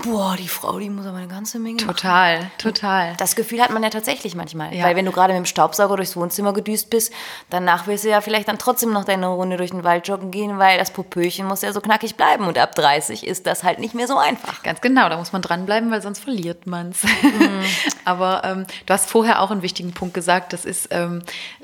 boah, 0.04 0.36
die 0.38 0.48
Frau, 0.48 0.80
die 0.80 0.90
muss 0.90 1.06
aber 1.06 1.18
eine 1.18 1.28
ganze 1.28 1.60
Menge 1.60 1.84
machen. 1.84 1.96
Total, 1.96 2.52
total. 2.58 3.16
Das 3.18 3.36
Gefühl 3.36 3.62
hat 3.62 3.72
man 3.72 3.84
ja 3.84 3.90
tatsächlich 3.90 4.36
manchmal. 4.36 4.74
Ja. 4.74 4.86
Weil 4.86 4.96
wenn 4.96 5.06
du 5.06 5.12
gerade 5.12 5.34
mit 5.34 5.44
dem 5.44 5.46
Staubsauger 5.46 5.98
durchs 5.98 6.16
Wohnzimmer 6.16 6.54
gedüst 6.54 6.90
bist, 6.90 7.14
danach 7.50 7.88
willst 7.88 8.04
du 8.04 8.10
ja 8.10 8.22
vielleicht 8.22 8.48
dann 8.48 8.58
trotzdem 8.58 8.92
noch 8.92 9.06
deine 9.06 9.28
Runde 9.28 9.58
durch 9.58 9.72
den 9.72 9.84
Wald 9.84 10.08
joggen 10.08 10.32
gehen, 10.32 10.58
weil 10.60 10.78
das 10.78 10.92
Popöchen 10.92 11.48
muss 11.48 11.62
ja 11.62 11.74
so 11.74 11.82
knackig 11.82 12.16
bleiben. 12.16 12.48
Und 12.48 12.58
ab 12.58 12.76
30 12.76 13.26
ist 13.26 13.46
das 13.48 13.64
halt 13.64 13.80
nicht 13.80 13.94
mehr 13.94 14.08
so 14.08 14.18
einfach. 14.18 14.64
Ganz 14.64 14.82
genau, 14.82 15.10
da 15.10 15.18
muss 15.18 15.34
man 15.34 15.42
dranbleiben, 15.42 15.92
weil 15.92 16.02
sonst 16.02 16.24
verliert 16.24 16.68
man 16.68 16.90
es. 16.90 17.04
Mhm. 17.04 17.62
Aber 18.06 18.42
ähm, 18.44 18.66
du 18.86 18.94
hast 18.94 19.10
vorher 19.10 19.42
auch 19.42 19.52
einen 19.52 19.62
wichtigen 19.62 19.94
Punkt 19.94 20.14
gesagt, 20.14 20.54
das 20.54 20.66
ist, 20.66 20.90
ähm, 20.92 21.22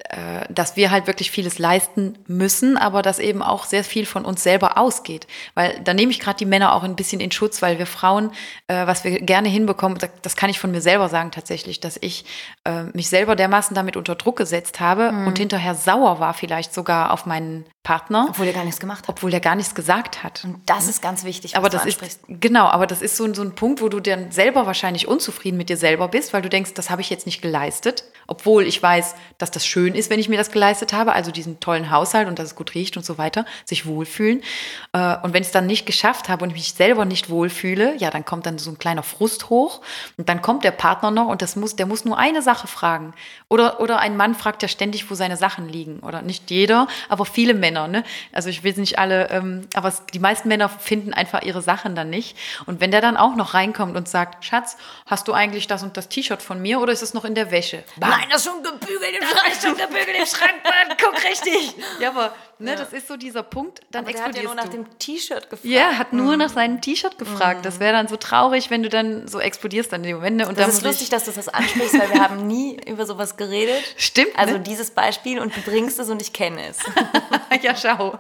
äh, 0.10 0.46
dass 0.50 0.76
wir 0.76 0.92
halt 0.92 1.08
wirklich 1.08 1.32
vieles 1.32 1.60
leisten 1.60 2.18
müssen, 2.28 2.78
aber 2.78 3.02
dass 3.02 3.20
eben 3.20 3.42
auch 3.42 3.66
sehr 3.66 3.84
viel 3.84 4.06
von 4.06 4.24
uns 4.26 4.44
selber 4.44 4.78
ausgeht. 4.78 5.28
Weil 5.56 5.80
da 5.84 5.94
nehme 5.94 6.12
ich 6.12 6.20
gerade 6.20 6.38
die 6.38 6.46
Männer 6.46 6.74
auch 6.74 6.84
ein 6.84 6.96
bisschen 6.96 7.20
in 7.20 7.32
Schutz, 7.32 7.62
weil 7.62 7.80
wir 7.80 7.86
Frauen, 7.86 8.27
äh, 8.68 8.86
was 8.88 9.04
wir 9.04 9.20
gerne 9.22 9.50
hinbekommen, 9.50 9.98
das- 9.98 10.10
das 10.22 10.36
kann 10.36 10.50
ich 10.50 10.60
von 10.60 10.72
mir 10.72 10.82
selber 10.82 11.10
sagen 11.10 11.32
tatsächlich, 11.32 11.80
dass 11.80 11.98
ich 12.02 12.26
äh, 12.66 12.84
mich 12.94 13.10
selber 13.10 13.36
dermaßen 13.36 13.76
damit 13.76 13.98
unter 13.98 14.16
Druck 14.16 14.38
gesetzt 14.38 14.80
habe 14.80 15.12
Mhm. 15.12 15.28
und 15.28 15.38
hinterher 15.38 15.76
sauer 15.76 16.20
war 16.20 16.34
vielleicht 16.34 16.74
sogar 16.74 17.12
auf 17.12 17.26
meinen 17.26 17.66
Partner, 17.88 18.26
Obwohl 18.30 18.47
ihr 18.47 18.52
gar 18.54 18.65
nichts 18.65 18.82
gemacht 18.82 19.00
habt. 19.08 19.10
obwohl 19.17 19.32
der 19.32 19.39
gar 19.39 19.56
nichts 19.56 19.73
gesagt 19.73 20.21
hat. 20.21 20.43
Und 20.43 20.60
das 20.65 20.89
ist 20.89 21.02
ganz 21.02 21.23
wichtig, 21.23 21.52
was 21.54 21.58
Aber 21.58 21.69
du 21.69 21.78
das 21.78 21.86
ist, 21.86 21.93
ansprichst. 22.04 22.19
genau, 22.28 22.65
aber 22.65 22.86
das 22.86 23.02
ist 23.02 23.15
so, 23.15 23.23
ein- 23.23 23.34
so 23.34 23.41
ein 23.41 23.56
Punkt, 23.56 23.82
wo 23.82 23.88
du 23.88 24.02
dann 24.02 24.30
selber 24.30 24.65
wahrscheinlich 24.65 25.08
unzufrieden 25.08 25.56
mit 25.58 25.69
dir 25.69 25.78
selber 25.78 26.10
bist, 26.10 26.34
weil 26.34 26.41
du 26.41 26.50
denkst, 26.50 26.73
das 26.73 26.89
habe 26.89 27.02
ich 27.02 27.10
jetzt 27.10 27.26
nicht 27.26 27.41
geleistet. 27.41 28.04
Obwohl 28.28 28.63
ich 28.67 28.84
weiß, 28.84 29.15
dass 29.38 29.52
das 29.52 29.65
schön 29.65 29.95
ist, 29.95 30.10
wenn 30.10 30.19
ich 30.19 30.28
mir 30.28 30.38
das 30.38 30.52
geleistet 30.52 30.91
habe, 30.91 31.13
also 31.13 31.32
diesen 31.32 31.62
tollen 31.62 31.89
Haushalt 31.89 32.28
und 32.28 32.38
dass 32.39 32.47
es 32.47 32.56
gut 32.56 32.76
riecht 32.76 32.97
und 32.97 33.06
so 33.06 33.17
weiter, 33.17 33.45
sich 33.63 33.86
wohlfühlen. 33.86 34.43
Äh, 34.91 35.15
Und 35.23 35.32
wenn 35.34 35.41
ich 35.43 35.47
es 35.47 35.54
dann 35.54 35.65
nicht 35.65 35.86
geschafft 35.86 36.28
habe 36.28 36.43
und 36.43 36.52
mich 36.52 36.73
selber 36.73 37.06
nicht 37.06 37.30
wohlfühle, 37.30 37.95
ja, 37.97 38.10
dann 38.10 38.26
kommt 38.26 38.45
dann 38.45 38.58
so 38.58 38.69
ein 38.69 38.78
kleiner 38.78 39.04
Frust 39.04 39.50
hoch 39.50 39.80
und 40.17 40.28
dann 40.28 40.41
kommt 40.41 40.65
der 40.65 40.71
Partner 40.71 41.10
noch 41.10 41.28
und 41.28 41.41
das 41.41 41.56
muss, 41.56 41.78
der 41.78 41.86
muss 41.86 42.04
nur 42.04 42.17
eine 42.17 42.41
Sache 42.41 42.67
fragen. 42.67 43.13
Oder, 43.47 43.80
oder 43.80 44.00
ein 44.00 44.17
Mann 44.17 44.36
fragt 44.36 44.62
ja 44.62 44.67
ständig, 44.67 45.10
wo 45.10 45.15
seine 45.15 45.38
Sachen 45.38 45.69
liegen. 45.69 46.00
Oder 46.02 46.21
nicht 46.21 46.52
jeder, 46.52 46.88
aber 47.08 47.23
viele 47.23 47.54
Männer. 47.54 47.77
Ne? 47.86 48.04
Also 48.32 48.50
ich 48.50 48.63
will 48.63 48.72
es 48.72 48.78
nicht 48.78 48.98
alle, 48.98 49.30
ähm, 49.30 49.68
aber 49.76 49.90
es, 49.90 50.04
die 50.13 50.20
meisten 50.20 50.48
Männer 50.48 50.70
finden 50.70 51.13
einfach 51.13 51.44
ihre 51.44 51.62
Sachen 51.62 51.94
dann 51.94 52.10
nicht. 52.10 52.36
Und 52.66 52.82
wenn 52.82 52.90
der 52.90 53.02
dann 53.02 53.18
auch 53.18 53.36
noch 53.36 53.54
reinkommt 53.54 53.96
und 53.96 54.08
sagt, 54.08 54.44
Schatz, 54.44 54.78
hast 55.06 55.28
du 55.28 55.34
eigentlich 55.34 55.68
das 55.68 55.84
und 55.84 55.98
das 55.98 56.10
T-Shirt 56.10 56.42
von 56.42 56.62
mir 56.62 56.80
oder 56.80 56.94
ist 56.94 57.04
es 57.04 57.13
noch 57.13 57.26
in 57.26 57.36
der 57.36 57.52
Wäsche? 57.52 57.84
Bam. 57.98 58.10
Nein, 58.10 58.28
das 58.32 58.46
ist 58.46 58.52
schon 58.52 58.63
gebügelt 58.63 59.20
im 59.20 59.28
Schrank, 59.28 59.56
schon 59.62 59.78
gebügelt 59.78 60.18
im 60.18 60.26
Schrank, 60.26 60.56
Mann, 60.63 60.98
guck 61.00 61.24
richtig. 61.24 61.76
Ja, 62.00 62.10
aber 62.10 62.34
ne, 62.60 62.76
das 62.76 62.93
ist 62.93 63.08
so 63.08 63.17
dieser 63.17 63.43
Punkt, 63.43 63.82
dann 63.91 64.04
Aber 64.06 64.13
der 64.13 64.24
hat 64.24 64.36
ja 64.36 64.43
nur 64.43 64.56
nach 64.56 64.63
explodierst 64.65 64.89
du. 64.89 64.93
dem 64.93 65.00
T-Shirt 65.17 65.50
gefragt. 65.50 65.65
Ja, 65.65 65.80
er 65.91 65.98
hat 66.00 66.13
nur 66.13 66.38
nach 66.38 66.50
seinem 66.50 66.82
T-Shirt 66.82 67.17
gefragt. 67.17 67.65
Das 67.65 67.80
wäre 67.80 67.93
dann 67.93 68.08
so 68.08 68.17
traurig, 68.17 68.70
wenn 68.70 68.84
du 68.84 68.89
dann 68.89 69.28
so 69.28 69.39
explodierst 69.39 69.91
dann 69.91 70.02
in 70.02 70.08
dem 70.08 70.15
Moment. 70.17 70.38
ne? 70.38 70.48
Und 70.48 70.58
Das 70.60 70.70
ist 70.70 70.84
lustig, 70.84 71.10
dass 71.10 71.26
du 71.26 71.32
das 71.32 71.48
ansprichst, 71.50 72.00
weil 72.00 72.13
wir 72.13 72.22
haben 72.22 72.48
nie 72.48 72.78
über 72.88 73.06
sowas 73.06 73.38
geredet. 73.38 73.84
Stimmt, 73.98 74.38
Also 74.38 74.54
ne? 74.54 74.60
dieses 74.62 74.91
Beispiel 74.91 75.39
und 75.39 75.56
du 75.56 75.62
bringst 75.62 76.00
es 76.00 76.10
und 76.10 76.22
ich 76.22 76.34
kenne 76.34 76.62
es. 76.67 76.80
ja, 77.62 77.76
schau. 77.76 78.17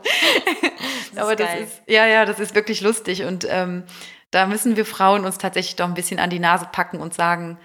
Aber 1.15 1.35
das 1.35 1.47
geil. 1.47 1.63
ist, 1.63 1.81
ja, 1.87 2.05
ja, 2.05 2.25
das 2.25 2.39
ist 2.39 2.55
wirklich 2.55 2.81
lustig. 2.81 3.23
Und 3.23 3.45
ähm, 3.49 3.83
da 4.31 4.45
müssen 4.45 4.75
wir 4.75 4.85
Frauen 4.85 5.25
uns 5.25 5.37
tatsächlich 5.37 5.75
doch 5.77 5.85
ein 5.85 5.93
bisschen 5.93 6.19
an 6.19 6.29
die 6.29 6.39
Nase 6.39 6.67
packen 6.71 6.99
und 6.99 7.13
sagen, 7.13 7.57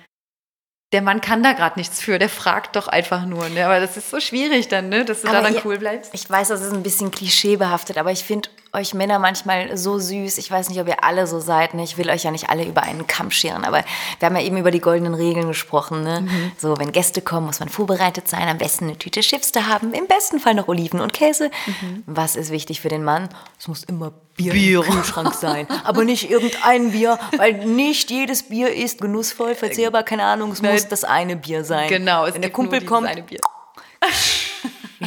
der 0.93 1.03
Mann 1.03 1.21
kann 1.21 1.43
da 1.43 1.53
gerade 1.53 1.79
nichts 1.79 2.01
für, 2.01 2.19
der 2.19 2.29
fragt 2.29 2.77
doch 2.77 2.87
einfach 2.89 3.25
nur. 3.25 3.49
Ne? 3.49 3.65
Aber 3.65 3.81
das 3.81 3.97
ist 3.97 4.11
so 4.11 4.21
schwierig 4.21 4.69
dann, 4.69 4.89
ne? 4.89 5.05
dass 5.05 5.23
du 5.23 5.27
da 5.29 5.35
Aber 5.39 5.43
dann 5.43 5.55
ihr- 5.55 5.65
cool 5.67 5.79
bleibst. 5.79 6.11
Ich 6.15 6.29
weiß, 6.29 6.49
das 6.49 6.61
ist 6.61 6.73
ein 6.73 6.83
bisschen 6.83 7.11
klischeebehaftet, 7.11 7.97
aber 7.99 8.13
ich 8.13 8.25
finde 8.25 8.49
euch 8.75 8.95
Männer 8.95 9.19
manchmal 9.19 9.77
so 9.77 9.99
süß. 9.99 10.39
Ich 10.39 10.51
weiß 10.51 10.71
nicht, 10.71 10.81
ob 10.81 10.89
ihr 10.89 11.05
alle 11.05 11.27
so 11.27 11.41
seid. 11.41 11.75
Ne? 11.75 11.85
Ich 11.85 11.99
will 11.99 12.09
euch 12.09 12.25
ja 12.25 12.31
nicht 12.31 12.49
alle 12.49 12.65
über 12.65 12.83
einen 12.83 13.07
Kamm 13.07 13.31
scheren, 13.31 13.65
aber 13.65 13.85
wir 14.19 14.27
haben 14.27 14.37
ja 14.37 14.43
eben 14.43 14.57
über 14.57 14.71
die 14.71 14.81
goldenen 14.81 15.15
Regeln 15.15 15.49
gesprochen. 15.49 16.03
Ne? 16.03 16.23
Mhm. 16.23 16.53
So, 16.57 16.79
wenn 16.79 16.91
Gäste 16.93 17.21
kommen, 17.21 17.47
muss 17.47 17.61
man 17.61 17.69
vorbereitet 17.69 18.29
sein, 18.29 18.49
am 18.49 18.59
besten 18.59 18.85
eine 18.85 18.99
Tüte 18.99 19.21
Chips 19.21 19.53
da 19.53 19.67
haben, 19.67 19.93
im 19.93 20.07
besten 20.07 20.41
Fall 20.41 20.55
noch 20.55 20.69
Oliven 20.69 21.01
und 21.01 21.13
Käse. 21.13 21.51
Mhm. 21.67 22.03
Was 22.07 22.35
ist 22.35 22.51
wichtig 22.51 22.81
für 22.81 22.89
den 22.89 23.05
Mann? 23.05 23.29
Es 23.59 23.69
muss 23.69 23.85
immer 23.85 24.13
Bier, 24.37 24.55
im 24.55 24.83
Kühlschrank 24.83 25.35
sein. 25.35 25.67
Aber 25.85 26.05
nicht 26.05 26.31
irgendein 26.31 26.93
Bier, 26.93 27.19
weil 27.37 27.67
nicht 27.67 28.11
jedes 28.11 28.45
Bier 28.45 28.75
ist 28.75 29.03
genussvoll, 29.03 29.55
verzehrbar, 29.55 30.03
keine 30.03 30.25
Ahnung. 30.25 30.53
Es 30.53 30.63
muss 30.63 30.89
das 30.89 31.05
eine 31.05 31.37
Bier 31.37 31.65
sein. 31.65 31.89
Genau, 31.89 32.25
es 32.25 32.35
wenn 32.35 32.41
der 32.41 32.51
Kumpel 32.51 32.83
kommt, 32.85 33.11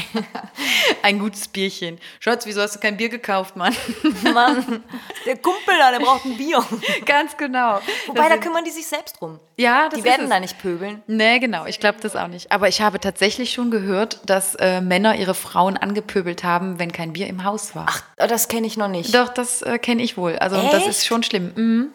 Ein 1.01 1.19
gutes 1.19 1.47
Bierchen. 1.47 1.99
Schatz, 2.19 2.45
wieso 2.45 2.61
hast 2.61 2.75
du 2.75 2.79
kein 2.79 2.97
Bier 2.97 3.09
gekauft, 3.09 3.55
Mann? 3.55 3.75
Mann, 4.33 4.83
der 5.25 5.37
Kumpel 5.37 5.73
da, 5.79 5.91
der 5.91 5.99
braucht 5.99 6.25
ein 6.25 6.37
Bier. 6.37 6.63
Ganz 7.05 7.37
genau. 7.37 7.79
Wobei, 8.07 8.21
Das 8.21 8.29
da 8.29 8.37
kümmern 8.37 8.63
die 8.63 8.71
sich 8.71 8.87
selbst 8.87 9.19
drum. 9.19 9.39
ja, 9.57 9.87
das 9.89 9.99
Die 9.99 10.05
werden 10.05 10.23
es. 10.23 10.29
da 10.29 10.39
nicht 10.39 10.57
pöbeln. 10.59 11.03
Nee, 11.07 11.39
genau. 11.39 11.65
Ich 11.65 11.79
glaube 11.79 11.99
das 12.01 12.15
auch 12.15 12.27
nicht. 12.27 12.51
Aber 12.51 12.67
ich 12.67 12.81
habe 12.81 12.99
tatsächlich 12.99 13.53
schon 13.53 13.71
gehört, 13.71 14.19
dass 14.29 14.55
äh, 14.55 14.81
Männer 14.81 15.15
ihre 15.15 15.35
Frauen 15.35 15.77
angepöbelt 15.77 16.43
haben, 16.43 16.79
wenn 16.79 16.91
kein 16.91 17.13
Bier 17.13 17.27
im 17.27 17.43
Haus 17.43 17.75
war. 17.75 17.85
Ach, 17.89 18.03
das 18.17 18.47
kenne 18.47 18.67
ich 18.67 18.77
noch 18.77 18.87
nicht. 18.89 19.13
Doch, 19.13 19.29
das 19.29 19.61
äh, 19.61 19.77
kenne 19.79 20.01
ich 20.03 20.17
wohl. 20.17 20.35
Also 20.37 20.57
und 20.57 20.65
das 20.73 20.81
Echt? 20.81 20.87
ist 20.89 21.05
schon 21.05 21.23
schlimm. 21.23 21.51
Mhm. 21.55 21.87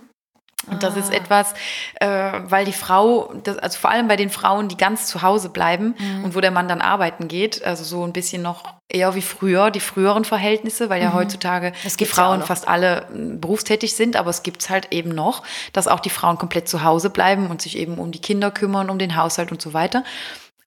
Und 0.66 0.82
das 0.82 0.94
Ah. 0.94 0.98
ist 0.98 1.12
etwas, 1.12 1.54
äh, 2.00 2.32
weil 2.44 2.64
die 2.66 2.72
Frau, 2.74 3.32
das, 3.44 3.56
also 3.58 3.78
vor 3.78 3.90
allem 3.90 4.08
bei 4.08 4.16
den 4.16 4.28
Frauen, 4.30 4.68
die 4.68 4.76
ganz 4.76 5.06
zu 5.06 5.22
Hause 5.22 5.48
bleiben 5.48 5.94
Mhm. 5.98 6.24
und 6.24 6.34
wo 6.34 6.40
der 6.40 6.50
Mann 6.50 6.68
dann 6.68 6.80
arbeiten 6.82 7.28
geht, 7.28 7.64
also 7.64 7.82
so 7.82 8.04
ein 8.04 8.12
bisschen 8.12 8.42
noch 8.42 8.64
eher 8.88 9.14
wie 9.14 9.22
früher, 9.22 9.70
die 9.70 9.80
früheren 9.80 10.24
Verhältnisse, 10.24 10.90
weil 10.90 11.02
ja 11.02 11.12
heutzutage 11.14 11.70
Mhm. 11.70 11.74
Das 11.84 11.96
die 11.96 12.04
ja 12.04 12.10
Frauen 12.10 12.40
noch. 12.40 12.46
fast 12.46 12.68
alle 12.68 13.06
m, 13.12 13.40
berufstätig 13.40 13.94
sind, 13.94 14.16
aber 14.16 14.30
es 14.30 14.42
gibt 14.42 14.60
es 14.62 14.70
halt 14.70 14.88
eben 14.92 15.10
noch, 15.10 15.42
dass 15.72 15.88
auch 15.88 16.00
die 16.00 16.10
Frauen 16.10 16.36
komplett 16.38 16.68
zu 16.68 16.84
Hause 16.84 17.08
bleiben 17.10 17.48
und 17.48 17.62
sich 17.62 17.78
eben 17.78 17.98
um 17.98 18.10
die 18.12 18.20
Kinder 18.20 18.50
kümmern, 18.50 18.90
um 18.90 18.98
den 18.98 19.16
Haushalt 19.16 19.50
und 19.52 19.62
so 19.62 19.72
weiter. 19.72 20.04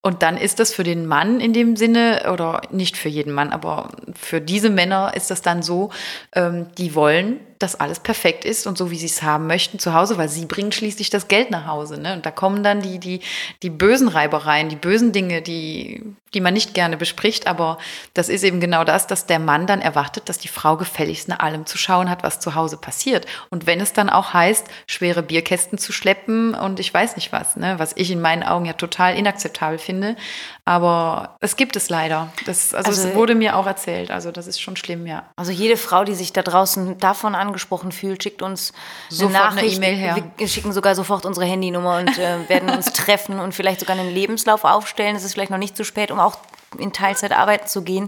Und 0.05 0.21
dann 0.21 0.35
ist 0.35 0.59
das 0.59 0.73
für 0.73 0.83
den 0.83 1.05
Mann 1.05 1.39
in 1.39 1.53
dem 1.53 1.77
Sinne, 1.77 2.29
oder 2.33 2.61
nicht 2.71 2.97
für 2.97 3.07
jeden 3.07 3.31
Mann, 3.31 3.53
aber 3.53 3.89
für 4.15 4.41
diese 4.41 4.69
Männer 4.69 5.13
ist 5.15 5.31
das 5.31 5.41
dann 5.41 5.61
so, 5.63 5.91
ähm, 6.35 6.65
die 6.77 6.93
wollen, 6.93 7.39
dass 7.59 7.75
alles 7.75 7.99
perfekt 7.99 8.45
ist 8.45 8.67
und 8.67 8.77
so, 8.77 8.91
wie 8.91 8.97
sie 8.97 9.05
es 9.05 9.23
haben 9.23 9.47
möchten 9.47 9.79
zu 9.79 9.93
Hause, 9.93 10.17
weil 10.17 10.29
sie 10.29 10.45
bringen 10.45 10.71
schließlich 10.71 11.09
das 11.09 11.27
Geld 11.27 11.51
nach 11.51 11.67
Hause. 11.67 11.99
Ne? 11.99 12.13
Und 12.13 12.25
da 12.25 12.31
kommen 12.31 12.63
dann 12.63 12.81
die, 12.81 12.99
die, 12.99 13.21
die 13.61 13.69
bösen 13.69 14.07
Reibereien, 14.07 14.69
die 14.69 14.75
bösen 14.75 15.11
Dinge, 15.11 15.41
die, 15.41 16.03
die 16.33 16.41
man 16.41 16.53
nicht 16.53 16.73
gerne 16.73 16.97
bespricht. 16.97 17.47
Aber 17.47 17.77
das 18.13 18.29
ist 18.29 18.43
eben 18.43 18.59
genau 18.59 18.83
das, 18.83 19.07
dass 19.07 19.25
der 19.25 19.39
Mann 19.39 19.67
dann 19.67 19.81
erwartet, 19.81 20.29
dass 20.29 20.37
die 20.37 20.47
Frau 20.47 20.77
gefälligst 20.77 21.27
nach 21.27 21.39
allem 21.39 21.65
zu 21.65 21.77
schauen 21.77 22.09
hat, 22.09 22.23
was 22.23 22.39
zu 22.39 22.55
Hause 22.55 22.77
passiert. 22.77 23.25
Und 23.49 23.65
wenn 23.65 23.79
es 23.79 23.93
dann 23.93 24.09
auch 24.09 24.33
heißt, 24.33 24.67
schwere 24.87 25.23
Bierkästen 25.23 25.77
zu 25.77 25.91
schleppen 25.91 26.53
und 26.53 26.79
ich 26.79 26.93
weiß 26.93 27.15
nicht 27.15 27.31
was, 27.31 27.55
ne? 27.55 27.75
was 27.77 27.93
ich 27.95 28.11
in 28.11 28.21
meinen 28.21 28.43
Augen 28.43 28.65
ja 28.65 28.73
total 28.73 29.15
inakzeptabel 29.15 29.77
finde. 29.77 30.15
Aber 30.65 31.35
es 31.41 31.57
gibt 31.57 31.75
es 31.75 31.89
leider. 31.89 32.31
Das, 32.45 32.73
also, 32.73 32.89
Also- 32.89 33.09
es 33.09 33.15
wurde 33.15 33.35
mir 33.35 33.57
auch 33.57 33.67
erzählt. 33.67 34.11
Also 34.11 34.31
das 34.31 34.47
ist 34.47 34.61
schon 34.61 34.77
schlimm, 34.77 35.05
ja. 35.05 35.23
Also 35.35 35.51
jede 35.51 35.75
Frau, 35.75 36.05
die 36.05 36.15
sich 36.15 36.31
da 36.31 36.41
draußen 36.41 36.97
davon 36.99 37.35
angesprochen 37.35 37.91
fühlt, 37.91 38.23
schickt 38.23 38.41
uns 38.41 38.71
Sofort 39.09 39.57
eine. 39.57 39.65
E-Mail 39.65 39.95
her. 39.95 40.17
Wir 40.37 40.47
schicken 40.47 40.71
sogar 40.71 40.95
sofort 40.95 41.25
unsere 41.25 41.45
Handynummer 41.45 41.97
und 41.97 42.17
äh, 42.17 42.47
werden 42.47 42.69
uns 42.69 42.85
treffen 42.93 43.39
und 43.39 43.53
vielleicht 43.53 43.81
sogar 43.81 43.97
einen 43.97 44.13
Lebenslauf 44.13 44.63
aufstellen. 44.63 45.17
Es 45.17 45.25
ist 45.25 45.33
vielleicht 45.33 45.51
noch 45.51 45.57
nicht 45.57 45.75
zu 45.75 45.83
spät, 45.83 46.11
um 46.11 46.19
auch 46.19 46.37
in 46.77 46.93
Teilzeit 46.93 47.33
arbeiten 47.33 47.67
zu 47.67 47.81
gehen. 47.81 48.07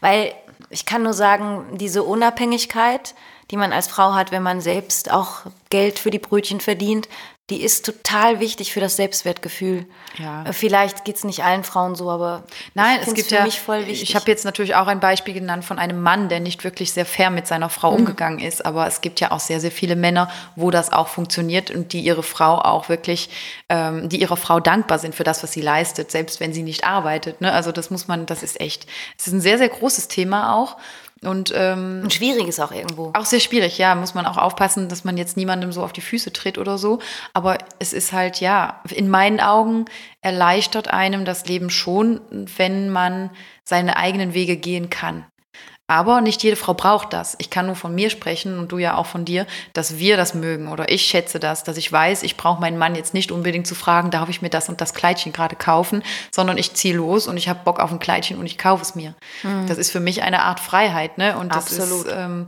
Weil 0.00 0.34
ich 0.68 0.84
kann 0.84 1.02
nur 1.02 1.14
sagen, 1.14 1.64
diese 1.78 2.02
Unabhängigkeit, 2.02 3.14
die 3.50 3.56
man 3.56 3.72
als 3.72 3.88
Frau 3.88 4.12
hat, 4.12 4.30
wenn 4.30 4.42
man 4.42 4.60
selbst 4.60 5.10
auch 5.10 5.38
Geld 5.70 5.98
für 5.98 6.10
die 6.10 6.18
Brötchen 6.18 6.60
verdient, 6.60 7.08
die 7.50 7.62
ist 7.62 7.86
total 7.86 8.40
wichtig 8.40 8.72
für 8.72 8.80
das 8.80 8.96
Selbstwertgefühl. 8.96 9.86
Ja. 10.18 10.44
Äh, 10.44 10.52
Vielleicht 10.52 11.04
geht 11.04 11.16
es 11.16 11.24
nicht 11.24 11.44
allen 11.44 11.64
Frauen 11.64 11.94
so, 11.94 12.10
aber 12.10 12.44
Nein, 12.74 12.98
es 13.00 13.14
gibt 13.14 13.28
für 13.28 13.36
ja. 13.36 13.44
mich 13.44 13.58
voll 13.60 13.86
wichtig. 13.86 14.02
Ich 14.10 14.14
habe 14.14 14.30
jetzt 14.30 14.44
natürlich 14.44 14.74
auch 14.74 14.86
ein 14.86 15.00
Beispiel 15.00 15.32
genannt 15.32 15.64
von 15.64 15.78
einem 15.78 16.02
Mann, 16.02 16.28
der 16.28 16.40
nicht 16.40 16.62
wirklich 16.64 16.92
sehr 16.92 17.06
fair 17.06 17.30
mit 17.30 17.46
seiner 17.46 17.70
Frau 17.70 17.92
Mhm. 17.92 17.98
umgegangen 18.00 18.38
ist. 18.38 18.66
Aber 18.66 18.86
es 18.86 19.00
gibt 19.00 19.20
ja 19.20 19.30
auch 19.30 19.40
sehr, 19.40 19.60
sehr 19.60 19.70
viele 19.70 19.96
Männer, 19.96 20.30
wo 20.56 20.70
das 20.70 20.92
auch 20.92 21.08
funktioniert 21.08 21.70
und 21.70 21.92
die 21.94 22.00
ihre 22.00 22.22
Frau 22.22 22.58
auch 22.58 22.88
wirklich, 22.90 23.30
ähm, 23.70 24.08
die 24.10 24.20
ihrer 24.20 24.36
Frau 24.36 24.60
dankbar 24.60 24.98
sind 24.98 25.14
für 25.14 25.24
das, 25.24 25.42
was 25.42 25.52
sie 25.52 25.62
leistet, 25.62 26.10
selbst 26.10 26.40
wenn 26.40 26.52
sie 26.52 26.62
nicht 26.62 26.84
arbeitet. 26.84 27.40
Ne? 27.40 27.50
Also 27.52 27.72
das 27.72 27.90
muss 27.90 28.08
man, 28.08 28.26
das 28.26 28.42
ist 28.42 28.60
echt, 28.60 28.86
es 29.18 29.26
ist 29.26 29.32
ein 29.32 29.40
sehr, 29.40 29.56
sehr 29.56 29.68
großes 29.70 30.08
Thema 30.08 30.54
auch. 30.54 30.76
Und, 31.24 31.52
ähm, 31.54 32.00
und 32.04 32.12
schwierig 32.12 32.46
ist 32.46 32.60
auch 32.60 32.70
irgendwo. 32.70 33.12
Auch 33.14 33.24
sehr 33.24 33.40
schwierig, 33.40 33.78
ja. 33.78 33.94
Muss 33.94 34.14
man 34.14 34.26
auch 34.26 34.36
aufpassen, 34.36 34.88
dass 34.88 35.04
man 35.04 35.16
jetzt 35.16 35.36
niemandem 35.36 35.72
so 35.72 35.82
auf 35.82 35.92
die 35.92 36.00
Füße 36.00 36.32
tritt 36.32 36.58
oder 36.58 36.78
so. 36.78 37.00
Aber 37.34 37.58
es 37.78 37.92
ist 37.92 38.12
halt, 38.12 38.40
ja, 38.40 38.80
in 38.90 39.08
meinen 39.08 39.40
Augen 39.40 39.86
erleichtert 40.20 40.88
einem 40.88 41.24
das 41.24 41.46
Leben 41.46 41.70
schon, 41.70 42.20
wenn 42.30 42.90
man 42.90 43.30
seine 43.64 43.96
eigenen 43.96 44.32
Wege 44.34 44.56
gehen 44.56 44.90
kann. 44.90 45.26
Aber 45.90 46.20
nicht 46.20 46.42
jede 46.42 46.56
Frau 46.56 46.74
braucht 46.74 47.14
das. 47.14 47.34
Ich 47.38 47.48
kann 47.48 47.64
nur 47.64 47.74
von 47.74 47.94
mir 47.94 48.10
sprechen 48.10 48.58
und 48.58 48.70
du 48.70 48.76
ja 48.76 48.96
auch 48.96 49.06
von 49.06 49.24
dir, 49.24 49.46
dass 49.72 49.96
wir 49.96 50.18
das 50.18 50.34
mögen 50.34 50.68
oder 50.68 50.92
ich 50.92 51.02
schätze 51.02 51.40
das, 51.40 51.64
dass 51.64 51.78
ich 51.78 51.90
weiß, 51.90 52.24
ich 52.24 52.36
brauche 52.36 52.60
meinen 52.60 52.76
Mann 52.76 52.94
jetzt 52.94 53.14
nicht 53.14 53.32
unbedingt 53.32 53.66
zu 53.66 53.74
fragen, 53.74 54.10
darf 54.10 54.28
ich 54.28 54.42
mir 54.42 54.50
das 54.50 54.68
und 54.68 54.82
das 54.82 54.92
Kleidchen 54.92 55.32
gerade 55.32 55.56
kaufen, 55.56 56.02
sondern 56.30 56.58
ich 56.58 56.74
ziehe 56.74 56.94
los 56.94 57.26
und 57.26 57.38
ich 57.38 57.48
habe 57.48 57.60
Bock 57.64 57.80
auf 57.80 57.90
ein 57.90 58.00
Kleidchen 58.00 58.36
und 58.36 58.44
ich 58.44 58.58
kaufe 58.58 58.82
es 58.82 58.94
mir. 58.94 59.14
Mhm. 59.42 59.66
Das 59.66 59.78
ist 59.78 59.90
für 59.90 60.00
mich 60.00 60.22
eine 60.22 60.42
Art 60.42 60.60
Freiheit, 60.60 61.16
ne? 61.16 61.38
Und 61.38 61.54
das 61.54 61.72
Absolut. 61.72 62.06
ist 62.06 62.14
ähm, 62.14 62.46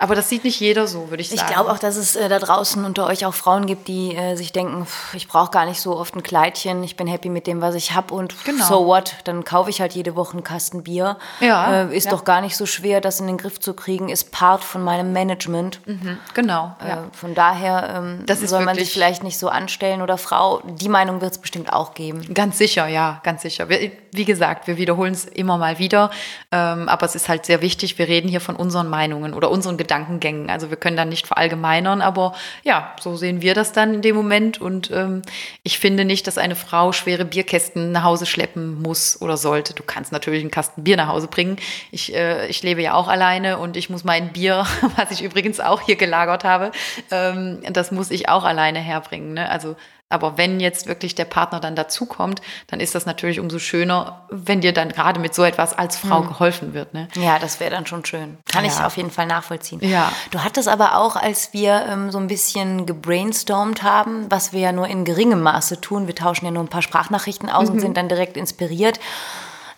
aber 0.00 0.14
das 0.14 0.30
sieht 0.30 0.44
nicht 0.44 0.58
jeder 0.58 0.86
so, 0.86 1.10
würde 1.10 1.20
ich 1.20 1.28
sagen. 1.28 1.42
Ich 1.46 1.54
glaube 1.54 1.70
auch, 1.70 1.78
dass 1.78 1.96
es 1.96 2.16
äh, 2.16 2.30
da 2.30 2.38
draußen 2.38 2.86
unter 2.86 3.06
euch 3.06 3.26
auch 3.26 3.34
Frauen 3.34 3.66
gibt, 3.66 3.86
die 3.86 4.16
äh, 4.16 4.34
sich 4.34 4.50
denken, 4.50 4.86
pff, 4.86 5.12
ich 5.12 5.28
brauche 5.28 5.50
gar 5.50 5.66
nicht 5.66 5.78
so 5.78 5.94
oft 5.94 6.16
ein 6.16 6.22
Kleidchen, 6.22 6.82
ich 6.82 6.96
bin 6.96 7.06
happy 7.06 7.28
mit 7.28 7.46
dem, 7.46 7.60
was 7.60 7.74
ich 7.74 7.94
habe 7.94 8.14
und 8.14 8.34
genau. 8.44 8.64
so 8.64 8.86
what, 8.86 9.16
dann 9.24 9.44
kaufe 9.44 9.68
ich 9.68 9.82
halt 9.82 9.92
jede 9.92 10.16
Woche 10.16 10.32
einen 10.32 10.42
Kasten 10.42 10.84
Bier. 10.84 11.18
Ja, 11.40 11.82
äh, 11.82 11.94
ist 11.94 12.06
ja. 12.06 12.12
doch 12.12 12.24
gar 12.24 12.40
nicht 12.40 12.56
so 12.56 12.64
schwer, 12.64 13.02
das 13.02 13.20
in 13.20 13.26
den 13.26 13.36
Griff 13.36 13.60
zu 13.60 13.74
kriegen, 13.74 14.08
ist 14.08 14.32
Part 14.32 14.64
von 14.64 14.82
meinem 14.82 15.12
Management. 15.12 15.86
Mhm, 15.86 16.16
genau. 16.32 16.74
Äh, 16.82 16.88
ja. 16.88 17.04
Von 17.12 17.34
daher 17.34 17.94
ähm, 17.94 18.24
soll 18.46 18.64
man 18.64 18.76
sich 18.76 18.90
vielleicht 18.90 19.22
nicht 19.22 19.38
so 19.38 19.50
anstellen 19.50 20.00
oder 20.00 20.16
Frau, 20.16 20.62
die 20.64 20.88
Meinung 20.88 21.20
wird 21.20 21.32
es 21.32 21.38
bestimmt 21.38 21.74
auch 21.74 21.92
geben. 21.92 22.32
Ganz 22.32 22.56
sicher, 22.56 22.86
ja, 22.86 23.20
ganz 23.22 23.42
sicher. 23.42 23.68
Wir, 23.68 23.92
wie 24.12 24.24
gesagt, 24.24 24.66
wir 24.66 24.78
wiederholen 24.78 25.12
es 25.12 25.26
immer 25.26 25.58
mal 25.58 25.78
wieder, 25.78 26.10
ähm, 26.52 26.88
aber 26.88 27.04
es 27.04 27.14
ist 27.14 27.28
halt 27.28 27.44
sehr 27.44 27.60
wichtig, 27.60 27.98
wir 27.98 28.08
reden 28.08 28.28
hier 28.28 28.40
von 28.40 28.56
unseren 28.56 28.88
Meinungen 28.88 29.34
oder 29.34 29.50
unseren 29.50 29.76
Gedanken. 29.76 29.89
Gedankengängen. 29.90 30.50
Also 30.50 30.70
wir 30.70 30.76
können 30.76 30.96
da 30.96 31.04
nicht 31.04 31.26
verallgemeinern, 31.26 32.00
aber 32.00 32.32
ja, 32.62 32.94
so 33.00 33.16
sehen 33.16 33.42
wir 33.42 33.54
das 33.54 33.72
dann 33.72 33.94
in 33.94 34.02
dem 34.02 34.14
Moment. 34.14 34.60
Und 34.60 34.90
ähm, 34.92 35.22
ich 35.64 35.80
finde 35.80 36.04
nicht, 36.04 36.28
dass 36.28 36.38
eine 36.38 36.54
Frau 36.54 36.92
schwere 36.92 37.24
Bierkästen 37.24 37.90
nach 37.90 38.04
Hause 38.04 38.24
schleppen 38.24 38.80
muss 38.80 39.20
oder 39.20 39.36
sollte. 39.36 39.74
Du 39.74 39.82
kannst 39.82 40.12
natürlich 40.12 40.42
einen 40.42 40.52
Kasten 40.52 40.84
Bier 40.84 40.96
nach 40.96 41.08
Hause 41.08 41.26
bringen. 41.26 41.56
Ich, 41.90 42.14
äh, 42.14 42.46
ich 42.46 42.62
lebe 42.62 42.80
ja 42.82 42.94
auch 42.94 43.08
alleine 43.08 43.58
und 43.58 43.76
ich 43.76 43.90
muss 43.90 44.04
mein 44.04 44.32
Bier, 44.32 44.64
was 44.96 45.10
ich 45.10 45.24
übrigens 45.24 45.58
auch 45.58 45.80
hier 45.80 45.96
gelagert 45.96 46.44
habe, 46.44 46.70
ähm, 47.10 47.58
das 47.72 47.90
muss 47.90 48.12
ich 48.12 48.28
auch 48.28 48.44
alleine 48.44 48.78
herbringen. 48.78 49.34
Ne? 49.34 49.50
Also 49.50 49.74
aber 50.10 50.36
wenn 50.36 50.58
jetzt 50.58 50.88
wirklich 50.88 51.14
der 51.14 51.24
Partner 51.24 51.60
dann 51.60 51.76
dazukommt, 51.76 52.42
dann 52.66 52.80
ist 52.80 52.96
das 52.96 53.06
natürlich 53.06 53.38
umso 53.38 53.60
schöner, 53.60 54.26
wenn 54.28 54.60
dir 54.60 54.72
dann 54.72 54.88
gerade 54.88 55.20
mit 55.20 55.34
so 55.34 55.44
etwas 55.44 55.72
als 55.72 55.96
Frau 55.96 56.22
hm. 56.22 56.28
geholfen 56.28 56.74
wird. 56.74 56.92
Ne? 56.92 57.08
Ja, 57.14 57.38
das 57.38 57.60
wäre 57.60 57.70
dann 57.70 57.86
schon 57.86 58.04
schön. 58.04 58.36
Kann 58.50 58.64
ja. 58.64 58.72
ich 58.72 58.84
auf 58.84 58.96
jeden 58.96 59.12
Fall 59.12 59.26
nachvollziehen. 59.26 59.78
Ja. 59.82 60.12
Du 60.32 60.42
hattest 60.42 60.68
aber 60.68 60.96
auch, 60.96 61.14
als 61.14 61.52
wir 61.52 61.86
ähm, 61.88 62.10
so 62.10 62.18
ein 62.18 62.26
bisschen 62.26 62.86
gebrainstormt 62.86 63.84
haben, 63.84 64.26
was 64.28 64.52
wir 64.52 64.60
ja 64.60 64.72
nur 64.72 64.88
in 64.88 65.04
geringem 65.04 65.42
Maße 65.42 65.80
tun, 65.80 66.08
wir 66.08 66.14
tauschen 66.16 66.44
ja 66.44 66.50
nur 66.50 66.64
ein 66.64 66.68
paar 66.68 66.82
Sprachnachrichten 66.82 67.48
aus 67.48 67.68
mhm. 67.68 67.74
und 67.74 67.80
sind 67.80 67.96
dann 67.96 68.08
direkt 68.08 68.36
inspiriert. 68.36 68.98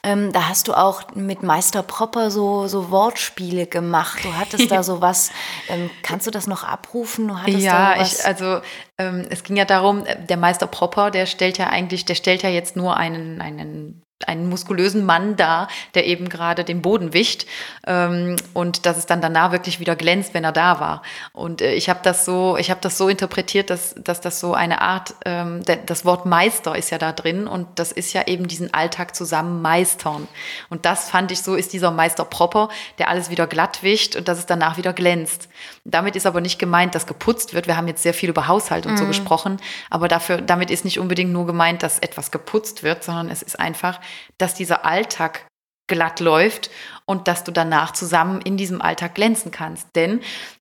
Ähm, 0.05 0.33
da 0.33 0.49
hast 0.49 0.67
du 0.67 0.75
auch 0.75 1.15
mit 1.15 1.45
Meister 1.45 1.85
Propper 1.85 2.33
so, 2.33 2.67
so 2.67 2.91
Wortspiele 2.91 3.67
gemacht. 3.67 4.25
Du 4.25 4.37
hattest 4.37 4.71
da 4.71 4.83
so 4.83 5.01
was. 5.01 5.31
Ähm, 5.69 5.91
kannst 6.03 6.27
du 6.27 6.33
das 6.33 6.49
noch 6.49 6.65
abrufen? 6.65 7.29
Du 7.29 7.51
ja, 7.53 8.03
ich, 8.03 8.25
also 8.25 8.61
ähm, 8.99 9.27
es 9.31 9.45
ging 9.45 9.57
ja 9.57 9.65
darum, 9.65 10.05
äh, 10.05 10.17
der 10.27 10.37
Meister 10.37 10.67
Propper, 10.67 11.13
der 11.13 11.27
stellt 11.27 11.57
ja 11.57 11.69
eigentlich, 11.69 12.05
der 12.05 12.17
stellt 12.17 12.43
ja 12.43 12.49
jetzt 12.49 12.75
nur 12.75 12.97
einen, 12.97 13.41
einen 13.41 14.03
einen 14.29 14.49
muskulösen 14.49 15.05
Mann 15.05 15.37
da, 15.37 15.69
der 15.95 16.07
eben 16.07 16.29
gerade 16.29 16.65
den 16.65 16.83
Boden 16.83 17.13
wischt 17.13 17.47
ähm, 17.87 18.37
und 18.55 18.87
dass 18.87 18.99
es 18.99 19.07
dann 19.07 19.21
danach 19.21 19.53
wirklich 19.53 19.81
wieder 19.81 19.97
glänzt, 19.97 20.35
wenn 20.35 20.45
er 20.45 20.53
da 20.53 20.81
war. 20.81 21.03
Und 21.33 21.63
äh, 21.63 21.75
ich 21.75 21.89
habe 21.89 22.01
das 22.03 22.25
so, 22.25 22.57
ich 22.57 22.71
habe 22.71 22.81
das 22.81 22.99
so 22.99 23.09
interpretiert, 23.09 23.71
dass, 23.71 23.95
dass 23.97 24.21
das 24.21 24.41
so 24.41 24.55
eine 24.55 24.81
Art, 24.81 25.15
ähm, 25.25 25.63
das 25.87 26.05
Wort 26.05 26.27
Meister 26.27 26.77
ist 26.77 26.91
ja 26.91 26.99
da 26.99 27.13
drin 27.13 27.47
und 27.47 27.67
das 27.77 27.93
ist 27.93 28.13
ja 28.13 28.27
eben 28.27 28.49
diesen 28.49 28.73
Alltag 28.75 29.15
zusammen 29.15 29.63
meistern. 29.63 30.29
Und 30.71 30.85
das 30.87 31.09
fand 31.09 31.33
ich 31.33 31.43
so, 31.43 31.55
ist 31.55 31.73
dieser 31.73 31.91
Meister 31.91 32.25
proper, 32.25 32.69
der 32.99 33.09
alles 33.09 33.31
wieder 33.31 33.47
glatt 33.47 33.83
wischt 33.83 34.17
und 34.17 34.29
dass 34.29 34.39
es 34.39 34.47
danach 34.47 34.77
wieder 34.77 34.93
glänzt. 34.93 35.49
Damit 35.85 36.17
ist 36.17 36.27
aber 36.27 36.41
nicht 36.41 36.59
gemeint, 36.59 36.95
dass 36.95 37.07
geputzt 37.07 37.55
wird. 37.55 37.67
Wir 37.67 37.77
haben 37.77 37.89
jetzt 37.89 38.03
sehr 38.03 38.15
viel 38.15 38.31
über 38.31 38.49
Haushalt 38.49 38.87
und 38.87 38.95
mm. 38.95 38.97
so 38.97 39.05
mhm. 39.05 39.09
gesprochen, 39.09 39.57
aber 39.91 40.09
dafür, 40.09 40.41
damit 40.41 40.71
ist 40.71 40.85
nicht 40.85 40.99
unbedingt 40.99 41.33
nur 41.33 41.47
gemeint, 41.47 41.83
dass 41.83 41.99
etwas 41.99 42.31
geputzt 42.31 42.83
wird, 42.83 43.05
sondern 43.05 43.29
es 43.31 43.43
ist 43.43 43.59
einfach, 43.59 44.01
dass 44.39 44.55
dieser 44.55 44.85
Alltag 44.85 45.47
glatt 45.93 46.21
läuft 46.21 46.71
und 47.05 47.29
dass 47.29 47.45
du 47.45 47.53
danach 47.53 47.93
zusammen 47.93 48.41
in 48.41 48.57
diesem 48.57 48.81
Alltag 48.81 49.15
glänzen 49.15 49.51
kannst. 49.51 49.89
Denn 49.95 50.21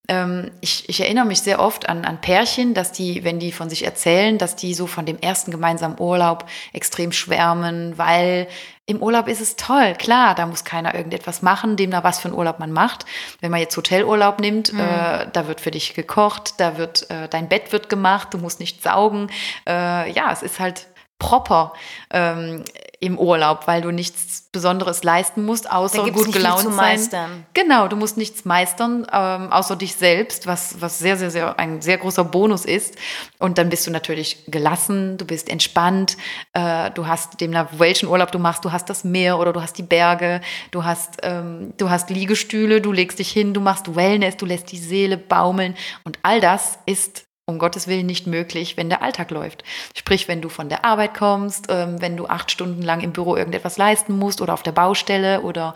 ähm, 0.09 0.51
ich, 0.59 0.89
ich, 0.89 0.99
erinnere 0.99 1.25
mich 1.25 1.41
sehr 1.41 1.61
oft 1.61 1.87
an, 1.87 2.03
an 2.03 2.19
Pärchen, 2.19 2.73
dass 2.73 2.91
die, 2.91 3.23
wenn 3.23 3.39
die 3.39 3.53
von 3.53 3.69
sich 3.69 3.85
erzählen, 3.85 4.37
dass 4.37 4.57
die 4.57 4.73
so 4.73 4.87
von 4.87 5.05
dem 5.05 5.19
ersten 5.19 5.51
gemeinsamen 5.51 5.99
Urlaub 5.99 6.45
extrem 6.73 7.13
schwärmen, 7.13 7.97
weil 7.97 8.47
im 8.87 9.01
Urlaub 9.01 9.29
ist 9.29 9.39
es 9.39 9.55
toll, 9.55 9.93
klar, 9.97 10.35
da 10.35 10.45
muss 10.45 10.65
keiner 10.65 10.95
irgendetwas 10.95 11.41
machen, 11.41 11.77
dem 11.77 11.91
da 11.91 12.03
was 12.03 12.19
für 12.19 12.27
einen 12.27 12.37
Urlaub 12.37 12.59
man 12.59 12.73
macht. 12.73 13.05
Wenn 13.39 13.51
man 13.51 13.61
jetzt 13.61 13.77
Hotelurlaub 13.77 14.41
nimmt, 14.41 14.73
mhm. 14.73 14.79
äh, 14.79 15.27
da 15.31 15.47
wird 15.47 15.61
für 15.61 15.71
dich 15.71 15.93
gekocht, 15.93 16.55
da 16.57 16.77
wird 16.77 17.09
äh, 17.09 17.29
dein 17.29 17.47
Bett 17.47 17.71
wird 17.71 17.87
gemacht, 17.87 18.33
du 18.33 18.37
musst 18.37 18.59
nicht 18.59 18.83
saugen. 18.83 19.29
Äh, 19.65 20.11
ja, 20.11 20.29
es 20.33 20.41
ist 20.41 20.59
halt 20.59 20.87
proper 21.19 21.73
ähm, 22.11 22.65
im 23.01 23.17
Urlaub, 23.17 23.65
weil 23.65 23.81
du 23.81 23.89
nichts 23.89 24.43
Besonderes 24.51 25.03
leisten 25.03 25.43
musst, 25.43 25.69
außer 25.71 26.11
gut 26.11 26.31
gelaunt 26.31 26.61
sein. 26.61 26.75
Meistern. 26.75 27.45
Genau, 27.55 27.87
du 27.87 27.95
musst 27.95 28.15
nichts 28.15 28.45
meistern, 28.45 29.07
ähm, 29.11 29.51
außer 29.51 29.75
dich 29.75 29.95
selbst, 29.95 30.45
was, 30.45 30.79
was 30.81 30.99
sehr, 30.99 31.17
sehr, 31.17 31.31
sehr 31.31 31.57
ein 31.57 31.81
sehr 31.81 31.97
großer 31.97 32.23
Bonus 32.23 32.63
ist. 32.63 32.95
Und 33.39 33.57
dann 33.57 33.69
bist 33.69 33.87
du 33.87 33.91
natürlich 33.91 34.45
gelassen, 34.45 35.17
du 35.17 35.25
bist 35.25 35.49
entspannt, 35.49 36.15
äh, 36.53 36.91
du 36.91 37.07
hast 37.07 37.41
dem 37.41 37.51
welchen 37.71 38.07
Urlaub 38.07 38.31
du 38.31 38.37
machst, 38.37 38.63
du 38.65 38.71
hast 38.71 38.87
das 38.87 39.03
Meer 39.03 39.39
oder 39.39 39.51
du 39.51 39.63
hast 39.63 39.79
die 39.79 39.83
Berge, 39.83 40.39
du 40.69 40.83
hast, 40.83 41.17
ähm, 41.23 41.73
du 41.77 41.89
hast 41.89 42.11
Liegestühle, 42.11 42.81
du 42.81 42.91
legst 42.91 43.17
dich 43.17 43.31
hin, 43.31 43.55
du 43.55 43.61
machst 43.61 43.95
Wellness, 43.95 44.37
du 44.37 44.45
lässt 44.45 44.71
die 44.71 44.77
Seele 44.77 45.17
baumeln 45.17 45.75
und 46.03 46.19
all 46.21 46.39
das 46.39 46.77
ist 46.85 47.25
um 47.45 47.59
Gottes 47.59 47.87
Willen 47.87 48.05
nicht 48.05 48.27
möglich, 48.27 48.77
wenn 48.77 48.89
der 48.89 49.01
Alltag 49.01 49.31
läuft. 49.31 49.63
Sprich, 49.95 50.27
wenn 50.27 50.41
du 50.41 50.49
von 50.49 50.69
der 50.69 50.85
Arbeit 50.85 51.13
kommst, 51.13 51.67
ähm, 51.69 52.01
wenn 52.01 52.17
du 52.17 52.27
acht 52.27 52.51
Stunden 52.51 52.81
lang 52.81 53.01
im 53.01 53.13
Büro 53.13 53.35
irgendetwas 53.35 53.77
leisten 53.77 54.17
musst 54.17 54.41
oder 54.41 54.53
auf 54.53 54.63
der 54.63 54.71
Baustelle 54.71 55.41
oder 55.41 55.73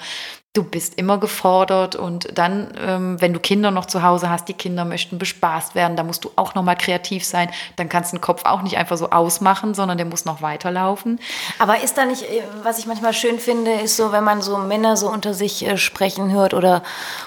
du 0.55 0.63
bist 0.63 0.95
immer 0.95 1.19
gefordert 1.19 1.95
und 1.95 2.29
dann, 2.37 2.73
ähm, 2.79 3.21
wenn 3.21 3.33
du 3.33 3.39
Kinder 3.39 3.71
noch 3.71 3.85
zu 3.85 4.01
Hause 4.01 4.29
hast, 4.29 4.47
die 4.47 4.53
Kinder 4.53 4.85
möchten 4.85 5.17
bespaßt 5.17 5.75
werden, 5.75 5.97
da 5.97 6.03
musst 6.03 6.23
du 6.23 6.31
auch 6.37 6.55
noch 6.55 6.63
mal 6.63 6.75
kreativ 6.75 7.25
sein. 7.25 7.49
Dann 7.75 7.89
kannst 7.89 8.13
du 8.13 8.17
den 8.17 8.21
Kopf 8.21 8.45
auch 8.45 8.61
nicht 8.61 8.77
einfach 8.77 8.97
so 8.97 9.09
ausmachen, 9.09 9.73
sondern 9.73 9.97
der 9.97 10.07
muss 10.07 10.23
noch 10.23 10.41
weiterlaufen. 10.41 11.19
Aber 11.59 11.83
ist 11.83 11.97
da 11.97 12.05
nicht, 12.05 12.23
äh, 12.23 12.41
was 12.63 12.79
ich 12.79 12.87
manchmal 12.87 13.13
schön 13.13 13.37
finde, 13.37 13.71
ist 13.73 13.97
so, 13.97 14.13
wenn 14.13 14.23
man 14.23 14.41
so 14.41 14.57
Männer 14.57 14.95
so 14.95 15.09
unter 15.09 15.33
sich 15.33 15.65
äh, 15.67 15.77
sprechen 15.77 16.31
hört 16.31 16.53
oder, 16.53 16.83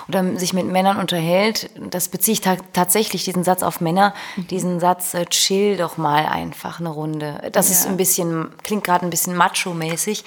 oder 0.09 0.25
sich 0.38 0.55
mit 0.55 0.67
Männern 0.67 0.97
unterhält, 0.97 1.71
das 1.77 2.09
beziehe 2.09 2.33
ich 2.33 2.41
ta 2.41 2.57
tatsächlich 2.73 3.25
diesen 3.25 3.45
Satz 3.45 3.62
auf 3.62 3.81
Männer, 3.83 4.14
mhm. 4.37 4.47
diesen 4.49 4.81
Satz, 4.81 5.12
äh, 5.12 5.27
chill 5.27 5.77
doch 5.77 5.99
mal 5.99 6.25
einfach 6.27 6.81
eine 6.81 6.88
Runde. 6.88 7.51
Das 7.53 7.69
ja. 7.69 7.75
ist 7.75 7.87
ein 7.87 7.99
bisschen, 7.99 8.49
klingt 8.62 8.85
gerade 8.85 9.05
ein 9.05 9.11
bisschen 9.11 9.37
macho-mäßig. 9.37 10.25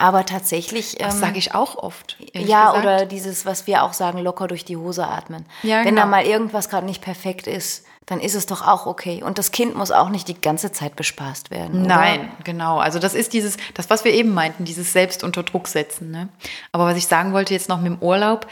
Aber 0.00 0.24
tatsächlich. 0.24 0.96
Das 0.98 1.14
ähm, 1.14 1.20
sage 1.20 1.38
ich 1.38 1.54
auch 1.54 1.76
oft. 1.76 2.16
Ja, 2.32 2.70
gesagt. 2.70 2.78
oder 2.78 3.06
dieses, 3.06 3.44
was 3.44 3.66
wir 3.66 3.82
auch 3.84 3.92
sagen, 3.92 4.18
locker 4.18 4.48
durch 4.48 4.64
die 4.64 4.78
Hose 4.78 5.06
atmen. 5.06 5.44
Ja, 5.62 5.80
Wenn 5.80 5.90
genau. 5.94 6.02
da 6.02 6.06
mal 6.06 6.24
irgendwas 6.24 6.70
gerade 6.70 6.86
nicht 6.86 7.02
perfekt 7.02 7.46
ist, 7.46 7.84
dann 8.06 8.18
ist 8.18 8.34
es 8.34 8.46
doch 8.46 8.66
auch 8.66 8.86
okay. 8.86 9.22
Und 9.22 9.38
das 9.38 9.52
Kind 9.52 9.76
muss 9.76 9.92
auch 9.92 10.08
nicht 10.08 10.26
die 10.26 10.40
ganze 10.40 10.72
Zeit 10.72 10.96
bespaßt 10.96 11.50
werden. 11.50 11.84
Oder? 11.84 11.94
Nein, 11.94 12.32
genau. 12.44 12.78
Also 12.78 12.98
das 12.98 13.14
ist 13.14 13.34
dieses, 13.34 13.56
das, 13.74 13.90
was 13.90 14.04
wir 14.04 14.12
eben 14.12 14.32
meinten, 14.32 14.64
dieses 14.64 14.92
Selbst 14.92 15.22
unter 15.22 15.42
Druck 15.42 15.68
setzen. 15.68 16.10
Ne? 16.10 16.28
Aber 16.72 16.86
was 16.86 16.96
ich 16.96 17.06
sagen 17.06 17.32
wollte 17.34 17.52
jetzt 17.52 17.68
noch 17.68 17.78
mit 17.78 17.92
dem 17.92 17.98
Urlaub, 18.00 18.46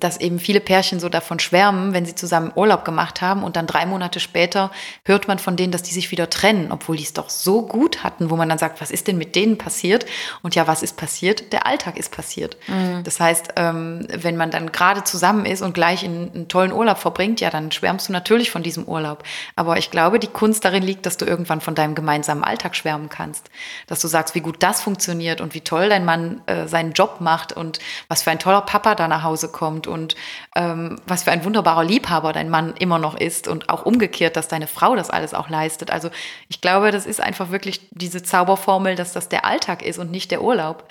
dass 0.00 0.20
eben 0.20 0.40
viele 0.40 0.60
Pärchen 0.60 0.98
so 0.98 1.08
davon 1.08 1.38
schwärmen, 1.38 1.92
wenn 1.92 2.04
sie 2.04 2.16
zusammen 2.16 2.50
Urlaub 2.56 2.84
gemacht 2.84 3.20
haben 3.20 3.44
und 3.44 3.54
dann 3.54 3.68
drei 3.68 3.86
Monate 3.86 4.18
später 4.18 4.72
hört 5.04 5.28
man 5.28 5.38
von 5.38 5.56
denen, 5.56 5.70
dass 5.70 5.84
die 5.84 5.92
sich 5.92 6.10
wieder 6.10 6.28
trennen, 6.28 6.72
obwohl 6.72 6.96
die 6.96 7.04
es 7.04 7.12
doch 7.12 7.30
so 7.30 7.62
gut 7.62 8.02
hatten, 8.02 8.30
wo 8.30 8.36
man 8.36 8.48
dann 8.48 8.58
sagt, 8.58 8.80
was 8.80 8.90
ist 8.90 9.06
denn 9.06 9.18
mit 9.18 9.36
denen 9.36 9.56
passiert? 9.56 10.04
Und 10.42 10.56
ja, 10.56 10.66
was 10.66 10.82
ist 10.82 10.96
passiert? 10.96 11.52
Der 11.52 11.64
Alltag 11.64 11.96
ist 11.96 12.10
passiert. 12.10 12.56
Mhm. 12.66 13.04
Das 13.04 13.20
heißt, 13.20 13.50
ähm, 13.54 14.08
wenn 14.10 14.36
man 14.36 14.50
dann 14.50 14.72
gerade 14.72 15.04
zusammen 15.04 15.46
ist 15.46 15.62
und 15.62 15.74
gleich 15.74 16.02
in 16.02 16.32
einen 16.34 16.48
tollen 16.48 16.72
Urlaub 16.72 16.98
verbringt, 16.98 17.40
ja, 17.40 17.50
dann 17.50 17.70
schwärmst 17.70 18.08
du 18.08 18.12
natürlich 18.12 18.50
von 18.50 18.64
diesem 18.64 18.84
Urlaub. 18.84 19.22
Aber 19.54 19.76
ich 19.76 19.92
glaube, 19.92 20.18
die 20.18 20.26
Kunst 20.26 20.64
darin 20.64 20.82
liegt, 20.82 21.06
dass 21.06 21.18
du 21.18 21.24
irgendwann 21.24 21.60
von 21.60 21.76
deinem 21.76 21.94
gemeinsamen 21.94 22.42
Alltag 22.42 22.74
schwärmen 22.74 23.08
kannst. 23.08 23.48
Dass 23.86 24.00
du 24.00 24.08
sagst, 24.08 24.34
wie 24.34 24.40
gut 24.40 24.56
das 24.60 24.80
funktioniert 24.80 25.40
und 25.40 25.54
wie 25.54 25.60
toll 25.60 25.88
dein 25.88 26.04
Mann 26.04 26.40
äh, 26.46 26.66
seinen 26.66 26.92
Job 26.94 27.20
macht 27.20 27.52
und 27.52 27.78
was 28.08 28.22
für 28.22 28.32
ein 28.32 28.40
toller 28.40 28.62
Papa 28.62 28.96
da 28.96 29.06
nach 29.06 29.22
Hause 29.22 29.35
Hause 29.36 29.48
kommt 29.48 29.86
und 29.86 30.16
ähm, 30.54 30.98
was 31.06 31.24
für 31.24 31.30
ein 31.30 31.44
wunderbarer 31.44 31.84
Liebhaber 31.84 32.32
dein 32.32 32.48
Mann 32.48 32.74
immer 32.78 32.98
noch 32.98 33.14
ist 33.14 33.48
und 33.48 33.68
auch 33.68 33.84
umgekehrt, 33.84 34.34
dass 34.34 34.48
deine 34.48 34.66
Frau 34.66 34.96
das 34.96 35.10
alles 35.10 35.34
auch 35.34 35.50
leistet. 35.50 35.90
Also 35.90 36.08
ich 36.48 36.62
glaube, 36.62 36.90
das 36.90 37.04
ist 37.04 37.20
einfach 37.20 37.50
wirklich 37.50 37.86
diese 37.90 38.22
Zauberformel, 38.22 38.96
dass 38.96 39.12
das 39.12 39.28
der 39.28 39.44
Alltag 39.44 39.82
ist 39.82 39.98
und 39.98 40.10
nicht 40.10 40.30
der 40.30 40.42
Urlaub. 40.42 40.84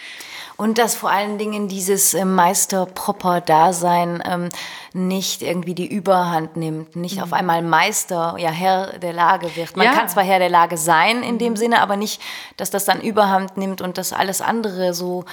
Und 0.58 0.78
dass 0.78 0.96
vor 0.96 1.10
allen 1.10 1.38
Dingen 1.38 1.68
dieses 1.68 2.14
äh, 2.14 2.24
Meister-Proper-Dasein 2.24 4.24
ähm, 4.26 4.50
nicht 4.94 5.42
irgendwie 5.42 5.74
die 5.74 5.88
Überhand 5.88 6.56
nimmt, 6.56 6.96
nicht 6.96 7.18
mhm. 7.18 7.24
auf 7.24 7.34
einmal 7.34 7.62
Meister, 7.62 8.36
ja 8.38 8.52
Herr 8.52 9.00
der 9.00 9.12
Lage 9.12 9.54
wird. 9.56 9.76
Man 9.76 9.88
ja. 9.88 9.94
kann 9.94 10.08
zwar 10.08 10.24
Herr 10.24 10.40
der 10.40 10.50
Lage 10.50 10.78
sein 10.78 11.24
in 11.24 11.36
mhm. 11.36 11.40
dem 11.40 11.56
Sinne, 11.58 11.82
aber 11.82 11.98
nicht, 11.98 12.22
dass 12.56 12.70
das 12.70 12.86
dann 12.86 13.02
Überhand 13.02 13.58
nimmt 13.58 13.82
und 13.82 13.98
dass 13.98 14.14
alles 14.14 14.40
andere 14.40 14.94
so 14.94 15.26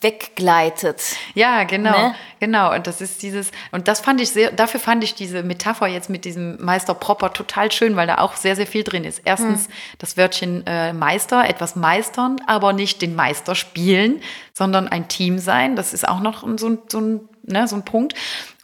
weggleitet. 0.00 1.16
Ja, 1.34 1.64
genau, 1.64 2.08
ne? 2.08 2.14
genau. 2.40 2.74
Und 2.74 2.86
das 2.86 3.00
ist 3.00 3.22
dieses, 3.22 3.50
und 3.72 3.88
das 3.88 4.00
fand 4.00 4.20
ich 4.20 4.30
sehr, 4.30 4.52
dafür 4.52 4.80
fand 4.80 5.04
ich 5.04 5.14
diese 5.14 5.42
Metapher 5.42 5.86
jetzt 5.86 6.10
mit 6.10 6.24
diesem 6.24 6.62
Meister 6.64 6.94
Proper 6.94 7.32
total 7.32 7.72
schön, 7.72 7.96
weil 7.96 8.06
da 8.06 8.18
auch 8.18 8.36
sehr, 8.36 8.56
sehr 8.56 8.66
viel 8.66 8.84
drin 8.84 9.04
ist. 9.04 9.22
Erstens 9.24 9.66
hm. 9.66 9.72
das 9.98 10.16
Wörtchen 10.16 10.66
äh, 10.66 10.92
Meister, 10.92 11.48
etwas 11.48 11.76
meistern, 11.76 12.36
aber 12.46 12.72
nicht 12.72 13.02
den 13.02 13.14
Meister 13.14 13.54
spielen, 13.54 14.20
sondern 14.52 14.88
ein 14.88 15.08
Team 15.08 15.38
sein. 15.38 15.76
Das 15.76 15.92
ist 15.92 16.06
auch 16.08 16.20
noch 16.20 16.44
so, 16.58 16.78
so 16.88 17.00
ein 17.00 17.28
ne, 17.46 17.68
so 17.68 17.76
ein 17.76 17.84
Punkt. 17.84 18.14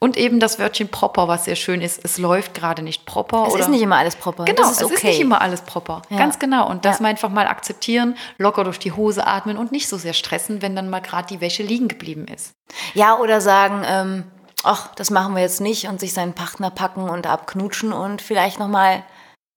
Und 0.03 0.17
eben 0.17 0.41
das 0.41 0.59
Wörtchen 0.59 0.89
proper, 0.89 1.29
was 1.29 1.45
sehr 1.45 1.57
schön 1.57 1.83
ist. 1.83 2.01
Es 2.03 2.17
läuft 2.17 2.55
gerade 2.55 2.81
nicht 2.81 3.05
proper. 3.05 3.45
Es 3.47 3.53
oder 3.53 3.65
ist 3.65 3.69
nicht 3.69 3.83
immer 3.83 3.97
alles 3.97 4.17
proper. 4.17 4.47
Genau, 4.47 4.63
ist 4.63 4.79
es 4.79 4.83
okay. 4.83 4.95
ist 4.95 5.05
nicht 5.05 5.21
immer 5.21 5.43
alles 5.43 5.61
proper. 5.61 6.01
Ja. 6.09 6.17
Ganz 6.17 6.39
genau. 6.39 6.71
Und 6.71 6.87
das 6.87 6.99
ja. 6.99 7.03
mal 7.03 7.09
einfach 7.11 7.29
mal 7.29 7.47
akzeptieren, 7.47 8.17
locker 8.39 8.65
durch 8.65 8.79
die 8.79 8.93
Hose 8.93 9.27
atmen 9.27 9.59
und 9.59 9.73
nicht 9.73 9.89
so 9.89 9.99
sehr 9.99 10.15
stressen, 10.15 10.63
wenn 10.63 10.75
dann 10.75 10.89
mal 10.89 11.01
gerade 11.01 11.29
die 11.29 11.43
Wäsche 11.43 11.63
liegen 11.63 11.89
geblieben 11.89 12.27
ist. 12.29 12.55
Ja, 12.95 13.19
oder 13.19 13.43
sagen, 13.43 13.83
ähm, 13.87 14.25
ach, 14.63 14.95
das 14.95 15.11
machen 15.11 15.35
wir 15.35 15.43
jetzt 15.43 15.61
nicht 15.61 15.87
und 15.87 16.01
sich 16.01 16.15
seinen 16.15 16.33
Partner 16.33 16.71
packen 16.71 17.03
und 17.11 17.27
abknutschen 17.27 17.93
und 17.93 18.23
vielleicht 18.23 18.59
nochmal 18.59 19.05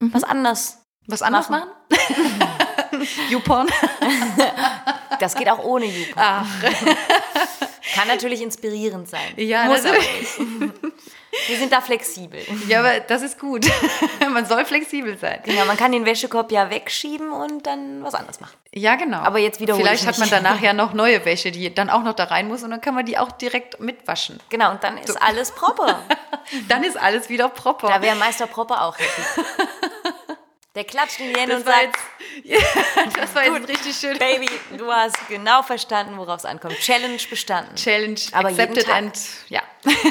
mhm. 0.02 0.14
was 0.14 0.26
anderes. 0.26 0.80
Was 1.08 1.22
anderes 1.22 1.50
machen? 1.50 1.70
machen? 1.90 3.08
YouPorn? 3.30 3.68
das 5.24 5.36
geht 5.36 5.50
auch 5.50 5.64
ohne 5.64 5.86
YouPorn. 5.86 6.26
Ach. 6.26 6.46
Kann 7.96 8.08
natürlich 8.08 8.42
inspirierend 8.42 9.10
sein. 9.10 9.34
Ja, 9.36 9.66
Muss 9.66 9.86
aber 9.86 9.98
nicht. 9.98 10.74
Wir 11.48 11.58
sind 11.58 11.72
da 11.72 11.82
flexibel. 11.82 12.40
Ja, 12.68 12.80
aber 12.80 13.00
das 13.00 13.24
ist 13.24 13.40
gut. 13.40 13.66
man 14.34 14.46
soll 14.46 14.66
flexibel 14.66 15.18
sein. 15.18 15.42
Genau, 15.44 15.66
man 15.66 15.78
kann 15.78 15.92
den 15.92 16.06
Wäschekorb 16.06 16.52
ja 16.52 16.70
wegschieben 16.70 17.32
und 17.32 17.66
dann 17.66 18.04
was 18.04 18.14
anderes 18.14 18.40
machen. 18.40 18.56
Ja, 18.72 18.96
genau. 18.96 19.18
Aber 19.18 19.40
jetzt 19.40 19.60
wieder 19.60 19.76
Vielleicht 19.76 20.06
hat 20.06 20.20
man 20.20 20.30
danach 20.30 20.62
ja 20.62 20.74
noch 20.74 20.94
neue 20.94 21.26
Wäsche, 21.26 21.52
die 21.52 21.74
dann 21.74 21.90
auch 21.90 22.04
noch 22.04 22.14
da 22.14 22.26
rein 22.26 22.48
muss 22.48 22.64
und 22.64 22.72
dann 22.72 22.82
kann 22.82 22.94
man 22.94 23.06
die 23.06 23.18
auch 23.18 23.32
direkt 23.32 23.80
mitwaschen. 23.80 24.40
Genau, 24.50 24.72
und 24.72 24.84
dann 24.84 24.98
ist 24.98 25.14
so. 25.14 25.20
alles 25.20 25.52
proper. 25.52 26.00
dann 26.70 26.84
ist 26.84 26.98
alles 26.98 27.30
wieder 27.30 27.50
proper. 27.50 27.88
Da 27.88 28.02
wäre 28.02 28.16
Meister 28.16 28.48
Proper 28.48 28.84
auch 28.84 28.98
happy. 28.98 29.48
Der 30.76 30.86
klatscht 30.86 31.20
in 31.20 31.32
die 31.32 31.40
Hände 31.40 31.58
und 31.58 31.66
sagt, 31.66 31.98
jetzt, 32.44 32.66
das 33.16 33.36
war 33.36 33.44
jetzt 33.46 33.70
richtig 33.70 33.96
schön. 33.96 34.18
Baby, 34.18 34.50
du 34.76 34.92
hast 34.92 35.16
genau 35.28 35.62
verstanden, 35.62 36.18
worauf 36.18 36.38
es 36.38 36.46
ankommt. 36.46 36.76
Challenge 36.80 37.22
bestanden. 37.30 37.76
Challenge 37.76 38.20
Aber 38.32 38.48
accepted 38.48 38.90
and, 38.90 39.14
ja. 39.50 39.62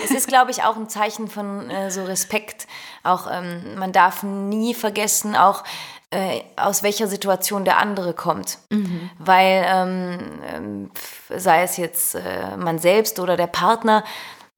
Es 0.04 0.12
ist, 0.12 0.28
glaube 0.28 0.52
ich, 0.52 0.62
auch 0.62 0.76
ein 0.76 0.88
Zeichen 0.88 1.28
von 1.28 1.68
äh, 1.68 1.90
so 1.90 2.04
Respekt. 2.04 2.68
Auch 3.02 3.28
ähm, 3.28 3.74
man 3.76 3.90
darf 3.90 4.22
nie 4.22 4.72
vergessen, 4.72 5.34
auch 5.34 5.64
äh, 6.10 6.42
aus 6.54 6.84
welcher 6.84 7.08
Situation 7.08 7.64
der 7.64 7.78
andere 7.78 8.14
kommt. 8.14 8.58
Mhm. 8.70 9.10
Weil 9.18 9.64
ähm, 9.66 10.42
ähm 10.54 10.90
sei 11.28 11.62
es 11.62 11.76
jetzt 11.76 12.14
äh, 12.14 12.56
man 12.56 12.78
selbst 12.78 13.18
oder 13.18 13.36
der 13.36 13.46
Partner, 13.48 14.04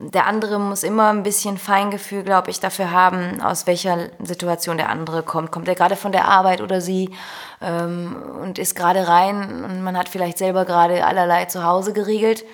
der 0.00 0.26
andere 0.26 0.58
muss 0.58 0.82
immer 0.82 1.10
ein 1.10 1.22
bisschen 1.22 1.56
Feingefühl, 1.56 2.24
glaube 2.24 2.50
ich, 2.50 2.58
dafür 2.58 2.90
haben, 2.90 3.40
aus 3.40 3.66
welcher 3.66 4.10
Situation 4.20 4.76
der 4.76 4.88
andere 4.88 5.22
kommt. 5.22 5.52
Kommt 5.52 5.68
er 5.68 5.76
gerade 5.76 5.96
von 5.96 6.12
der 6.12 6.26
Arbeit 6.26 6.60
oder 6.60 6.80
sie 6.80 7.14
ähm, 7.60 8.16
und 8.42 8.58
ist 8.58 8.74
gerade 8.74 9.06
rein 9.06 9.64
und 9.64 9.82
man 9.82 9.96
hat 9.96 10.08
vielleicht 10.08 10.38
selber 10.38 10.64
gerade 10.64 11.06
allerlei 11.06 11.44
zu 11.44 11.64
Hause 11.64 11.92
geregelt. 11.92 12.44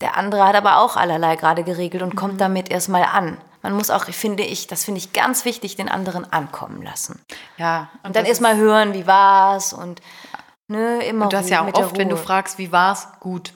Der 0.00 0.16
andere 0.16 0.46
hat 0.46 0.54
aber 0.54 0.78
auch 0.78 0.96
allerlei 0.96 1.36
gerade 1.36 1.64
geregelt 1.64 2.02
und 2.02 2.14
mhm. 2.14 2.18
kommt 2.18 2.40
damit 2.40 2.70
erstmal 2.70 3.04
an. 3.04 3.38
Man 3.62 3.72
muss 3.72 3.90
auch, 3.90 4.04
finde 4.04 4.44
ich, 4.44 4.68
das 4.68 4.84
finde 4.84 4.98
ich 4.98 5.12
ganz 5.12 5.44
wichtig, 5.44 5.74
den 5.74 5.88
anderen 5.88 6.30
ankommen 6.32 6.82
lassen. 6.82 7.20
Ja. 7.56 7.90
Und, 8.02 8.08
und 8.08 8.16
dann 8.16 8.26
erstmal 8.26 8.56
hören, 8.56 8.94
wie 8.94 9.08
war's 9.08 9.72
und 9.72 10.00
ne, 10.68 11.04
immer. 11.04 11.24
Und 11.24 11.32
das 11.32 11.50
ja 11.50 11.62
auch 11.62 11.74
oft, 11.74 11.98
wenn 11.98 12.08
du 12.08 12.16
fragst, 12.16 12.58
wie 12.58 12.70
war's, 12.70 13.08
gut. 13.18 13.52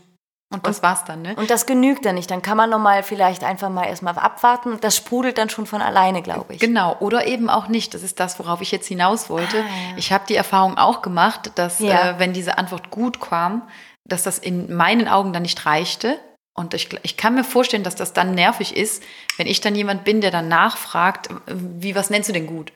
Und 0.52 0.66
das 0.66 0.78
und, 0.78 0.82
war's 0.82 1.04
dann, 1.04 1.22
ne? 1.22 1.36
Und 1.36 1.48
das 1.48 1.64
genügt 1.64 2.04
dann 2.04 2.16
nicht. 2.16 2.28
Dann 2.30 2.42
kann 2.42 2.56
man 2.56 2.70
nochmal 2.70 3.04
vielleicht 3.04 3.44
einfach 3.44 3.70
mal 3.70 3.84
erstmal 3.84 4.18
abwarten 4.18 4.72
und 4.72 4.82
das 4.82 4.96
sprudelt 4.96 5.38
dann 5.38 5.48
schon 5.48 5.64
von 5.64 5.80
alleine, 5.80 6.22
glaube 6.22 6.54
ich. 6.54 6.60
Genau, 6.60 6.96
oder 6.98 7.26
eben 7.26 7.48
auch 7.48 7.68
nicht. 7.68 7.94
Das 7.94 8.02
ist 8.02 8.18
das, 8.18 8.38
worauf 8.40 8.60
ich 8.60 8.72
jetzt 8.72 8.88
hinaus 8.88 9.30
wollte. 9.30 9.58
Ah, 9.58 9.90
ja. 9.90 9.96
Ich 9.96 10.12
habe 10.12 10.24
die 10.28 10.34
Erfahrung 10.34 10.76
auch 10.76 11.02
gemacht, 11.02 11.52
dass 11.54 11.78
ja. 11.78 12.10
äh, 12.10 12.18
wenn 12.18 12.32
diese 12.32 12.58
Antwort 12.58 12.90
gut 12.90 13.20
kam, 13.20 13.62
dass 14.04 14.24
das 14.24 14.38
in 14.38 14.74
meinen 14.74 15.06
Augen 15.06 15.32
dann 15.32 15.42
nicht 15.42 15.64
reichte. 15.66 16.18
Und 16.52 16.74
ich, 16.74 16.88
ich 17.02 17.16
kann 17.16 17.36
mir 17.36 17.44
vorstellen, 17.44 17.84
dass 17.84 17.94
das 17.94 18.12
dann 18.12 18.34
nervig 18.34 18.76
ist, 18.76 19.04
wenn 19.36 19.46
ich 19.46 19.60
dann 19.60 19.76
jemand 19.76 20.02
bin, 20.02 20.20
der 20.20 20.32
dann 20.32 20.48
nachfragt, 20.48 21.28
wie, 21.46 21.94
was 21.94 22.10
nennst 22.10 22.28
du 22.28 22.32
denn 22.32 22.48
gut? 22.48 22.72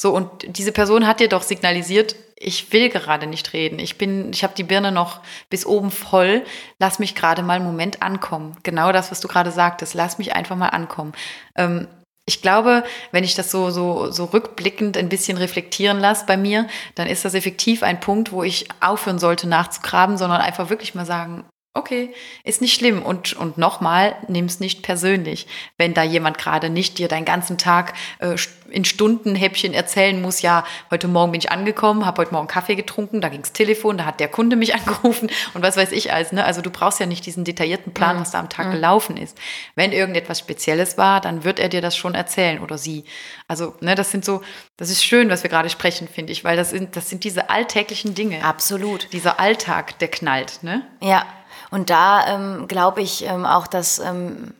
So, 0.00 0.14
und 0.14 0.56
diese 0.56 0.70
Person 0.70 1.06
hat 1.06 1.18
dir 1.18 1.28
doch 1.28 1.42
signalisiert, 1.42 2.14
ich 2.36 2.72
will 2.72 2.88
gerade 2.88 3.26
nicht 3.26 3.52
reden. 3.52 3.80
Ich 3.80 3.98
bin, 3.98 4.30
ich 4.32 4.44
habe 4.44 4.54
die 4.56 4.62
Birne 4.62 4.92
noch 4.92 5.20
bis 5.50 5.66
oben 5.66 5.90
voll. 5.90 6.44
Lass 6.78 7.00
mich 7.00 7.16
gerade 7.16 7.42
mal 7.42 7.54
einen 7.54 7.66
Moment 7.66 8.00
ankommen. 8.00 8.56
Genau 8.62 8.92
das, 8.92 9.10
was 9.10 9.20
du 9.20 9.26
gerade 9.26 9.50
sagtest. 9.50 9.94
Lass 9.94 10.18
mich 10.18 10.36
einfach 10.36 10.54
mal 10.54 10.68
ankommen. 10.68 11.14
Ähm, 11.56 11.88
ich 12.26 12.40
glaube, 12.42 12.84
wenn 13.10 13.24
ich 13.24 13.34
das 13.34 13.50
so, 13.50 13.70
so, 13.70 14.12
so 14.12 14.26
rückblickend 14.26 14.96
ein 14.96 15.08
bisschen 15.08 15.36
reflektieren 15.36 15.98
lasse 15.98 16.26
bei 16.26 16.36
mir, 16.36 16.68
dann 16.94 17.08
ist 17.08 17.24
das 17.24 17.34
effektiv 17.34 17.82
ein 17.82 17.98
Punkt, 17.98 18.30
wo 18.30 18.44
ich 18.44 18.68
aufhören 18.80 19.18
sollte 19.18 19.48
nachzugraben, 19.48 20.16
sondern 20.16 20.40
einfach 20.40 20.70
wirklich 20.70 20.94
mal 20.94 21.06
sagen, 21.06 21.44
okay, 21.78 22.12
ist 22.44 22.60
nicht 22.60 22.74
schlimm. 22.74 23.02
Und, 23.02 23.32
und 23.34 23.56
nochmal, 23.56 24.16
nimm 24.28 24.44
es 24.44 24.60
nicht 24.60 24.82
persönlich. 24.82 25.46
Wenn 25.78 25.94
da 25.94 26.02
jemand 26.02 26.36
gerade 26.38 26.68
nicht 26.68 26.98
dir 26.98 27.08
deinen 27.08 27.24
ganzen 27.24 27.56
Tag 27.56 27.94
äh, 28.18 28.36
in 28.70 28.84
Stundenhäppchen 28.84 29.72
erzählen 29.72 30.20
muss, 30.20 30.42
ja, 30.42 30.64
heute 30.90 31.08
Morgen 31.08 31.32
bin 31.32 31.40
ich 31.40 31.50
angekommen, 31.50 32.04
habe 32.04 32.20
heute 32.20 32.32
Morgen 32.32 32.48
Kaffee 32.48 32.74
getrunken, 32.74 33.20
da 33.20 33.28
ging's 33.28 33.52
Telefon, 33.52 33.98
da 33.98 34.04
hat 34.04 34.20
der 34.20 34.28
Kunde 34.28 34.56
mich 34.56 34.74
angerufen 34.78 35.30
und 35.54 35.62
was 35.62 35.76
weiß 35.76 35.92
ich 35.92 36.12
alles. 36.12 36.32
Ne? 36.32 36.44
Also 36.44 36.60
du 36.60 36.70
brauchst 36.70 37.00
ja 37.00 37.06
nicht 37.06 37.24
diesen 37.24 37.44
detaillierten 37.44 37.94
Plan, 37.94 38.16
mhm. 38.16 38.20
was 38.20 38.32
da 38.32 38.40
am 38.40 38.48
Tag 38.48 38.66
mhm. 38.66 38.72
gelaufen 38.72 39.16
ist. 39.16 39.38
Wenn 39.74 39.92
irgendetwas 39.92 40.38
Spezielles 40.38 40.98
war, 40.98 41.20
dann 41.20 41.44
wird 41.44 41.58
er 41.58 41.68
dir 41.68 41.80
das 41.80 41.96
schon 41.96 42.14
erzählen 42.14 42.60
oder 42.60 42.76
sie. 42.76 43.04
Also 43.46 43.74
ne, 43.80 43.94
das 43.94 44.10
sind 44.10 44.24
so, 44.24 44.42
das 44.76 44.90
ist 44.90 45.04
schön, 45.04 45.30
was 45.30 45.42
wir 45.42 45.50
gerade 45.50 45.70
sprechen, 45.70 46.08
finde 46.08 46.32
ich, 46.32 46.44
weil 46.44 46.56
das 46.56 46.70
sind, 46.70 46.96
das 46.96 47.08
sind 47.08 47.24
diese 47.24 47.50
alltäglichen 47.50 48.14
Dinge. 48.14 48.44
Absolut. 48.44 49.12
Dieser 49.12 49.40
Alltag, 49.40 49.98
der 49.98 50.08
knallt. 50.08 50.62
Ne? 50.62 50.86
Ja, 51.00 51.26
und 51.70 51.90
da 51.90 52.26
ähm, 52.26 52.68
glaube 52.68 53.02
ich 53.02 53.24
ähm, 53.24 53.44
auch, 53.44 53.66
dass 53.66 53.98
ähm, 53.98 54.54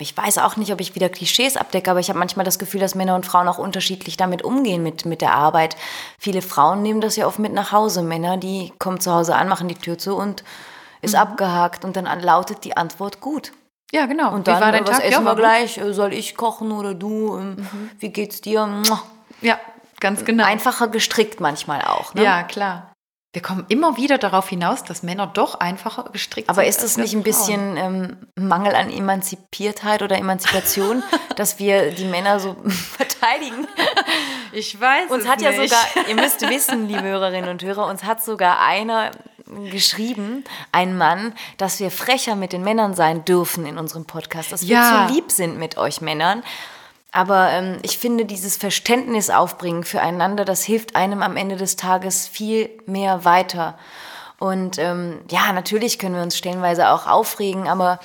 ich 0.00 0.16
weiß 0.16 0.38
auch 0.38 0.56
nicht, 0.56 0.72
ob 0.72 0.80
ich 0.80 0.94
wieder 0.94 1.08
Klischees 1.08 1.56
abdecke, 1.56 1.90
aber 1.90 1.98
ich 1.98 2.08
habe 2.08 2.20
manchmal 2.20 2.44
das 2.44 2.60
Gefühl, 2.60 2.80
dass 2.80 2.94
Männer 2.94 3.16
und 3.16 3.26
Frauen 3.26 3.48
auch 3.48 3.58
unterschiedlich 3.58 4.16
damit 4.16 4.42
umgehen 4.42 4.82
mit, 4.82 5.04
mit 5.04 5.20
der 5.20 5.34
Arbeit. 5.34 5.76
Viele 6.18 6.40
Frauen 6.40 6.82
nehmen 6.82 7.00
das 7.00 7.16
ja 7.16 7.26
oft 7.26 7.40
mit 7.40 7.52
nach 7.52 7.72
Hause. 7.72 8.02
Männer, 8.02 8.36
die 8.36 8.72
kommen 8.78 9.00
zu 9.00 9.12
Hause 9.12 9.34
an, 9.34 9.48
machen 9.48 9.66
die 9.66 9.74
Tür 9.74 9.98
zu 9.98 10.14
und 10.14 10.44
ist 11.02 11.14
mhm. 11.14 11.20
abgehakt 11.20 11.84
und 11.84 11.96
dann 11.96 12.04
lautet 12.20 12.64
die 12.64 12.76
antwort 12.76 13.20
gut. 13.20 13.52
Ja, 13.90 14.06
genau. 14.06 14.32
Und 14.32 14.46
dann, 14.46 14.58
wie 14.58 14.60
war 14.60 14.72
dein 14.72 14.86
was 14.86 14.98
Tag? 14.98 15.04
essen 15.04 15.24
ja, 15.24 15.30
wir 15.30 15.34
gleich? 15.34 15.78
Äh, 15.78 15.92
soll 15.92 16.12
ich 16.12 16.36
kochen 16.36 16.70
oder 16.70 16.94
du? 16.94 17.36
Ähm, 17.36 17.56
mhm. 17.56 17.90
Wie 17.98 18.10
geht's 18.10 18.40
dir? 18.40 18.68
Ja, 19.40 19.58
ganz 19.98 20.24
genau. 20.24 20.44
Einfacher 20.44 20.88
gestrickt 20.88 21.40
manchmal 21.40 21.82
auch. 21.82 22.14
Ne? 22.14 22.22
Ja, 22.22 22.42
klar. 22.44 22.87
Wir 23.38 23.42
kommen 23.44 23.66
immer 23.68 23.96
wieder 23.96 24.18
darauf 24.18 24.48
hinaus, 24.48 24.82
dass 24.82 25.04
Männer 25.04 25.28
doch 25.28 25.60
einfacher 25.60 26.10
gestrickt 26.10 26.48
Aber 26.48 26.56
sind. 26.56 26.62
Aber 26.62 26.68
ist 26.68 26.82
das 26.82 26.96
nicht 26.96 27.14
ein 27.14 27.22
bisschen 27.22 27.76
ähm, 27.76 28.16
Mangel 28.34 28.74
an 28.74 28.90
Emanzipiertheit 28.90 30.02
oder 30.02 30.18
Emanzipation, 30.18 31.04
dass 31.36 31.60
wir 31.60 31.92
die 31.92 32.06
Männer 32.06 32.40
so 32.40 32.56
verteidigen? 32.66 33.68
Ich 34.50 34.80
weiß 34.80 35.08
uns 35.12 35.22
es 35.22 35.28
hat 35.28 35.38
nicht. 35.38 35.52
ja 35.52 35.52
sogar, 35.52 36.08
ihr 36.08 36.14
müsst 36.20 36.40
wissen, 36.50 36.88
liebe 36.88 37.04
Hörerinnen 37.04 37.48
und 37.48 37.62
Hörer, 37.62 37.86
uns 37.86 38.02
hat 38.02 38.24
sogar 38.24 38.60
einer 38.60 39.12
geschrieben, 39.70 40.42
ein 40.72 40.98
Mann, 40.98 41.32
dass 41.58 41.78
wir 41.78 41.92
frecher 41.92 42.34
mit 42.34 42.52
den 42.52 42.64
Männern 42.64 42.94
sein 42.94 43.24
dürfen 43.24 43.66
in 43.66 43.78
unserem 43.78 44.04
Podcast, 44.04 44.50
dass 44.50 44.62
wir 44.62 44.74
ja. 44.74 45.06
zu 45.06 45.14
lieb 45.14 45.30
sind 45.30 45.60
mit 45.60 45.78
euch 45.78 46.00
Männern. 46.00 46.42
Aber 47.10 47.50
ähm, 47.50 47.78
ich 47.82 47.98
finde, 47.98 48.24
dieses 48.24 48.56
Verständnis 48.56 49.30
aufbringen 49.30 49.84
füreinander, 49.84 50.44
das 50.44 50.62
hilft 50.64 50.94
einem 50.94 51.22
am 51.22 51.36
Ende 51.36 51.56
des 51.56 51.76
Tages 51.76 52.28
viel 52.28 52.70
mehr 52.86 53.24
weiter. 53.24 53.78
Und 54.38 54.78
ähm, 54.78 55.20
ja, 55.30 55.52
natürlich 55.52 55.98
können 55.98 56.14
wir 56.14 56.22
uns 56.22 56.36
stellenweise 56.36 56.90
auch 56.90 57.06
aufregen, 57.06 57.66
aber 57.66 57.98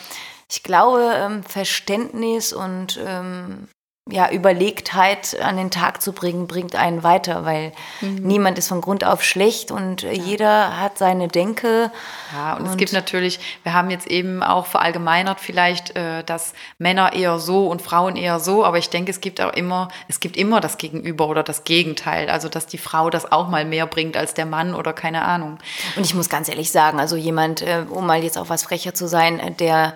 ich 0.49 0.63
glaube, 0.63 1.13
ähm, 1.15 1.43
Verständnis 1.43 2.53
und 2.53 2.99
ähm, 3.05 3.67
ja, 4.11 4.29
Überlegtheit 4.29 5.39
an 5.39 5.55
den 5.55 5.71
Tag 5.71 6.01
zu 6.01 6.11
bringen, 6.11 6.45
bringt 6.45 6.75
einen 6.75 7.03
weiter, 7.03 7.45
weil 7.45 7.71
mhm. 8.01 8.15
niemand 8.15 8.57
ist 8.57 8.67
von 8.67 8.81
Grund 8.81 9.05
auf 9.05 9.23
schlecht 9.23 9.71
und 9.71 10.01
ja. 10.01 10.11
jeder 10.11 10.77
hat 10.77 10.97
seine 10.97 11.29
Denke. 11.29 11.89
Ja, 12.33 12.55
und, 12.55 12.63
und, 12.63 12.71
es 12.71 12.77
gibt 12.77 12.91
natürlich, 12.91 13.39
wir 13.63 13.73
haben 13.73 13.89
jetzt 13.89 14.07
eben 14.07 14.43
auch 14.43 14.65
verallgemeinert 14.65 15.39
vielleicht, 15.39 15.95
äh, 15.95 16.21
dass 16.25 16.53
Männer 16.79 17.13
eher 17.13 17.39
so 17.39 17.67
und 17.67 17.81
Frauen 17.81 18.17
eher 18.17 18.41
so, 18.41 18.65
aber 18.65 18.77
ich 18.77 18.89
denke, 18.89 19.09
es 19.09 19.21
gibt 19.21 19.39
auch 19.39 19.53
immer, 19.53 19.87
es 20.09 20.19
gibt 20.19 20.35
immer 20.35 20.59
das 20.59 20.77
Gegenüber 20.77 21.29
oder 21.29 21.43
das 21.43 21.63
Gegenteil, 21.63 22.29
also 22.29 22.49
dass 22.49 22.67
die 22.67 22.77
Frau 22.77 23.09
das 23.09 23.31
auch 23.31 23.47
mal 23.47 23.63
mehr 23.63 23.87
bringt 23.87 24.17
als 24.17 24.33
der 24.33 24.45
Mann 24.45 24.75
oder 24.75 24.91
keine 24.91 25.21
Ahnung. 25.21 25.59
Und 25.95 26.05
ich 26.05 26.13
muss 26.13 26.27
ganz 26.27 26.49
ehrlich 26.49 26.73
sagen, 26.73 26.99
also 26.99 27.15
jemand, 27.15 27.61
äh, 27.61 27.85
um 27.89 28.05
mal 28.05 28.21
jetzt 28.21 28.37
auch 28.37 28.49
was 28.49 28.63
frecher 28.63 28.93
zu 28.93 29.07
sein, 29.07 29.39
äh, 29.39 29.51
der 29.51 29.93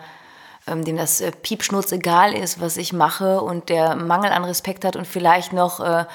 ähm, 0.67 0.83
dem 0.83 0.97
das 0.97 1.21
äh, 1.21 1.31
Piepschnurz 1.31 1.91
egal 1.91 2.33
ist, 2.33 2.59
was 2.61 2.77
ich 2.77 2.93
mache 2.93 3.41
und 3.41 3.69
der 3.69 3.95
Mangel 3.95 4.31
an 4.31 4.43
Respekt 4.43 4.85
hat 4.85 4.95
und 4.95 5.07
vielleicht 5.07 5.53
noch 5.53 5.79
äh, 5.79 6.05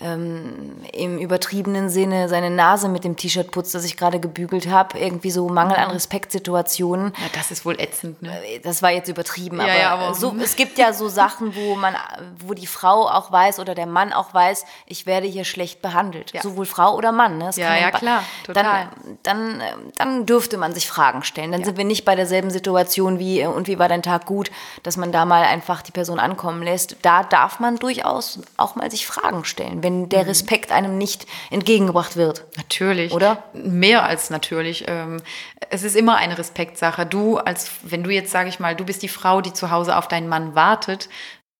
ähm, 0.00 0.76
im 0.92 1.18
übertriebenen 1.18 1.88
Sinne 1.88 2.28
seine 2.28 2.50
Nase 2.50 2.88
mit 2.88 3.04
dem 3.04 3.16
T-Shirt 3.16 3.50
putzt, 3.50 3.74
das 3.74 3.84
ich 3.84 3.96
gerade 3.96 4.20
gebügelt 4.20 4.68
habe. 4.68 4.98
Irgendwie 4.98 5.30
so 5.30 5.48
Mangel 5.48 5.76
an 5.76 5.88
mhm. 5.88 5.94
Respektsituationen. 5.94 7.12
Ja, 7.18 7.26
das 7.34 7.50
ist 7.50 7.64
wohl 7.64 7.80
ätzend, 7.80 8.22
ne? 8.22 8.30
Äh, 8.44 8.60
das 8.60 8.80
war 8.82 8.90
jetzt 8.90 9.08
übertrieben, 9.08 9.58
ja, 9.58 9.64
aber, 9.64 9.78
ja, 9.78 9.90
aber 9.90 10.14
so, 10.14 10.34
es 10.40 10.54
gibt 10.54 10.78
ja 10.78 10.92
so 10.92 11.08
Sachen, 11.08 11.56
wo 11.56 11.74
man, 11.74 11.96
wo 12.38 12.54
die 12.54 12.66
Frau 12.66 13.08
auch 13.08 13.32
weiß 13.32 13.58
oder 13.58 13.74
der 13.74 13.86
Mann 13.86 14.12
auch 14.12 14.32
weiß, 14.32 14.64
ich 14.86 15.06
werde 15.06 15.26
hier 15.26 15.44
schlecht 15.44 15.82
behandelt. 15.82 16.32
Ja. 16.32 16.42
Sowohl 16.42 16.66
Frau 16.66 16.94
oder 16.94 17.10
Mann. 17.10 17.38
Ne? 17.38 17.50
ja, 17.56 17.76
ja, 17.76 17.90
klar, 17.90 18.22
total. 18.44 18.90
Dann, 19.24 19.58
dann, 19.58 19.62
dann 19.96 20.26
dürfte 20.26 20.58
man 20.58 20.74
sich 20.74 20.86
Fragen 20.86 21.24
stellen. 21.24 21.50
Dann 21.50 21.64
sind 21.64 21.76
wir 21.76 21.84
nicht 21.84 22.04
bei 22.04 22.14
derselben 22.14 22.50
Situation 22.50 23.18
wie, 23.18 23.44
und 23.44 23.66
wie 23.66 23.78
war 23.78 23.88
dein 23.88 24.02
Tag 24.02 24.26
gut, 24.26 24.50
dass 24.84 24.96
man 24.96 25.10
da 25.10 25.24
mal 25.24 25.42
einfach 25.42 25.82
die 25.82 25.92
Person 25.92 26.20
ankommen 26.20 26.62
lässt. 26.62 26.96
Da 27.02 27.24
darf 27.24 27.58
man 27.58 27.76
durchaus 27.76 28.40
auch 28.56 28.76
mal 28.76 28.90
sich 28.90 29.06
Fragen 29.06 29.44
stellen 29.44 29.82
wenn 29.88 30.08
der 30.10 30.22
mhm. 30.22 30.28
Respekt 30.28 30.70
einem 30.70 30.98
nicht 30.98 31.26
entgegengebracht 31.50 32.16
wird. 32.16 32.44
Natürlich. 32.56 33.12
Oder? 33.12 33.44
Mehr 33.54 34.04
als 34.04 34.28
natürlich. 34.28 34.84
Ähm, 34.86 35.22
es 35.70 35.82
ist 35.82 35.96
immer 35.96 36.16
eine 36.16 36.36
Respektsache. 36.36 37.06
Du, 37.06 37.38
als 37.38 37.70
wenn 37.82 38.02
du 38.02 38.10
jetzt, 38.10 38.30
sage 38.30 38.50
ich 38.50 38.60
mal, 38.60 38.76
du 38.76 38.84
bist 38.84 39.02
die 39.02 39.08
Frau, 39.08 39.40
die 39.40 39.54
zu 39.54 39.70
Hause 39.70 39.96
auf 39.96 40.08
deinen 40.08 40.28
Mann 40.28 40.54
wartet, 40.54 41.08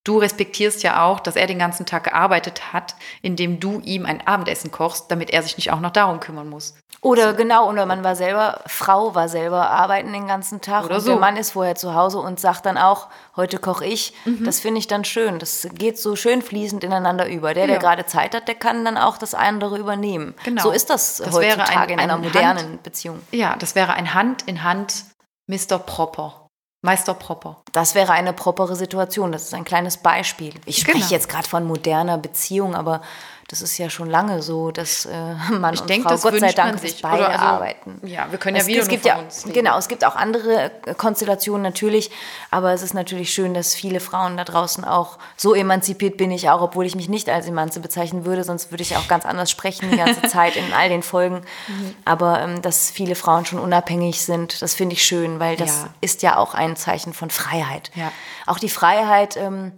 Du 0.05 0.17
respektierst 0.17 0.83
ja 0.85 1.05
auch, 1.05 1.21
dass 1.21 1.37
er 1.37 1.47
den 1.47 1.59
ganzen 1.59 1.85
Tag 1.85 2.05
gearbeitet 2.05 2.73
hat, 2.73 2.95
indem 3.21 3.61
du 3.61 3.81
ihm 3.81 4.07
ein 4.07 4.27
Abendessen 4.27 4.71
kochst, 4.71 5.11
damit 5.11 5.29
er 5.29 5.43
sich 5.43 5.59
nicht 5.59 5.71
auch 5.71 5.81
noch 5.81 5.91
darum 5.91 6.19
kümmern 6.19 6.49
muss. 6.49 6.77
Oder 7.01 7.33
genau, 7.35 7.69
oder 7.69 7.87
man 7.87 8.03
war 8.03 8.17
selber, 8.17 8.61
Frau 8.67 9.15
war 9.15 9.29
selber 9.29 9.71
arbeiten 9.71 10.13
den 10.13 10.27
ganzen 10.27 10.61
Tag 10.61 10.85
oder 10.85 10.97
und 10.97 11.01
so. 11.01 11.11
der 11.13 11.21
Mann 11.21 11.37
ist 11.37 11.53
vorher 11.53 11.77
zu 11.77 11.95
Hause 11.95 12.19
und 12.19 12.41
sagt 12.41 12.67
dann 12.67 12.77
auch, 12.77 13.07
heute 13.37 13.59
koche 13.59 13.87
ich. 13.87 14.15
Mhm. 14.25 14.45
Das 14.45 14.59
finde 14.59 14.81
ich 14.81 14.89
dann 14.89 15.05
schön. 15.05 15.39
Das 15.39 15.69
geht 15.75 15.99
so 15.99 16.17
schön 16.17 16.43
fließend 16.43 16.83
ineinander 16.83 17.29
über. 17.29 17.55
Der, 17.55 17.67
der 17.67 17.77
ja. 17.77 17.81
gerade 17.81 18.07
Zeit 18.07 18.35
hat, 18.35 18.49
der 18.49 18.57
kann 18.57 18.85
dann 18.85 18.97
auch 18.97 19.17
das 19.17 19.35
andere 19.35 19.79
übernehmen. 19.79 20.35
Genau. 20.45 20.63
So 20.63 20.71
ist 20.71 20.91
das, 20.91 21.19
das 21.19 21.33
heutzutage 21.33 21.93
ein, 21.93 21.99
in 21.99 22.01
einer 22.01 22.19
modernen 22.19 22.59
Hand, 22.59 22.83
Beziehung. 22.83 23.21
Ja, 23.31 23.55
das 23.57 23.77
wäre 23.77 23.93
ein 23.93 24.15
Hand 24.15 24.43
in 24.43 24.65
Hand 24.65 25.05
Mr. 25.47 25.79
Proper. 25.79 26.49
Meister 26.81 27.15
Proper. 27.15 27.61
Das 27.73 27.97
wäre 27.97 28.13
eine 28.13 28.33
propere 28.33 28.77
Situation. 28.77 29.33
Das 29.33 29.43
ist 29.43 29.55
ein 29.55 29.65
kleines 29.65 29.97
Beispiel. 29.97 30.55
Ich 30.65 30.79
spreche 30.79 30.99
genau. 30.99 31.11
jetzt 31.11 31.29
gerade 31.29 31.49
von 31.49 31.65
moderner 31.65 32.19
Beziehung, 32.19 32.77
aber 32.77 33.03
das 33.49 33.63
ist 33.63 33.79
ja 33.79 33.89
schon 33.89 34.11
lange 34.11 34.43
so, 34.43 34.71
dass 34.71 35.07
äh, 35.07 35.35
Mann 35.51 35.73
ich 35.73 35.81
und 35.81 35.89
denk, 35.89 36.05
Frau 36.05 36.17
Gott 36.19 36.39
sei 36.39 36.53
Dank 36.53 36.79
sich. 36.81 37.01
beide 37.01 37.27
also, 37.27 37.45
arbeiten. 37.45 37.99
Ja, 38.05 38.31
wir 38.31 38.39
können 38.39 38.59
ja 38.59 38.67
wieder 38.67 38.83
es 38.83 38.89
gibt 38.89 39.07
ja, 39.07 39.25
Genau, 39.47 39.79
es 39.79 39.89
gibt 39.89 40.05
auch 40.05 40.17
andere 40.17 40.71
äh, 40.85 40.95
Konstellationen 40.95 41.63
natürlich, 41.63 42.11
aber 42.51 42.75
es 42.75 42.83
ist 42.83 42.93
natürlich 42.93 43.33
schön, 43.33 43.55
dass 43.55 43.75
viele 43.75 44.01
Frauen 44.01 44.37
da 44.37 44.45
draußen 44.45 44.85
auch 44.85 45.19
so 45.39 45.55
emanzipiert 45.55 46.19
bin 46.19 46.31
ich 46.31 46.51
auch, 46.51 46.61
obwohl 46.61 46.85
ich 46.85 46.95
mich 46.95 47.09
nicht 47.09 47.31
als 47.31 47.47
Emanze 47.47 47.81
bezeichnen 47.81 48.27
würde, 48.27 48.45
sonst 48.45 48.71
würde 48.71 48.83
ich 48.83 48.97
auch 48.97 49.09
ganz 49.09 49.25
anders 49.25 49.51
sprechen 49.51 49.91
die 49.91 49.97
ganze 49.97 50.23
Zeit 50.29 50.57
in 50.57 50.75
all 50.75 50.91
den 50.91 51.03
Folgen. 51.03 51.41
Mhm. 51.69 51.95
Aber 52.05 52.43
ähm, 52.43 52.61
dass 52.61 52.91
viele 52.91 53.15
Frauen 53.15 53.47
schon 53.47 53.59
unabhängig 53.59 54.21
sind, 54.21 54.61
das 54.61 54.75
finde 54.75 54.93
ich 54.93 55.05
schön, 55.05 55.41
weil 55.41 55.57
das 55.57 55.71
ja. 55.71 55.89
ist 56.03 56.23
ja 56.23 56.37
auch 56.37 56.53
ein 56.53 56.77
Zeichen 56.77 57.15
von 57.15 57.31
Freiheit. 57.31 57.91
Ja. 57.95 58.13
Auch 58.45 58.59
die 58.59 58.69
Freiheit, 58.69 59.39
ähm, 59.39 59.73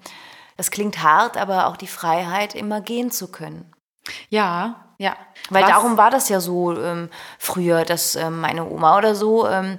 das 0.61 0.71
klingt 0.71 1.03
hart, 1.03 1.39
aber 1.39 1.69
auch 1.69 1.79
die 1.79 1.87
Freiheit, 1.87 2.55
immer 2.55 2.83
gehen 2.83 3.11
zu 3.11 3.33
können. 3.33 3.73
Ja, 4.29 4.93
ja. 4.99 5.17
Weil 5.49 5.63
Was? 5.63 5.71
darum 5.71 5.97
war 5.97 6.11
das 6.11 6.29
ja 6.29 6.39
so 6.39 6.77
ähm, 6.79 7.09
früher, 7.39 7.87
dass 7.87 8.15
ähm, 8.15 8.43
meine 8.43 8.69
Oma 8.69 8.99
oder 8.99 9.15
so, 9.15 9.49
ähm, 9.49 9.79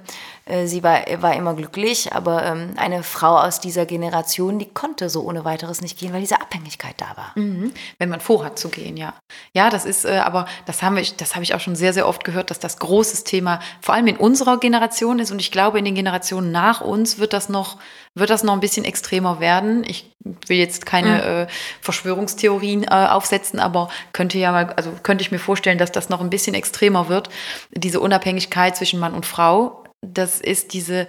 sie 0.64 0.82
war, 0.82 1.00
war 1.20 1.34
immer 1.34 1.54
glücklich, 1.54 2.12
aber 2.12 2.44
ähm, 2.44 2.74
eine 2.76 3.02
Frau 3.02 3.38
aus 3.38 3.60
dieser 3.60 3.86
Generation, 3.86 4.58
die 4.58 4.68
konnte 4.68 5.08
so 5.08 5.22
ohne 5.22 5.44
weiteres 5.44 5.80
nicht 5.80 5.98
gehen, 5.98 6.12
weil 6.12 6.20
diese 6.20 6.40
Abhängigkeit 6.40 6.94
da 6.98 7.16
war. 7.16 7.32
Mhm. 7.36 7.72
Wenn 7.98 8.08
man 8.08 8.20
vorhat 8.20 8.58
zu 8.58 8.68
gehen, 8.68 8.96
ja. 8.96 9.14
Ja, 9.52 9.70
das 9.70 9.84
ist, 9.84 10.04
äh, 10.04 10.18
aber 10.18 10.46
das 10.66 10.82
haben 10.82 10.96
wir, 10.96 11.04
das 11.16 11.34
habe 11.34 11.44
ich 11.44 11.54
auch 11.54 11.60
schon 11.60 11.76
sehr, 11.76 11.92
sehr 11.92 12.08
oft 12.08 12.24
gehört, 12.24 12.50
dass 12.50 12.58
das 12.58 12.78
großes 12.78 13.24
Thema 13.24 13.60
vor 13.80 13.94
allem 13.94 14.08
in 14.08 14.16
unserer 14.16 14.58
Generation 14.58 15.20
ist 15.20 15.30
und 15.30 15.40
ich 15.40 15.52
glaube, 15.52 15.78
in 15.78 15.84
den 15.84 15.94
Generationen 15.94 16.50
nach 16.50 16.80
uns 16.80 17.18
wird 17.18 17.32
das 17.32 17.48
noch, 17.48 17.78
wird 18.14 18.30
das 18.30 18.42
noch 18.42 18.52
ein 18.52 18.60
bisschen 18.60 18.84
extremer 18.84 19.38
werden. 19.38 19.84
Ich 19.86 20.12
will 20.46 20.56
jetzt 20.56 20.86
keine 20.86 21.10
mhm. 21.10 21.20
äh, 21.20 21.46
Verschwörungstheorien 21.80 22.84
äh, 22.84 22.88
aufsetzen, 22.88 23.60
aber 23.60 23.88
könnte 24.12 24.38
ja 24.38 24.52
mal, 24.52 24.72
also 24.72 24.90
könnte 25.02 25.22
ich 25.22 25.30
mir 25.30 25.38
vorstellen, 25.38 25.78
dass 25.78 25.92
das 25.92 26.08
noch 26.08 26.20
ein 26.20 26.30
bisschen 26.30 26.54
extremer 26.54 27.08
wird, 27.08 27.30
diese 27.70 28.00
Unabhängigkeit 28.00 28.76
zwischen 28.76 28.98
Mann 28.98 29.14
und 29.14 29.26
Frau 29.26 29.81
das 30.02 30.40
ist 30.40 30.74
diese, 30.74 31.08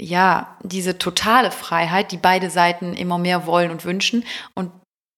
ja, 0.00 0.56
diese 0.62 0.98
totale 0.98 1.50
Freiheit, 1.50 2.12
die 2.12 2.16
beide 2.16 2.50
Seiten 2.50 2.94
immer 2.94 3.18
mehr 3.18 3.46
wollen 3.46 3.70
und 3.70 3.84
wünschen. 3.84 4.24
Und 4.54 4.70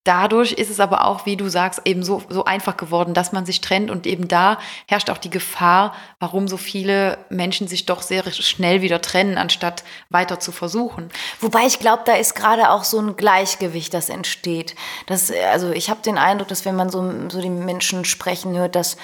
dadurch 0.06 0.52
ist 0.52 0.70
es 0.70 0.78
aber 0.80 1.04
auch, 1.06 1.26
wie 1.26 1.36
du 1.36 1.48
sagst, 1.48 1.82
eben 1.84 2.04
so, 2.04 2.22
so 2.28 2.44
einfach 2.44 2.76
geworden, 2.76 3.12
dass 3.12 3.32
man 3.32 3.44
sich 3.44 3.60
trennt. 3.60 3.90
Und 3.90 4.06
eben 4.06 4.28
da 4.28 4.58
herrscht 4.86 5.10
auch 5.10 5.18
die 5.18 5.30
Gefahr, 5.30 5.94
warum 6.20 6.46
so 6.46 6.56
viele 6.56 7.18
Menschen 7.28 7.66
sich 7.66 7.86
doch 7.86 8.02
sehr 8.02 8.30
schnell 8.32 8.82
wieder 8.82 9.00
trennen, 9.00 9.38
anstatt 9.38 9.82
weiter 10.08 10.38
zu 10.38 10.52
versuchen. 10.52 11.10
Wobei 11.40 11.66
ich 11.66 11.80
glaube, 11.80 12.02
da 12.06 12.14
ist 12.14 12.34
gerade 12.34 12.70
auch 12.70 12.84
so 12.84 13.00
ein 13.00 13.16
Gleichgewicht, 13.16 13.92
das 13.92 14.08
entsteht. 14.08 14.76
Das, 15.06 15.32
also 15.52 15.72
ich 15.72 15.90
habe 15.90 16.02
den 16.02 16.18
Eindruck, 16.18 16.48
dass 16.48 16.64
wenn 16.64 16.76
man 16.76 16.90
so, 16.90 17.28
so 17.28 17.40
die 17.40 17.50
Menschen 17.50 18.04
sprechen 18.04 18.56
hört, 18.56 18.76
dass, 18.76 18.96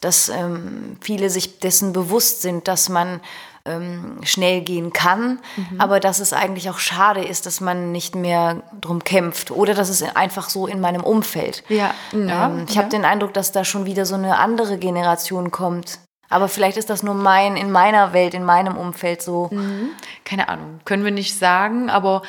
dass 0.00 0.28
ähm, 0.28 0.98
viele 1.00 1.30
sich 1.30 1.60
dessen 1.60 1.92
bewusst 1.94 2.42
sind, 2.42 2.68
dass 2.68 2.88
man 2.88 3.20
ähm, 3.64 4.18
schnell 4.22 4.62
gehen 4.62 4.92
kann, 4.92 5.40
mhm. 5.56 5.80
aber 5.80 6.00
dass 6.00 6.20
es 6.20 6.32
eigentlich 6.32 6.68
auch 6.70 6.78
schade 6.78 7.24
ist, 7.24 7.46
dass 7.46 7.60
man 7.60 7.92
nicht 7.92 8.14
mehr 8.14 8.62
drum 8.80 9.04
kämpft 9.04 9.50
oder 9.50 9.74
dass 9.74 9.88
es 9.88 10.02
einfach 10.16 10.48
so 10.48 10.66
in 10.66 10.80
meinem 10.80 11.04
Umfeld. 11.04 11.62
Ja, 11.68 11.94
ja 12.12 12.46
ähm, 12.46 12.66
ich 12.68 12.74
ja. 12.74 12.82
habe 12.82 12.90
den 12.90 13.04
Eindruck, 13.04 13.34
dass 13.34 13.52
da 13.52 13.64
schon 13.64 13.86
wieder 13.86 14.06
so 14.06 14.14
eine 14.14 14.38
andere 14.38 14.78
Generation 14.78 15.50
kommt. 15.50 16.00
Aber 16.28 16.48
vielleicht 16.48 16.78
ist 16.78 16.88
das 16.88 17.02
nur 17.02 17.14
mein, 17.14 17.56
in 17.56 17.70
meiner 17.70 18.14
Welt, 18.14 18.32
in 18.32 18.44
meinem 18.44 18.76
Umfeld 18.76 19.20
so. 19.20 19.48
Mhm. 19.52 19.90
Keine 20.24 20.48
Ahnung, 20.48 20.80
können 20.84 21.04
wir 21.04 21.10
nicht 21.10 21.38
sagen, 21.38 21.90
aber 21.90 22.22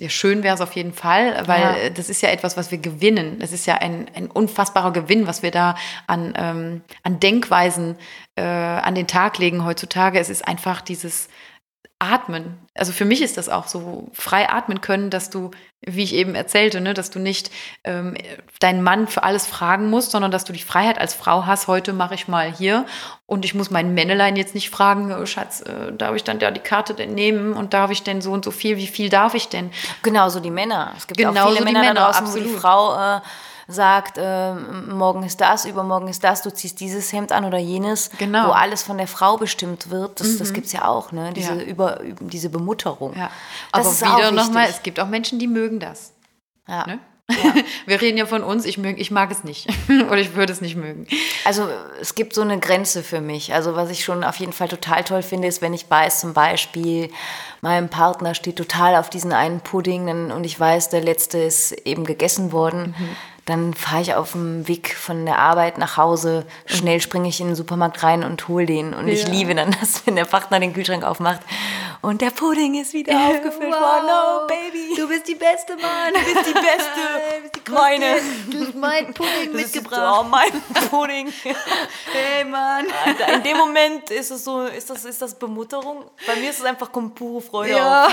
ja, 0.00 0.08
schön 0.08 0.42
wäre 0.42 0.54
es 0.54 0.62
auf 0.62 0.72
jeden 0.72 0.94
Fall, 0.94 1.46
weil 1.46 1.60
ja. 1.60 1.90
das 1.90 2.08
ist 2.08 2.22
ja 2.22 2.30
etwas, 2.30 2.56
was 2.56 2.70
wir 2.70 2.78
gewinnen. 2.78 3.38
Es 3.40 3.52
ist 3.52 3.66
ja 3.66 3.74
ein, 3.74 4.06
ein 4.14 4.30
unfassbarer 4.30 4.90
Gewinn, 4.92 5.26
was 5.26 5.42
wir 5.42 5.50
da 5.50 5.76
an, 6.06 6.32
ähm, 6.36 6.80
an 7.02 7.20
Denkweisen 7.20 7.96
äh, 8.36 8.42
an 8.42 8.94
den 8.94 9.06
Tag 9.06 9.38
legen 9.38 9.64
heutzutage. 9.64 10.18
Es 10.18 10.28
ist 10.28 10.46
einfach 10.46 10.80
dieses 10.80 11.28
Atmen. 12.02 12.58
Also 12.74 12.90
für 12.90 13.04
mich 13.04 13.22
ist 13.22 13.36
das 13.36 13.48
auch 13.48 13.68
so 13.68 14.08
frei 14.12 14.48
atmen 14.48 14.80
können, 14.80 15.08
dass 15.08 15.30
du, 15.30 15.52
wie 15.82 16.02
ich 16.02 16.14
eben 16.14 16.34
erzählte, 16.34 16.80
ne, 16.80 16.94
dass 16.94 17.10
du 17.10 17.20
nicht 17.20 17.52
ähm, 17.84 18.16
deinen 18.58 18.82
Mann 18.82 19.06
für 19.06 19.22
alles 19.22 19.46
fragen 19.46 19.88
musst, 19.88 20.10
sondern 20.10 20.32
dass 20.32 20.44
du 20.44 20.52
die 20.52 20.62
Freiheit 20.62 20.98
als 20.98 21.14
Frau 21.14 21.46
hast. 21.46 21.68
Heute 21.68 21.92
mache 21.92 22.14
ich 22.14 22.26
mal 22.26 22.52
hier 22.52 22.86
und 23.24 23.44
ich 23.44 23.54
muss 23.54 23.70
meinen 23.70 23.94
Männelein 23.94 24.34
jetzt 24.34 24.56
nicht 24.56 24.70
fragen, 24.70 25.12
oh, 25.12 25.26
Schatz, 25.26 25.60
äh, 25.60 25.92
darf 25.92 26.16
ich 26.16 26.24
dann 26.24 26.40
da 26.40 26.50
die 26.50 26.60
Karte 26.60 26.94
denn 26.94 27.14
nehmen 27.14 27.52
und 27.52 27.72
darf 27.72 27.92
ich 27.92 28.02
denn 28.02 28.20
so 28.20 28.32
und 28.32 28.44
so 28.44 28.50
viel? 28.50 28.78
Wie 28.78 28.88
viel 28.88 29.08
darf 29.08 29.34
ich 29.34 29.48
denn? 29.48 29.70
Genauso 30.02 30.40
die 30.40 30.50
Männer. 30.50 30.94
Es 30.96 31.06
gibt 31.06 31.18
Genauso 31.18 31.40
auch 31.40 31.52
viele 31.52 31.64
Männer, 31.64 31.80
Männer 31.82 31.94
da 31.94 32.06
draußen, 32.06 32.26
absolut. 32.26 32.48
wo 32.48 32.52
die 32.52 32.58
Frau 32.58 33.16
äh, 33.18 33.20
sagt, 33.72 34.18
äh, 34.18 34.54
morgen 34.54 35.22
ist 35.22 35.40
das, 35.40 35.64
übermorgen 35.64 36.08
ist 36.08 36.22
das, 36.22 36.42
du 36.42 36.52
ziehst 36.52 36.80
dieses 36.80 37.12
Hemd 37.12 37.32
an 37.32 37.44
oder 37.44 37.58
jenes, 37.58 38.10
genau. 38.18 38.48
wo 38.48 38.52
alles 38.52 38.82
von 38.82 38.98
der 38.98 39.08
Frau 39.08 39.36
bestimmt 39.36 39.90
wird. 39.90 40.20
Das, 40.20 40.28
mhm. 40.28 40.38
das 40.38 40.52
gibt 40.52 40.66
es 40.66 40.72
ja 40.72 40.86
auch, 40.86 41.12
ne? 41.12 41.32
diese, 41.34 41.54
ja. 41.54 41.62
Über, 41.62 42.00
diese 42.20 42.50
Bemutterung. 42.50 43.16
Ja. 43.16 43.30
Aber 43.72 43.90
wieder 43.90 44.30
nochmal, 44.30 44.68
es 44.68 44.82
gibt 44.82 45.00
auch 45.00 45.08
Menschen, 45.08 45.38
die 45.38 45.48
mögen 45.48 45.80
das. 45.80 46.12
Ja. 46.68 46.86
Ne? 46.86 46.98
Ja. 47.30 47.54
Wir 47.86 48.00
reden 48.00 48.18
ja 48.18 48.26
von 48.26 48.42
uns, 48.42 48.64
ich, 48.64 48.78
mög, 48.78 48.98
ich 48.98 49.10
mag 49.10 49.30
es 49.30 49.44
nicht 49.44 49.68
oder 49.88 50.18
ich 50.18 50.34
würde 50.34 50.52
es 50.52 50.60
nicht 50.60 50.76
mögen. 50.76 51.06
Also 51.44 51.68
es 52.00 52.14
gibt 52.14 52.34
so 52.34 52.42
eine 52.42 52.58
Grenze 52.58 53.02
für 53.02 53.20
mich. 53.20 53.54
Also 53.54 53.76
was 53.76 53.90
ich 53.90 54.04
schon 54.04 54.24
auf 54.24 54.36
jeden 54.36 54.52
Fall 54.52 54.68
total 54.68 55.04
toll 55.04 55.22
finde, 55.22 55.48
ist, 55.48 55.62
wenn 55.62 55.74
ich 55.74 55.90
weiß 55.90 56.20
zum 56.20 56.34
Beispiel, 56.34 57.10
mein 57.60 57.88
Partner 57.88 58.34
steht 58.34 58.56
total 58.56 58.96
auf 58.96 59.10
diesen 59.10 59.32
einen 59.32 59.60
Pudding 59.60 60.30
und 60.32 60.44
ich 60.44 60.58
weiß, 60.58 60.90
der 60.90 61.00
letzte 61.00 61.38
ist 61.38 61.72
eben 61.86 62.04
gegessen 62.04 62.52
worden. 62.52 62.94
Mhm 62.98 63.16
dann 63.44 63.74
fahre 63.74 64.02
ich 64.02 64.14
auf 64.14 64.32
dem 64.32 64.68
Weg 64.68 64.94
von 64.94 65.26
der 65.26 65.38
Arbeit 65.38 65.76
nach 65.78 65.96
Hause, 65.96 66.46
schnell 66.66 67.00
springe 67.00 67.28
ich 67.28 67.40
in 67.40 67.48
den 67.48 67.56
Supermarkt 67.56 68.02
rein 68.02 68.22
und 68.22 68.46
hole 68.48 68.66
den. 68.66 68.94
Und 68.94 69.08
ja. 69.08 69.14
ich 69.14 69.26
liebe 69.26 69.54
dann 69.54 69.74
das, 69.80 70.06
wenn 70.06 70.16
der 70.16 70.26
Partner 70.26 70.60
den 70.60 70.72
Kühlschrank 70.72 71.04
aufmacht 71.04 71.40
und 72.02 72.20
der 72.20 72.30
Pudding 72.30 72.80
ist 72.80 72.92
wieder 72.94 73.14
aufgefüllt 73.14 73.70
worden. 73.72 74.08
Oh, 74.08 74.46
Baby. 74.48 74.94
Du 74.96 75.08
bist 75.08 75.26
die 75.28 75.36
Beste, 75.36 75.76
Mann. 75.76 76.12
Du 76.12 76.34
bist 76.34 76.46
die 76.48 76.52
Beste. 76.52 77.70
Meine. 77.72 78.16
Du 78.50 78.66
hast 78.66 78.74
mein 78.74 79.14
Pudding 79.14 79.52
Das 79.52 79.62
mitgebracht. 79.62 80.18
oh, 80.20 80.24
mein 80.24 80.50
Pudding. 80.90 81.32
Hey, 82.12 82.44
Mann. 82.44 82.86
Alter, 83.04 83.34
In 83.34 83.42
dem 83.42 83.56
Moment 83.56 84.10
ist 84.10 84.30
es 84.30 84.44
so, 84.44 84.62
ist 84.62 84.90
das, 84.90 85.04
ist 85.04 85.22
das 85.22 85.34
Bemutterung? 85.38 86.04
Bei 86.26 86.36
mir 86.36 86.50
ist 86.50 86.58
es 86.58 86.64
einfach 86.64 86.90
pure 87.14 87.40
Freude 87.40 87.74
Ja. 87.76 88.08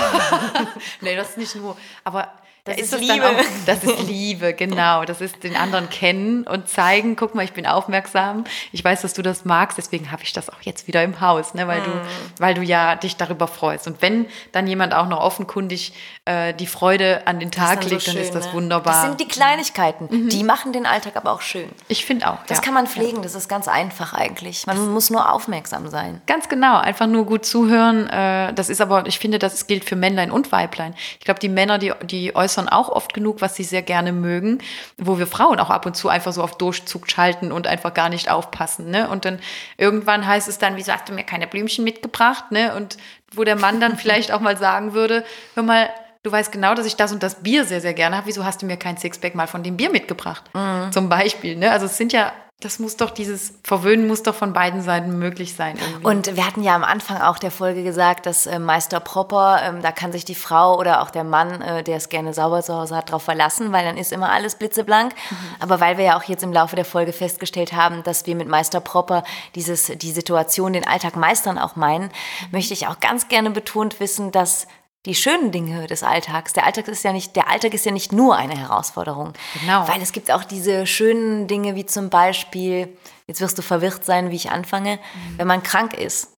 nee, 1.00 1.16
das 1.16 1.30
ist 1.30 1.38
nicht 1.38 1.56
nur. 1.56 1.76
Aber 2.04 2.28
Das 2.64 2.76
da 2.76 2.82
ist 2.82 2.92
das 2.92 3.00
Liebe. 3.00 3.26
Auch, 3.26 3.44
das 3.66 3.84
ist 3.84 4.02
Liebe, 4.06 4.52
genau. 4.54 5.04
Das 5.04 5.20
ist 5.20 5.42
den 5.42 5.56
anderen 5.56 5.88
kennen 5.88 6.44
und 6.44 6.68
zeigen, 6.68 7.16
guck 7.16 7.34
mal, 7.34 7.44
ich 7.44 7.52
bin 7.52 7.66
aufmerksam. 7.66 8.44
Ich 8.72 8.84
weiß, 8.84 9.02
dass 9.02 9.14
du 9.14 9.22
das 9.22 9.44
magst, 9.44 9.78
deswegen 9.78 10.10
habe 10.12 10.22
ich 10.22 10.32
das 10.32 10.50
auch 10.50 10.60
jetzt 10.62 10.86
wieder 10.86 11.02
im 11.02 11.20
Haus, 11.20 11.54
ne? 11.54 11.66
weil, 11.66 11.80
du, 11.80 11.90
Mhm. 11.90 12.00
weil 12.38 12.54
du 12.54 12.62
ja 12.62 12.96
dich 12.96 13.16
darüber 13.16 13.48
freust. 13.48 13.86
Und 13.86 14.02
wenn 14.02 14.26
dann 14.52 14.66
jemand 14.66 14.94
auch 14.94 15.08
noch 15.08 15.20
offenkundig 15.20 15.92
äh, 16.26 16.52
die 16.54 16.66
Freude 16.66 17.26
an 17.26 17.40
den 17.40 17.50
Tag 17.50 17.76
Das 17.76 17.86
ist 17.86 17.90
legt, 17.90 18.02
so 18.02 18.12
dann 18.12 18.20
ist 18.22 18.34
das 18.34 18.46
ne? 18.48 18.52
wunderbar. 18.52 18.92
Das 18.92 19.02
sind 19.02 19.20
die 19.20 19.28
Kleinigkeiten. 19.28 20.28
Die 20.28 20.44
machen 20.44 20.72
den 20.72 20.84
Alltag 20.86 21.16
aber 21.16 21.32
auch 21.32 21.40
schön. 21.40 21.68
ich 21.88 22.04
finde 22.04 22.28
auch. 22.30 22.38
Das 22.46 22.58
ja. 22.58 22.64
kann 22.64 22.74
man 22.74 22.86
pflegen, 22.86 23.22
das 23.22 23.34
ist 23.34 23.48
ganz 23.48 23.68
einfach 23.68 24.12
eigentlich. 24.12 24.66
Man 24.66 24.90
muss 24.90 25.08
nur 25.10 25.32
aufmerksam 25.32 25.88
sein. 25.88 26.20
Ganz 26.26 26.48
genau, 26.48 26.76
einfach 26.78 27.06
nur 27.06 27.24
gut 27.24 27.46
zuhören. 27.46 28.06
Äh, 28.08 28.52
das 28.52 28.68
ist 28.68 28.80
aber, 28.80 29.06
ich 29.06 29.18
finde, 29.18 29.38
das 29.38 29.66
gilt 29.66 29.84
für 29.84 29.96
Männlein 29.96 30.30
und 30.30 30.52
Weiblein. 30.52 30.94
Ich 31.18 31.24
glaube, 31.24 31.40
die 31.40 31.48
Männer, 31.48 31.78
die, 31.78 31.92
die 32.04 32.34
äußern 32.36 32.49
auch 32.58 32.88
oft 32.88 33.14
genug, 33.14 33.40
was 33.40 33.54
sie 33.56 33.64
sehr 33.64 33.82
gerne 33.82 34.12
mögen, 34.12 34.58
wo 34.98 35.18
wir 35.18 35.26
Frauen 35.26 35.60
auch 35.60 35.70
ab 35.70 35.86
und 35.86 35.96
zu 35.96 36.08
einfach 36.08 36.32
so 36.32 36.42
auf 36.42 36.58
Durchzug 36.58 37.10
schalten 37.10 37.52
und 37.52 37.66
einfach 37.66 37.94
gar 37.94 38.08
nicht 38.08 38.30
aufpassen. 38.30 38.90
Ne? 38.90 39.08
Und 39.08 39.24
dann 39.24 39.38
irgendwann 39.76 40.26
heißt 40.26 40.48
es 40.48 40.58
dann, 40.58 40.76
wieso 40.76 40.92
hast 40.92 41.08
du 41.08 41.12
mir 41.12 41.24
keine 41.24 41.46
Blümchen 41.46 41.84
mitgebracht? 41.84 42.50
Ne? 42.50 42.74
Und 42.74 42.96
wo 43.32 43.44
der 43.44 43.56
Mann 43.56 43.80
dann 43.80 43.96
vielleicht 43.98 44.32
auch 44.32 44.40
mal 44.40 44.56
sagen 44.56 44.92
würde, 44.92 45.24
hör 45.54 45.62
mal, 45.62 45.90
du 46.22 46.32
weißt 46.32 46.52
genau, 46.52 46.74
dass 46.74 46.86
ich 46.86 46.96
das 46.96 47.12
und 47.12 47.22
das 47.22 47.42
Bier 47.42 47.64
sehr, 47.64 47.80
sehr 47.80 47.94
gerne 47.94 48.16
habe. 48.16 48.26
Wieso 48.26 48.44
hast 48.44 48.62
du 48.62 48.66
mir 48.66 48.76
kein 48.76 48.96
Sixpack 48.96 49.34
mal 49.34 49.46
von 49.46 49.62
dem 49.62 49.76
Bier 49.76 49.90
mitgebracht? 49.90 50.44
Zum 50.92 51.08
Beispiel. 51.08 51.56
Ne? 51.56 51.70
Also 51.70 51.86
es 51.86 51.96
sind 51.96 52.12
ja, 52.12 52.32
das 52.60 52.78
muss 52.78 52.96
doch, 52.98 53.10
dieses 53.10 53.54
Verwöhnen 53.64 54.06
muss 54.06 54.22
doch 54.22 54.34
von 54.34 54.52
beiden 54.52 54.82
Seiten 54.82 55.18
möglich 55.18 55.54
sein. 55.54 55.78
Irgendwie. 55.78 56.06
Und 56.06 56.36
wir 56.36 56.46
hatten 56.46 56.62
ja 56.62 56.74
am 56.74 56.84
Anfang 56.84 57.22
auch 57.22 57.38
der 57.38 57.50
Folge 57.50 57.82
gesagt, 57.82 58.26
dass 58.26 58.46
äh, 58.46 58.58
Meister 58.58 59.00
Propper, 59.00 59.60
ähm, 59.62 59.80
da 59.80 59.92
kann 59.92 60.12
sich 60.12 60.26
die 60.26 60.34
Frau 60.34 60.78
oder 60.78 61.00
auch 61.00 61.10
der 61.10 61.24
Mann, 61.24 61.62
äh, 61.62 61.82
der 61.82 61.96
es 61.96 62.10
gerne 62.10 62.34
sauber 62.34 62.62
zu 62.62 62.74
Hause 62.74 62.96
hat, 62.96 63.08
darauf 63.08 63.22
verlassen, 63.22 63.72
weil 63.72 63.84
dann 63.84 63.96
ist 63.96 64.12
immer 64.12 64.30
alles 64.30 64.56
blitzeblank. 64.56 65.14
Aber 65.58 65.80
weil 65.80 65.96
wir 65.96 66.04
ja 66.04 66.18
auch 66.18 66.24
jetzt 66.24 66.42
im 66.42 66.52
Laufe 66.52 66.76
der 66.76 66.84
Folge 66.84 67.14
festgestellt 67.14 67.72
haben, 67.72 68.02
dass 68.02 68.26
wir 68.26 68.36
mit 68.36 68.46
Meister 68.46 68.80
Propper 68.80 69.24
dieses, 69.54 69.86
die 69.86 70.12
Situation, 70.12 70.74
den 70.74 70.86
Alltag 70.86 71.16
meistern 71.16 71.56
auch 71.58 71.76
meinen, 71.76 72.10
möchte 72.52 72.74
ich 72.74 72.86
auch 72.88 73.00
ganz 73.00 73.28
gerne 73.28 73.50
betont 73.50 74.00
wissen, 74.00 74.32
dass 74.32 74.66
die 75.06 75.14
schönen 75.14 75.50
Dinge 75.50 75.86
des 75.86 76.02
Alltags. 76.02 76.52
Der 76.52 76.66
Alltag 76.66 76.88
ist 76.88 77.02
ja 77.04 77.12
nicht, 77.12 77.34
der 77.36 77.48
Alltag 77.48 77.72
ist 77.74 77.86
ja 77.86 77.92
nicht 77.92 78.12
nur 78.12 78.36
eine 78.36 78.56
Herausforderung. 78.56 79.32
Genau. 79.60 79.88
Weil 79.88 80.02
es 80.02 80.12
gibt 80.12 80.30
auch 80.30 80.44
diese 80.44 80.86
schönen 80.86 81.46
Dinge 81.46 81.74
wie 81.74 81.86
zum 81.86 82.10
Beispiel, 82.10 82.96
jetzt 83.26 83.40
wirst 83.40 83.56
du 83.56 83.62
verwirrt 83.62 84.04
sein, 84.04 84.30
wie 84.30 84.36
ich 84.36 84.50
anfange, 84.50 84.96
Mhm. 84.96 85.38
wenn 85.38 85.46
man 85.46 85.62
krank 85.62 85.94
ist. 85.94 86.32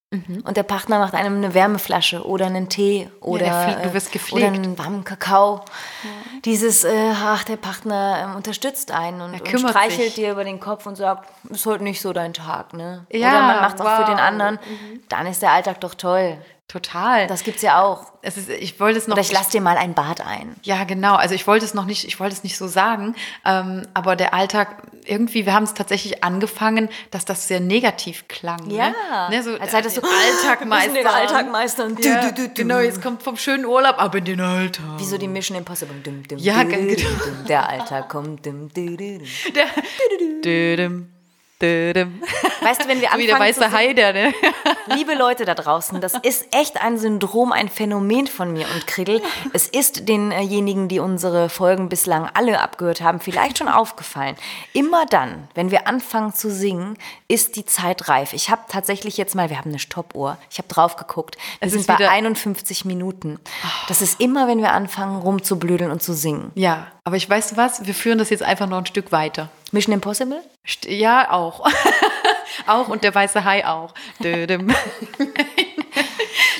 Und 0.44 0.58
der 0.58 0.62
Partner 0.62 0.98
macht 0.98 1.14
einem 1.14 1.36
eine 1.38 1.54
Wärmeflasche 1.54 2.26
oder 2.26 2.44
einen 2.44 2.68
Tee 2.68 3.08
oder, 3.22 3.46
der 3.46 3.62
flie- 3.62 3.82
du 3.82 3.88
äh, 3.88 3.94
wirst 3.94 4.08
oder 4.08 4.12
gepflegt. 4.12 4.44
einen 4.46 4.78
warmen 4.78 5.04
Kakao. 5.04 5.64
Dieses, 6.44 6.84
äh, 6.84 7.12
ach, 7.14 7.44
der 7.44 7.56
Partner 7.56 8.22
ähm, 8.28 8.36
unterstützt 8.36 8.90
einen 8.90 9.22
und, 9.22 9.40
und 9.40 9.58
streichelt 9.70 10.08
sich. 10.08 10.14
dir 10.16 10.32
über 10.32 10.44
den 10.44 10.60
Kopf 10.60 10.84
und 10.84 10.96
sagt, 10.96 11.30
ist 11.48 11.64
heute 11.64 11.84
nicht 11.84 12.02
so 12.02 12.12
dein 12.12 12.34
Tag, 12.34 12.74
ne? 12.74 13.06
Ja, 13.10 13.30
oder 13.30 13.40
man 13.40 13.56
macht 13.62 13.76
es 13.76 13.80
auch 13.80 13.96
für 13.96 14.04
den 14.04 14.16
wow. 14.18 14.22
anderen. 14.22 14.58
Dann 15.08 15.26
ist 15.26 15.40
der 15.40 15.52
Alltag 15.52 15.80
doch 15.80 15.94
toll. 15.94 16.36
Total. 16.72 17.26
Das 17.26 17.44
gibt's 17.44 17.60
ja 17.60 17.82
auch. 17.82 18.06
es 18.22 18.38
ist, 18.38 18.48
ich 18.48 18.80
wollte 18.80 18.96
es 18.98 19.06
noch 19.06 19.16
Oder 19.16 19.20
ich 19.20 19.30
lass 19.30 19.50
dir 19.50 19.60
mal 19.60 19.76
ein 19.76 19.92
Bad 19.92 20.22
ein. 20.26 20.56
Ja, 20.62 20.84
genau. 20.84 21.16
Also 21.16 21.34
ich 21.34 21.46
wollte 21.46 21.66
es 21.66 21.74
noch 21.74 21.84
nicht, 21.84 22.06
ich 22.06 22.18
wollte 22.18 22.32
es 22.34 22.44
nicht 22.44 22.56
so 22.56 22.66
sagen, 22.66 23.14
ähm, 23.44 23.82
aber 23.92 24.16
der 24.16 24.32
Alltag, 24.32 24.82
irgendwie, 25.04 25.44
wir 25.44 25.52
haben 25.52 25.64
es 25.64 25.74
tatsächlich 25.74 26.24
angefangen, 26.24 26.88
dass 27.10 27.26
das 27.26 27.46
sehr 27.46 27.60
negativ 27.60 28.26
klang. 28.26 28.66
Ne? 28.68 28.94
Ne, 29.28 29.42
so, 29.42 29.54
als 29.58 29.74
hättest 29.74 29.98
du 29.98 30.00
den 30.00 30.08
Alltag 30.08 30.64
müssen 30.64 30.94
den 30.94 31.04
meistern. 31.04 31.14
Alltag 31.14 31.52
meistern. 31.52 31.94
Du, 31.96 32.02
Ja, 32.08 32.30
du, 32.30 32.32
du, 32.32 32.48
du. 32.48 32.54
Genau, 32.54 32.78
jetzt 32.78 33.02
kommt 33.02 33.22
vom 33.22 33.36
schönen 33.36 33.66
Urlaub 33.66 33.98
ab 33.98 34.14
in 34.14 34.24
den 34.24 34.40
Alltag. 34.40 34.98
Wie 34.98 35.04
so 35.04 35.18
die 35.18 35.28
Mission 35.28 35.58
Impossible. 35.58 35.96
Dum, 36.02 36.26
dum, 36.26 36.38
Ja, 36.38 36.64
dum, 36.64 36.70
dum, 36.72 36.86
genau. 36.86 37.08
dum. 37.24 37.44
Der 37.48 37.68
Alltag 37.68 38.08
kommt. 38.08 38.46
Dum, 38.46 38.70
dum, 38.72 38.96
dum, 38.96 39.18
dum. 39.18 39.26
Der, 39.54 39.66
dödem. 40.42 41.11
Weißt 41.62 42.82
du, 42.84 42.88
wenn 42.88 43.00
wir 43.00 43.08
So 43.12 43.18
wie 43.18 43.26
der 43.26 43.36
anfangen 43.36 43.56
weiße 43.56 43.72
Hai, 43.72 43.92
der, 43.92 44.12
ne? 44.12 44.34
Liebe 44.94 45.14
Leute 45.14 45.44
da 45.44 45.54
draußen, 45.54 46.00
das 46.00 46.14
ist 46.22 46.46
echt 46.54 46.80
ein 46.82 46.98
Syndrom, 46.98 47.52
ein 47.52 47.68
Phänomen 47.68 48.26
von 48.26 48.52
mir 48.52 48.66
und 48.74 48.86
Kriddel. 48.86 49.22
Es 49.52 49.68
ist 49.68 50.08
denjenigen, 50.08 50.88
die 50.88 50.98
unsere 50.98 51.48
Folgen 51.48 51.88
bislang 51.88 52.28
alle 52.34 52.60
abgehört 52.60 53.00
haben, 53.00 53.20
vielleicht 53.20 53.58
schon 53.58 53.68
aufgefallen. 53.68 54.36
Immer 54.72 55.06
dann, 55.06 55.48
wenn 55.54 55.70
wir 55.70 55.86
anfangen 55.86 56.34
zu 56.34 56.50
singen, 56.50 56.96
ist 57.28 57.56
die 57.56 57.64
Zeit 57.64 58.08
reif. 58.08 58.32
Ich 58.32 58.50
habe 58.50 58.62
tatsächlich 58.68 59.16
jetzt 59.16 59.34
mal, 59.34 59.50
wir 59.50 59.58
haben 59.58 59.70
eine 59.70 59.78
Stoppuhr, 59.78 60.36
ich 60.50 60.58
habe 60.58 60.68
drauf 60.68 60.96
geguckt. 60.96 61.36
Wir 61.60 61.66
Es 61.66 61.72
sind 61.72 61.86
bei 61.86 61.98
wieder- 61.98 62.10
51 62.10 62.84
Minuten. 62.84 63.38
Das 63.88 64.02
ist 64.02 64.20
immer, 64.20 64.48
wenn 64.48 64.58
wir 64.58 64.72
anfangen 64.72 65.20
rumzublödeln 65.20 65.90
und 65.90 66.02
zu 66.02 66.12
singen. 66.12 66.50
Ja, 66.54 66.88
aber 67.04 67.16
ich 67.16 67.28
weiß 67.28 67.56
was, 67.56 67.86
wir 67.86 67.94
führen 67.94 68.18
das 68.18 68.30
jetzt 68.30 68.42
einfach 68.42 68.68
noch 68.68 68.78
ein 68.78 68.86
Stück 68.86 69.12
weiter. 69.12 69.50
Mission 69.72 69.94
Impossible? 69.94 70.40
Ja, 70.86 71.30
auch. 71.30 71.66
auch 72.66 72.88
und 72.88 73.02
der 73.04 73.14
weiße 73.14 73.44
Hai 73.44 73.66
auch. 73.66 73.94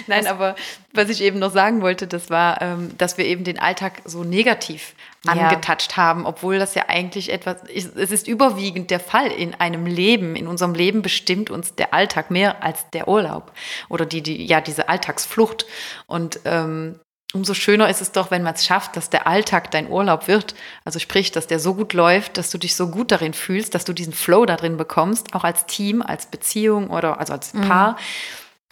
Nein, 0.09 0.26
aber 0.26 0.57
was 0.93 1.09
ich 1.11 1.22
eben 1.22 1.38
noch 1.38 1.53
sagen 1.53 1.80
wollte, 1.80 2.07
das 2.09 2.28
war, 2.28 2.61
ähm, 2.61 2.90
dass 2.99 3.18
wir 3.18 3.24
eben 3.24 3.45
den 3.45 3.59
Alltag 3.59 4.03
so 4.05 4.24
negativ 4.24 4.95
Ja. 5.24 5.32
angetatscht 5.32 5.97
haben, 5.97 6.26
obwohl 6.26 6.59
das 6.59 6.74
ja 6.74 6.86
eigentlich 6.88 7.32
etwas, 7.32 7.62
ist- 7.68 7.97
es 7.97 8.11
ist 8.11 8.26
überwiegend 8.26 8.90
der 8.90 8.99
Fall 9.01 9.28
in 9.28 9.55
einem 9.55 9.86
Leben. 9.86 10.34
In 10.34 10.49
unserem 10.49 10.74
Leben 10.74 11.03
bestimmt 11.03 11.51
uns 11.51 11.76
der 11.76 11.95
Alltag 11.95 12.30
mehr 12.32 12.64
als 12.64 12.90
der 12.90 13.07
Urlaub 13.07 13.53
oder 13.88 14.05
die, 14.05 14.22
die 14.22 14.45
ja, 14.45 14.61
diese 14.61 14.88
Alltagsflucht. 14.88 15.66
Und 16.07 16.40
ähm, 16.45 16.99
umso 17.33 17.55
schöner 17.55 17.89
ist 17.89 18.01
es 18.01 18.12
doch, 18.12 18.30
wenn 18.30 18.43
man 18.43 18.55
es 18.55 18.64
schafft, 18.64 18.97
dass 18.97 19.11
der 19.11 19.26
Alltag 19.26 19.70
dein 19.70 19.89
Urlaub 19.89 20.28
wird. 20.28 20.55
Also 20.85 20.99
sprich, 20.99 21.33
dass 21.33 21.47
der 21.47 21.59
so 21.59 21.74
gut 21.74 21.93
läuft, 21.93 22.37
dass 22.37 22.51
du 22.51 22.59
dich 22.59 22.76
so 22.76 22.89
gut 22.89 23.11
darin 23.11 23.35
fühlst, 23.35 23.74
dass 23.74 23.85
du 23.85 23.93
diesen 23.93 24.12
Flow 24.12 24.45
da 24.45 24.57
drin 24.57 24.76
bekommst, 24.76 25.35
auch 25.35 25.45
als 25.45 25.66
Team, 25.66 26.03
als 26.03 26.26
Beziehung 26.26 26.91
oder 26.91 27.18
also 27.18 27.33
als 27.33 27.53
Paar. 27.53 27.97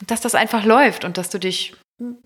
Und 0.01 0.11
dass 0.11 0.21
das 0.21 0.35
einfach 0.35 0.65
läuft 0.65 1.05
und 1.05 1.19
dass 1.19 1.31
du 1.31 1.39
dich 1.39 1.75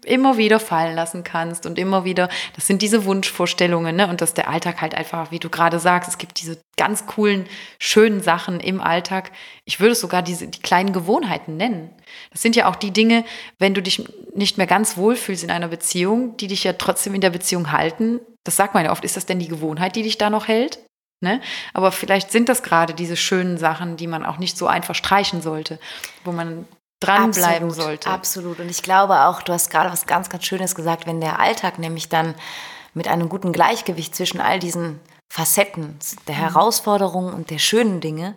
immer 0.05 0.37
wieder 0.37 0.61
fallen 0.61 0.95
lassen 0.95 1.25
kannst 1.25 1.67
und 1.67 1.79
immer 1.79 2.05
wieder, 2.05 2.29
das 2.55 2.67
sind 2.67 2.83
diese 2.83 3.05
Wunschvorstellungen, 3.05 3.97
ne? 3.97 4.09
Und 4.09 4.21
dass 4.21 4.35
der 4.35 4.49
Alltag 4.49 4.81
halt 4.81 4.95
einfach, 4.95 5.31
wie 5.31 5.39
du 5.39 5.49
gerade 5.49 5.79
sagst, 5.79 6.09
es 6.09 6.19
gibt 6.19 6.41
diese 6.41 6.59
ganz 6.77 7.07
coolen, 7.07 7.47
schönen 7.79 8.21
Sachen 8.21 8.61
im 8.61 8.81
Alltag. 8.81 9.33
Ich 9.65 9.81
würde 9.81 9.95
sogar 9.95 10.23
diese, 10.23 10.49
die 10.49 10.61
kleinen 10.61 10.93
Gewohnheiten 10.93 11.57
nennen. 11.57 11.91
Das 12.31 12.43
sind 12.43 12.57
ja 12.57 12.69
auch 12.69 12.77
die 12.77 12.93
Dinge, 12.93 13.25
wenn 13.59 13.75
du 13.75 13.83
dich 13.83 14.05
nicht 14.35 14.59
mehr 14.59 14.67
ganz 14.67 14.97
wohlfühlst 14.97 15.45
in 15.45 15.51
einer 15.51 15.69
Beziehung, 15.69 16.37
die 16.37 16.47
dich 16.47 16.65
ja 16.65 16.75
trotzdem 16.75 17.15
in 17.15 17.21
der 17.21 17.31
Beziehung 17.31 17.73
halten. 17.73 18.21
Das 18.45 18.57
sagt 18.57 18.75
man 18.75 18.85
ja 18.85 18.93
oft, 18.93 19.05
ist 19.05 19.17
das 19.17 19.27
denn 19.27 19.39
die 19.39 19.49
Gewohnheit, 19.49 19.97
die 19.97 20.03
dich 20.03 20.19
da 20.19 20.31
noch 20.31 20.49
hält? 20.49 20.79
Ne? 21.21 21.41
Aber 21.73 21.91
vielleicht 21.91 22.31
sind 22.31 22.49
das 22.49 22.63
gerade 22.63 22.93
diese 22.93 23.17
schönen 23.17 23.57
Sachen, 23.57 23.97
die 23.97 24.07
man 24.07 24.27
auch 24.27 24.39
nicht 24.39 24.59
so 24.59 24.67
einfach 24.67 24.95
streichen 24.95 25.41
sollte, 25.41 25.81
wo 26.23 26.33
man 26.33 26.67
dranbleiben 27.05 27.69
Absolut, 27.69 27.75
sollte. 27.75 28.11
Absolut. 28.11 28.61
Und 28.61 28.71
ich 28.71 28.83
glaube 28.83 29.27
auch, 29.27 29.43
du 29.43 29.53
hast 29.53 29.71
gerade 29.71 29.91
was 29.91 30.07
ganz, 30.07 30.29
ganz 30.29 30.45
Schönes 30.45 30.75
gesagt, 30.75 31.07
wenn 31.07 31.21
der 31.21 31.41
Alltag 31.41 31.79
nämlich 31.79 32.09
dann 32.09 32.35
mit 32.95 33.09
einem 33.09 33.29
guten 33.29 33.53
Gleichgewicht 33.53 34.15
zwischen 34.15 34.41
all 34.41 34.59
diesen 34.59 35.01
Facetten 35.29 35.99
der 36.29 36.37
Herausforderungen 36.37 37.35
und 37.35 37.51
der 37.51 37.59
schönen 37.59 38.01
Dinge 38.01 38.37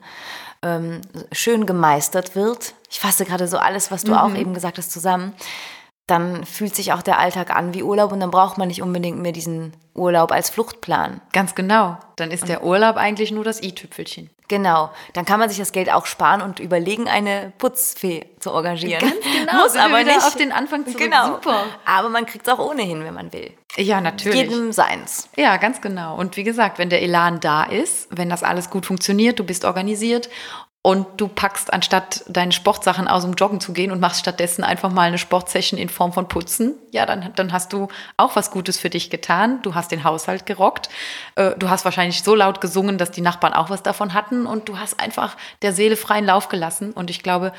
ähm, 0.63 1.01
schön 1.31 1.65
gemeistert 1.65 2.35
wird. 2.35 2.73
Ich 2.89 2.99
fasse 2.99 3.25
gerade 3.25 3.47
so 3.47 3.57
alles, 3.57 3.91
was 3.91 4.03
du 4.03 4.15
auch 4.15 4.33
eben 4.33 4.53
gesagt 4.53 4.77
hast, 4.77 4.91
zusammen. 4.91 5.33
Dann 6.07 6.45
fühlt 6.45 6.75
sich 6.75 6.93
auch 6.93 7.01
der 7.01 7.19
Alltag 7.19 7.53
an 7.53 7.73
wie 7.73 7.83
Urlaub 7.83 8.13
und 8.13 8.21
dann 8.21 8.31
braucht 8.31 8.57
man 8.57 8.69
nicht 8.69 8.81
unbedingt 8.81 9.19
mehr 9.19 9.33
diesen 9.33 9.73
Urlaub 9.93 10.31
als 10.31 10.49
Fluchtplan. 10.49 11.19
Ganz 11.33 11.53
genau. 11.53 11.97
Dann 12.15 12.31
ist 12.31 12.47
der 12.47 12.63
Urlaub 12.63 12.95
eigentlich 12.95 13.31
nur 13.31 13.43
das 13.43 13.61
i-Tüpfelchen. 13.61 14.29
Genau, 14.47 14.91
dann 15.11 15.25
kann 15.25 15.41
man 15.41 15.49
sich 15.49 15.57
das 15.57 15.73
Geld 15.73 15.91
auch 15.91 16.05
sparen 16.05 16.41
und 16.41 16.61
überlegen, 16.61 17.09
eine 17.09 17.51
Putzfee 17.57 18.25
zu 18.39 18.51
engagieren. 18.51 19.01
Ganz 19.01 19.15
genau, 19.21 19.53
Muss 19.63 19.75
aber 19.75 20.03
nicht 20.03 20.17
auf 20.19 20.35
den 20.35 20.53
Anfang 20.53 20.85
zurück. 20.85 20.99
Genau. 20.99 21.33
Super. 21.33 21.65
Aber 21.83 22.07
man 22.07 22.25
kriegt 22.25 22.47
es 22.47 22.53
auch 22.53 22.59
ohnehin, 22.59 23.03
wenn 23.03 23.13
man 23.13 23.33
will. 23.33 23.51
Ja, 23.75 23.99
natürlich. 23.99 24.39
Jedem 24.39 24.71
seins. 24.71 25.27
Ja, 25.35 25.57
ganz 25.57 25.81
genau. 25.81 26.15
Und 26.15 26.37
wie 26.37 26.45
gesagt, 26.45 26.79
wenn 26.79 26.89
der 26.89 27.01
Elan 27.01 27.41
da 27.41 27.63
ist, 27.63 28.07
wenn 28.09 28.29
das 28.29 28.41
alles 28.41 28.69
gut 28.69 28.85
funktioniert, 28.85 29.37
du 29.37 29.43
bist 29.43 29.65
organisiert 29.65 30.29
und 30.81 31.05
du 31.17 31.27
packst, 31.27 31.73
anstatt 31.73 32.23
deine 32.27 32.53
Sportsachen 32.53 33.07
aus 33.07 33.23
dem 33.23 33.33
Joggen 33.33 33.59
zu 33.59 33.73
gehen 33.73 33.91
und 33.91 33.99
machst 33.99 34.21
stattdessen 34.21 34.63
einfach 34.63 34.89
mal 34.89 35.03
eine 35.03 35.17
Sportsession 35.17 35.77
in 35.77 35.89
Form 35.89 36.13
von 36.13 36.29
Putzen, 36.29 36.75
ja, 36.91 37.05
dann, 37.05 37.33
dann 37.35 37.51
hast 37.51 37.73
du 37.73 37.89
auch 38.15 38.35
was 38.37 38.51
Gutes 38.51 38.79
für 38.79 38.89
dich 38.89 39.09
getan. 39.09 39.61
Du 39.63 39.75
hast 39.75 39.91
den 39.91 40.03
Haushalt 40.03 40.45
gerockt. 40.45 40.89
Äh, 41.35 41.51
Du 41.57 41.69
hast 41.69 41.83
wahrscheinlich 41.83 42.23
so 42.23 42.35
laut 42.35 42.61
gesungen, 42.61 42.97
dass 42.97 43.11
die 43.11 43.21
Nachbarn 43.21 43.53
auch 43.53 43.69
was 43.69 43.83
davon 43.83 44.13
hatten 44.13 44.45
und 44.45 44.69
du 44.69 44.79
hast 44.79 44.99
einfach 44.99 45.35
der 45.61 45.73
Seele 45.73 45.97
freien 45.97 46.25
Lauf 46.25 46.47
gelassen. 46.47 46.93
Und 46.93 47.09
ich 47.09 47.21
glaube, 47.21 47.51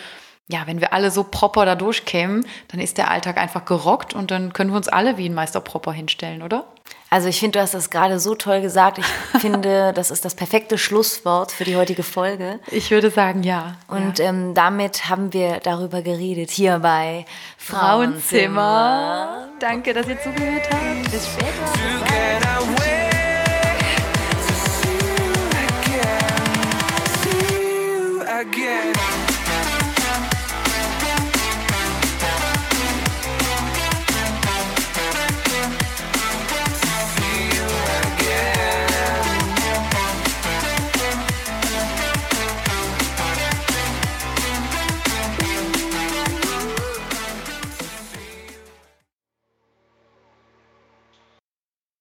ja, 0.51 0.67
wenn 0.67 0.81
wir 0.81 0.95
alle 0.95 1.11
so 1.11 1.25
proper 1.25 1.67
da 1.67 1.75
durchkämen, 1.75 2.47
dann 2.69 2.81
ist 2.81 2.97
der 2.97 3.11
Alltag 3.11 3.37
einfach 3.37 3.67
gerockt 3.67 4.15
und 4.15 4.31
dann 4.31 4.55
können 4.55 4.71
wir 4.71 4.77
uns 4.79 4.89
alle 4.89 5.19
wie 5.19 5.29
ein 5.29 5.35
Meister 5.35 5.61
proper 5.61 5.93
hinstellen, 5.93 6.43
oder? 6.43 6.65
Also 7.11 7.29
ich 7.29 7.41
finde, 7.41 7.59
du 7.59 7.63
hast 7.63 7.75
das 7.75 7.91
gerade 7.91 8.21
so 8.21 8.35
toll 8.35 8.61
gesagt. 8.61 8.99
Ich 8.99 9.07
finde, 9.41 9.93
das 9.95 10.11
ist 10.11 10.25
das 10.25 10.35
perfekte 10.35 10.79
Schlusswort 10.79 11.53
für 11.53 11.65
die 11.65 11.77
heutige 11.77 12.03
Folge. 12.03 12.61
Ich 12.71 12.91
würde 12.91 13.11
sagen, 13.11 13.43
ja. 13.43 13.77
Und 13.89 14.19
ja. 14.19 14.27
Ähm, 14.27 14.55
damit 14.55 15.09
haben 15.09 15.33
wir 15.33 15.61
darüber 15.63 16.03
geredet, 16.03 16.51
hier 16.51 16.79
bei 16.79 17.25
Frauenzimmer. 17.57 18.19
Frauenzimmer. 18.19 19.49
Danke, 19.59 19.95
dass 19.95 20.09
ihr 20.09 20.21
zugehört 20.21 20.69
habt. 20.71 21.11
Bis 21.11 21.27
später. 21.27 21.49
Bye. 22.07 22.39
again. 28.39 28.88